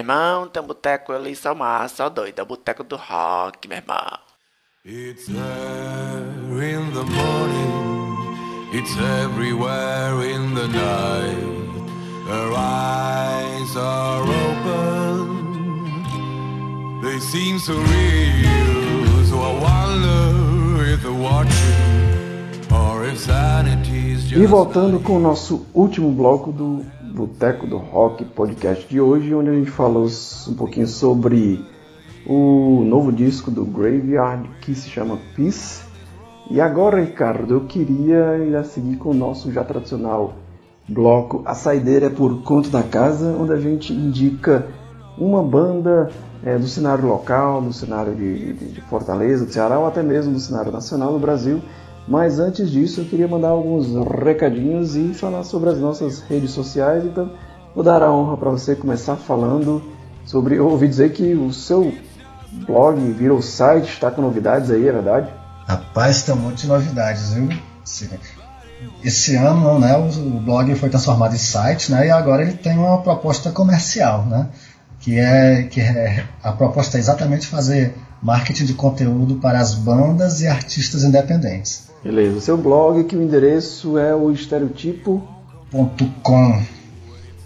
irmão, 0.10 0.48
tem 0.48 0.62
um 0.62 0.66
boteco 0.66 1.12
ali 1.14 1.32
em 1.32 1.36
Salmar, 1.36 1.88
só 1.90 2.10
doido, 2.10 2.40
é 2.40 2.44
o 2.44 2.46
boteco 2.46 2.84
do 2.84 2.96
rock, 2.96 3.68
meu 3.68 3.78
irmão. 3.78 4.20
It's 4.86 5.28
there 5.28 6.64
in 6.64 6.92
the 6.94 7.04
morning 7.04 8.00
It's 8.72 8.96
everywhere 8.98 10.22
in 10.30 10.54
the 10.54 10.68
night. 10.68 11.42
Her 12.28 12.54
eyes 12.56 13.76
are 13.76 14.22
open. 14.22 15.26
They 17.02 17.20
seem 17.20 17.58
so 17.58 17.74
real. 17.74 19.26
So 19.26 19.42
I 19.42 19.54
wonder 19.60 20.86
if 20.86 21.02
they're 21.02 21.12
watching 21.12 22.72
or 22.72 23.08
if 23.08 23.18
sanity's 23.20 24.30
just. 24.30 24.40
E 24.40 24.46
voltando 24.46 25.00
com 25.00 25.18
o 25.18 25.20
nosso 25.20 25.66
último 25.74 26.12
bloco 26.12 26.52
do 26.52 26.86
Boteco 27.20 27.68
do 27.68 27.76
Rock 27.76 28.24
podcast 28.24 28.88
de 28.88 29.02
hoje, 29.02 29.36
onde 29.36 29.50
a 29.50 29.54
gente 29.54 29.70
falou 29.70 30.08
um 30.48 30.54
pouquinho 30.54 30.88
sobre 30.88 31.62
o 32.26 32.82
novo 32.86 33.12
disco 33.12 33.52
do 33.52 33.66
Graveyard 33.66 34.50
que 34.62 34.74
se 34.74 34.90
chama 34.90 35.20
Peace. 35.36 35.84
E 36.50 36.62
agora, 36.62 37.02
Ricardo, 37.02 37.56
eu 37.56 37.66
queria 37.66 38.38
ir 38.38 38.64
seguir 38.64 38.96
com 38.96 39.10
o 39.10 39.14
nosso 39.14 39.52
já 39.52 39.66
tradicional 39.66 40.34
bloco 40.88 41.42
A 41.46 41.54
Saideira 41.54 42.06
é 42.06 42.10
por 42.10 42.42
Conta 42.44 42.70
da 42.70 42.84
Casa, 42.84 43.36
onde 43.38 43.52
a 43.52 43.60
gente 43.60 43.92
indica 43.92 44.68
uma 45.18 45.44
banda 45.44 46.10
é, 46.42 46.58
do 46.58 46.68
cenário 46.68 47.06
local, 47.06 47.62
do 47.62 47.74
cenário 47.74 48.16
de, 48.16 48.54
de, 48.54 48.72
de 48.76 48.82
Fortaleza, 48.84 49.46
do 49.46 49.52
Ceará 49.52 49.78
ou 49.78 49.86
até 49.86 50.02
mesmo 50.02 50.32
do 50.32 50.40
cenário 50.40 50.72
nacional 50.72 51.12
no 51.12 51.20
Brasil. 51.20 51.62
Mas 52.10 52.40
antes 52.40 52.72
disso, 52.72 53.02
eu 53.02 53.06
queria 53.06 53.28
mandar 53.28 53.50
alguns 53.50 53.88
recadinhos 54.24 54.96
e 54.96 55.14
falar 55.14 55.44
sobre 55.44 55.70
as 55.70 55.78
nossas 55.78 56.22
redes 56.22 56.50
sociais. 56.50 57.06
Então, 57.06 57.32
vou 57.76 57.84
dar 57.84 58.02
a 58.02 58.12
honra 58.12 58.36
para 58.36 58.50
você 58.50 58.76
começar 58.76 59.16
falando 59.16 59.84
sobre. 60.26 60.56
Eu 60.56 60.68
ouvi 60.68 60.88
dizer 60.88 61.12
que 61.14 61.36
o 61.36 61.54
seu 61.54 61.94
blog 62.66 63.00
virou 63.12 63.44
site, 63.44 63.90
está 63.90 64.10
com 64.10 64.24
novidades 64.24 64.72
aí, 64.72 64.88
é 64.88 64.92
verdade? 64.92 65.30
Rapaz, 65.68 66.28
monte 66.30 66.64
de 66.64 66.68
novidades, 66.68 67.32
viu? 67.32 67.50
Esse 69.04 69.36
ano, 69.36 69.78
né, 69.78 69.96
o 69.96 70.40
blog 70.40 70.74
foi 70.76 70.90
transformado 70.90 71.36
em 71.36 71.40
site, 71.40 71.92
né, 71.92 72.08
e 72.08 72.10
agora 72.10 72.42
ele 72.42 72.54
tem 72.54 72.78
uma 72.78 73.02
proposta 73.02 73.52
comercial, 73.52 74.26
né, 74.26 74.48
que 75.00 75.20
é 75.20 75.64
que 75.64 75.82
é, 75.82 76.26
a 76.42 76.54
proposta 76.54 76.98
é 76.98 77.00
exatamente 77.00 77.46
fazer 77.46 77.94
marketing 78.22 78.66
de 78.66 78.74
conteúdo 78.74 79.36
para 79.36 79.60
as 79.60 79.74
bandas 79.74 80.42
e 80.42 80.48
artistas 80.48 81.04
independentes. 81.04 81.88
Beleza, 82.04 82.38
o 82.38 82.42
seu 82.42 82.58
blog, 82.58 83.04
que 83.04 83.16
o 83.16 83.22
endereço 83.22 83.98
é 83.98 84.16
o 84.16 84.32
estereotipo 84.32 85.22
.com 86.24 86.64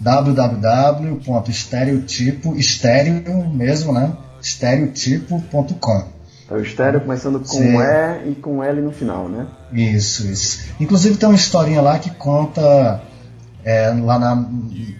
www.estereotipo 0.00 2.56
estéreo 2.56 3.48
mesmo, 3.48 3.92
né? 3.92 4.16
estereotipo.com. 4.40 6.14
Então, 6.44 6.58
o 6.58 6.60
estéreo 6.60 7.00
começando 7.00 7.38
com 7.38 7.46
Sim. 7.46 7.76
E 8.26 8.30
e 8.30 8.34
com 8.34 8.62
L 8.62 8.82
no 8.82 8.92
final, 8.92 9.28
né? 9.28 9.46
Isso, 9.72 10.26
isso. 10.26 10.64
Inclusive 10.78 11.16
tem 11.16 11.28
uma 11.28 11.34
historinha 11.34 11.80
lá 11.80 11.98
que 11.98 12.10
conta 12.10 13.00
é, 13.64 13.88
lá 13.90 14.18
na, 14.18 14.46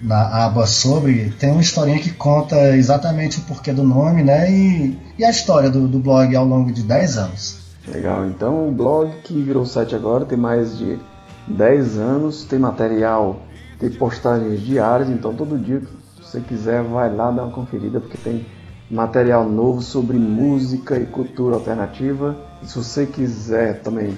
na 0.03 0.47
aba 0.47 0.67
sobre, 0.67 1.31
tem 1.39 1.53
uma 1.53 1.61
historinha 1.61 1.99
que 1.99 2.11
conta 2.11 2.77
exatamente 2.77 3.39
o 3.39 3.43
porquê 3.43 3.73
do 3.73 3.85
nome, 3.85 4.23
né? 4.23 4.51
E, 4.51 4.99
e 5.19 5.25
a 5.25 5.31
história 5.31 5.69
do, 5.69 5.87
do 5.87 5.99
blog 5.99 6.35
ao 6.35 6.47
longo 6.47 6.73
de 6.73 6.83
10 6.83 7.19
anos. 7.19 7.59
Legal, 7.87 8.27
então 8.27 8.69
o 8.69 8.73
blog 8.73 9.13
que 9.23 9.35
virou 9.43 9.67
site 9.67 9.95
agora 9.95 10.25
tem 10.25 10.39
mais 10.39 10.79
de 10.79 10.99
10 11.47 11.99
anos, 11.99 12.45
tem 12.45 12.59
material, 12.59 13.43
tem 13.79 13.91
postagens 13.91 14.61
diárias, 14.63 15.11
então 15.11 15.35
todo 15.35 15.59
dia 15.59 15.81
que 15.81 16.23
você 16.23 16.41
quiser 16.41 16.83
vai 16.83 17.15
lá 17.15 17.31
dar 17.31 17.43
uma 17.43 17.53
conferida 17.53 18.01
porque 18.01 18.17
tem 18.17 18.47
material 18.91 19.47
novo 19.47 19.83
sobre 19.83 20.17
música 20.17 20.99
e 20.99 21.05
cultura 21.05 21.57
alternativa. 21.57 22.37
Se 22.63 22.77
você 22.77 23.05
quiser 23.05 23.83
também 23.83 24.17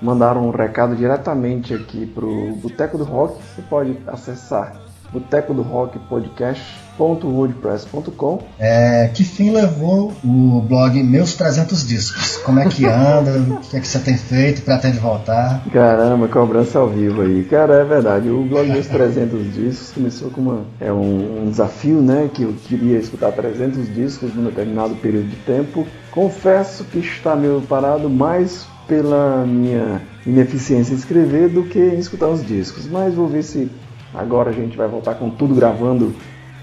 mandar 0.00 0.36
um 0.36 0.50
recado 0.50 0.96
diretamente 0.96 1.74
aqui 1.74 2.06
para 2.06 2.24
o 2.24 2.56
Boteco 2.56 2.98
do 2.98 3.04
Rock, 3.04 3.40
você 3.42 3.62
pode 3.62 3.98
acessar 4.06 4.90
boteco 5.12 5.52
do 5.52 5.62
rock 5.62 5.98
podcast.wordpress.com 5.98 8.42
É, 8.58 9.08
que 9.08 9.24
fim 9.24 9.50
levou 9.50 10.12
o 10.24 10.60
blog 10.60 11.02
Meus 11.02 11.34
300 11.34 11.86
Discos? 11.86 12.36
Como 12.38 12.58
é 12.60 12.66
que 12.68 12.86
anda? 12.86 13.32
o 13.54 13.58
que 13.60 13.76
é 13.76 13.80
que 13.80 13.88
você 13.88 13.98
tem 13.98 14.16
feito? 14.16 14.62
Pretende 14.62 14.98
voltar? 14.98 15.62
Caramba, 15.72 16.28
cobrança 16.28 16.78
ao 16.78 16.88
vivo 16.88 17.20
aí. 17.22 17.42
Cara, 17.44 17.80
é 17.80 17.84
verdade. 17.84 18.30
O 18.30 18.44
blog 18.44 18.70
dos 18.70 18.86
300 18.86 19.52
discos 19.52 19.90
começou 19.92 20.30
com 20.30 20.40
uma, 20.40 20.64
é 20.80 20.90
um, 20.92 21.42
um 21.42 21.50
desafio, 21.50 22.00
né? 22.00 22.30
Que 22.32 22.44
eu 22.44 22.54
queria 22.66 22.98
escutar 22.98 23.32
300 23.32 23.92
discos 23.92 24.32
num 24.34 24.44
determinado 24.44 24.94
período 24.96 25.28
de 25.28 25.36
tempo. 25.36 25.86
Confesso 26.10 26.82
que 26.84 26.98
está 26.98 27.36
meio 27.36 27.60
parado 27.62 28.10
mais 28.10 28.66
pela 28.90 29.46
minha 29.46 30.02
ineficiência 30.26 30.92
em 30.92 30.96
escrever 30.96 31.48
do 31.48 31.62
que 31.62 31.78
em 31.78 32.00
escutar 32.00 32.26
os 32.26 32.44
discos. 32.44 32.88
Mas 32.88 33.14
vou 33.14 33.28
ver 33.28 33.44
se 33.44 33.70
agora 34.12 34.50
a 34.50 34.52
gente 34.52 34.76
vai 34.76 34.88
voltar 34.88 35.14
com 35.14 35.30
tudo 35.30 35.54
gravando, 35.54 36.12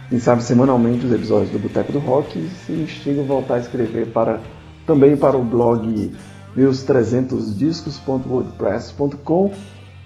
quem 0.09 0.19
sabe 0.19 0.43
semanalmente, 0.43 1.05
os 1.05 1.13
episódios 1.13 1.51
do 1.51 1.59
Boteco 1.59 1.93
do 1.93 1.99
Rock 1.99 2.37
e 2.37 2.49
se 2.65 2.73
instigo 2.73 3.21
a 3.21 3.23
voltar 3.23 3.55
a 3.55 3.59
escrever 3.59 4.07
para 4.07 4.41
também 4.85 5.15
para 5.15 5.37
o 5.37 5.43
blog 5.43 6.11
meus300discos.wordpress.com. 6.55 9.51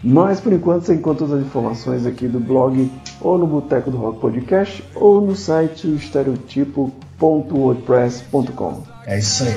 Mas 0.03 0.39
por 0.39 0.51
enquanto 0.53 0.85
você 0.85 0.95
encontra 0.95 1.25
as 1.25 1.33
informações 1.33 2.05
aqui 2.05 2.27
do 2.27 2.39
blog 2.39 2.91
ou 3.19 3.37
no 3.37 3.45
Boteco 3.47 3.89
do 3.89 3.97
Rock 3.97 4.19
Podcast 4.19 4.83
ou 4.95 5.21
no 5.21 5.35
site 5.35 5.87
estereotipo.wordpress.com. 5.95 8.83
É 9.07 9.17
isso 9.19 9.43
aí. 9.43 9.55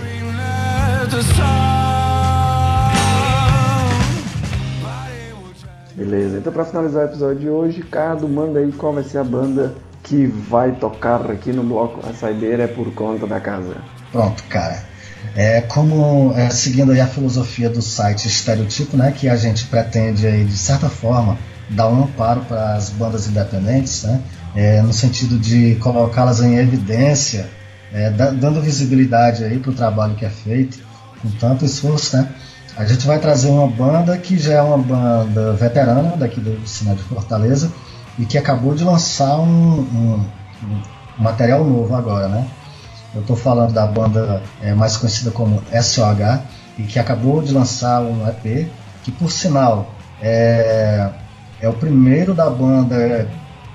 Beleza, 5.95 6.38
então 6.38 6.53
para 6.53 6.64
finalizar 6.64 7.03
o 7.03 7.07
episódio 7.09 7.38
de 7.40 7.49
hoje, 7.49 7.76
Ricardo, 7.76 8.28
manda 8.28 8.59
aí 8.59 8.72
qual 8.72 8.92
vai 8.92 9.05
ser 9.05 9.18
a 9.18 9.24
banda 9.24 9.74
que 10.03 10.26
vai 10.26 10.72
tocar 10.72 11.30
aqui 11.30 11.53
no 11.53 11.62
bloco 11.62 12.01
A 12.09 12.12
Saideira 12.12 12.64
é 12.64 12.66
por 12.66 12.92
conta 12.92 13.26
da 13.26 13.40
casa. 13.40 13.76
Pronto, 14.11 14.42
cara. 14.45 14.82
É, 15.36 15.61
como 15.62 16.32
é, 16.36 16.51
seguindo 16.51 16.92
a 16.92 17.07
filosofia 17.07 17.70
do 17.70 17.80
site 17.80 18.26
Estereotipo, 18.28 18.97
né, 18.97 19.12
que 19.16 19.28
a 19.28 19.36
gente 19.36 19.66
pretende 19.66 20.26
aí, 20.26 20.45
de 20.45 20.57
certa 20.57 20.88
forma 20.88 21.38
dar 21.70 21.88
um 21.88 22.05
amparo 22.05 22.42
para 22.42 22.74
as 22.74 22.90
bandas 22.90 23.26
independentes, 23.26 24.03
né, 24.03 24.20
é, 24.55 24.82
no 24.82 24.92
sentido 24.92 25.38
de 25.38 25.76
colocá-las 25.76 26.40
em 26.42 26.57
evidência, 26.59 27.47
é, 27.92 28.11
da- 28.11 28.30
dando 28.30 28.61
visibilidade 28.61 29.45
aí 29.45 29.59
para 29.59 29.70
o 29.70 29.74
trabalho 29.74 30.14
que 30.14 30.24
é 30.26 30.30
feito 30.30 30.78
com 31.22 31.30
tanto 31.30 31.64
esforço, 31.64 32.16
né. 32.16 32.28
A 32.76 32.84
gente 32.84 33.06
vai 33.06 33.18
trazer 33.20 33.50
uma 33.50 33.68
banda 33.68 34.16
que 34.18 34.36
já 34.36 34.54
é 34.54 34.62
uma 34.62 34.78
banda 34.78 35.52
veterana 35.52 36.16
daqui 36.16 36.40
do 36.40 36.66
Sinal 36.66 36.96
de 36.96 37.02
Fortaleza 37.04 37.70
e 38.18 38.24
que 38.26 38.36
acabou 38.36 38.74
de 38.74 38.82
lançar 38.82 39.36
um, 39.38 39.78
um- 39.80 40.24
um 40.64 40.82
material 41.22 41.64
novo 41.64 41.94
agora, 41.94 42.26
né. 42.28 42.46
Eu 43.14 43.20
estou 43.20 43.36
falando 43.36 43.72
da 43.72 43.86
banda 43.86 44.42
é, 44.60 44.74
mais 44.74 44.96
conhecida 44.96 45.30
como 45.30 45.62
SOH 45.72 46.40
e 46.76 46.82
que 46.82 46.98
acabou 46.98 47.40
de 47.42 47.52
lançar 47.52 48.00
um 48.00 48.26
EP 48.28 48.68
que, 49.04 49.12
por 49.12 49.30
sinal, 49.30 49.94
é, 50.20 51.10
é 51.60 51.68
o 51.68 51.72
primeiro 51.74 52.34
da 52.34 52.50
banda 52.50 53.28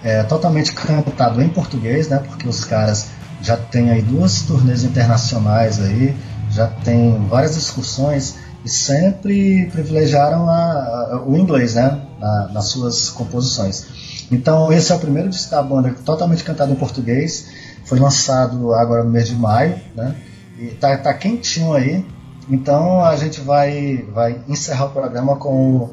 é, 0.03 0.23
totalmente 0.23 0.73
cantado 0.73 1.41
em 1.41 1.47
português, 1.47 2.09
né? 2.09 2.21
Porque 2.27 2.49
os 2.49 2.65
caras 2.65 3.11
já 3.41 3.55
têm 3.55 3.91
aí 3.91 4.01
duas 4.01 4.41
turnês 4.41 4.83
internacionais 4.83 5.79
aí, 5.79 6.13
já 6.51 6.67
tem 6.67 7.17
várias 7.29 7.55
excursões 7.55 8.35
e 8.63 8.69
sempre 8.69 9.67
privilegiaram 9.71 10.49
a- 10.49 11.09
a- 11.13 11.23
o 11.25 11.37
inglês, 11.37 11.75
né? 11.75 12.01
Na- 12.19 12.49
nas 12.53 12.65
suas 12.67 13.09
composições. 13.09 14.27
Então 14.31 14.71
esse 14.71 14.91
é 14.91 14.95
o 14.95 14.99
primeiro 14.99 15.29
disco 15.29 15.51
da 15.51 15.61
banda 15.63 15.93
totalmente 16.05 16.43
cantado 16.43 16.71
em 16.71 16.75
português. 16.75 17.47
Foi 17.85 17.97
lançado 17.99 18.73
agora 18.75 19.03
no 19.03 19.09
mês 19.09 19.27
de 19.27 19.35
maio, 19.35 19.75
né? 19.95 20.15
E 20.59 20.67
tá, 20.67 20.97
tá 20.97 21.13
quentinho 21.13 21.73
aí. 21.73 22.05
Então 22.49 23.03
a 23.03 23.15
gente 23.15 23.41
vai, 23.41 24.05
vai 24.13 24.41
encerrar 24.47 24.85
o 24.85 24.89
programa 24.89 25.35
com 25.37 25.55
o, 25.77 25.83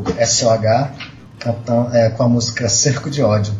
o 0.00 0.04
SOH 0.26 0.90
cantando, 1.38 1.96
é, 1.96 2.10
com 2.10 2.22
a 2.22 2.28
música 2.28 2.68
Cerco 2.68 3.08
de 3.08 3.22
Ódio. 3.22 3.54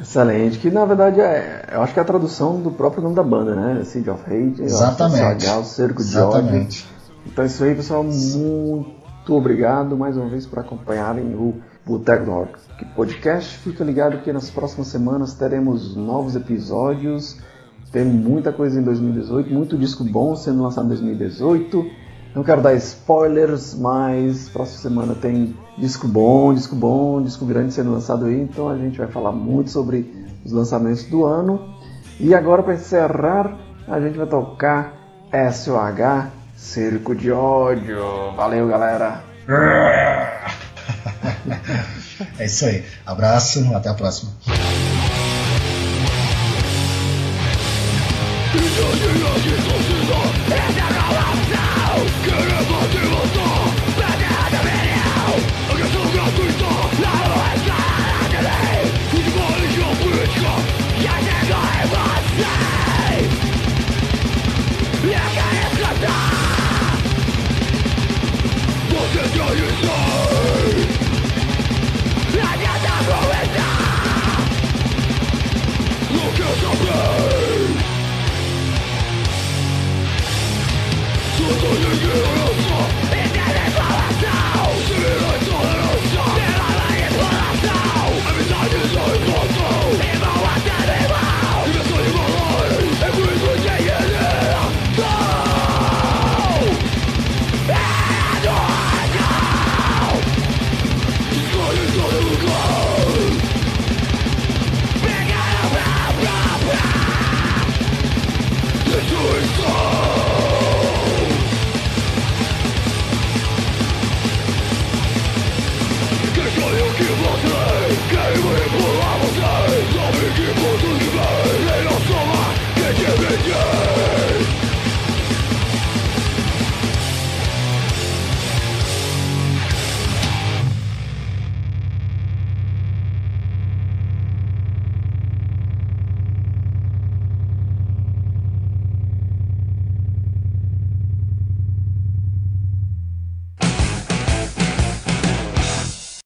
Excelente, 0.00 0.58
que 0.58 0.70
na 0.70 0.84
verdade 0.84 1.20
é, 1.20 1.64
eu 1.72 1.82
acho 1.82 1.92
que 1.94 1.98
é 1.98 2.02
a 2.02 2.04
tradução 2.04 2.60
do 2.60 2.70
próprio 2.70 3.02
nome 3.02 3.14
da 3.14 3.22
banda, 3.22 3.54
né? 3.54 3.82
Seed 3.84 4.06
of 4.08 4.22
Hate, 4.26 4.62
Exatamente. 4.62 5.44
SOH, 5.46 5.58
o 5.60 5.64
Cerco 5.64 6.04
de 6.04 6.18
Ódio. 6.18 6.68
Então 7.26 7.44
é 7.44 7.46
isso 7.46 7.64
aí, 7.64 7.74
pessoal. 7.74 8.04
Muito 8.04 9.34
obrigado 9.34 9.96
mais 9.96 10.16
uma 10.16 10.28
vez 10.28 10.46
por 10.46 10.58
acompanharem 10.58 11.34
o 11.34 11.60
Boteco 11.84 12.24
do 12.24 12.30
Rock 12.30 12.58
Podcast. 12.94 13.58
Fica 13.58 13.84
ligado 13.84 14.22
que 14.22 14.32
nas 14.32 14.48
próximas 14.48 14.86
semanas 14.88 15.34
teremos 15.34 15.96
novos 15.96 16.36
episódios. 16.36 17.38
Tem 17.92 18.04
muita 18.04 18.52
coisa 18.52 18.80
em 18.80 18.82
2018, 18.82 19.52
muito 19.52 19.76
disco 19.76 20.04
bom 20.04 20.34
sendo 20.36 20.62
lançado 20.62 20.86
em 20.86 20.88
2018. 20.88 21.86
Não 22.34 22.42
quero 22.42 22.60
dar 22.60 22.74
spoilers, 22.74 23.74
mas 23.74 24.48
próxima 24.48 24.78
semana 24.78 25.14
tem 25.14 25.56
disco 25.78 26.06
bom, 26.06 26.52
disco 26.52 26.76
bom, 26.76 27.22
disco 27.22 27.44
grande 27.44 27.72
sendo 27.72 27.92
lançado 27.92 28.26
aí. 28.26 28.40
Então 28.40 28.68
a 28.68 28.76
gente 28.76 28.98
vai 28.98 29.08
falar 29.08 29.32
muito 29.32 29.70
sobre 29.70 30.26
os 30.44 30.52
lançamentos 30.52 31.04
do 31.04 31.24
ano. 31.24 31.74
E 32.20 32.34
agora 32.34 32.62
para 32.62 32.74
encerrar, 32.74 33.56
a 33.88 34.00
gente 34.00 34.16
vai 34.16 34.26
tocar 34.26 34.94
SOH 35.52 36.45
Cerco 36.66 37.14
de 37.14 37.30
ódio. 37.30 38.34
Valeu, 38.34 38.66
galera. 38.66 39.22
É 42.38 42.46
isso 42.46 42.64
aí. 42.64 42.82
Abraço, 43.04 43.74
até 43.74 43.90
a 43.90 43.94
próxima. 43.94 44.32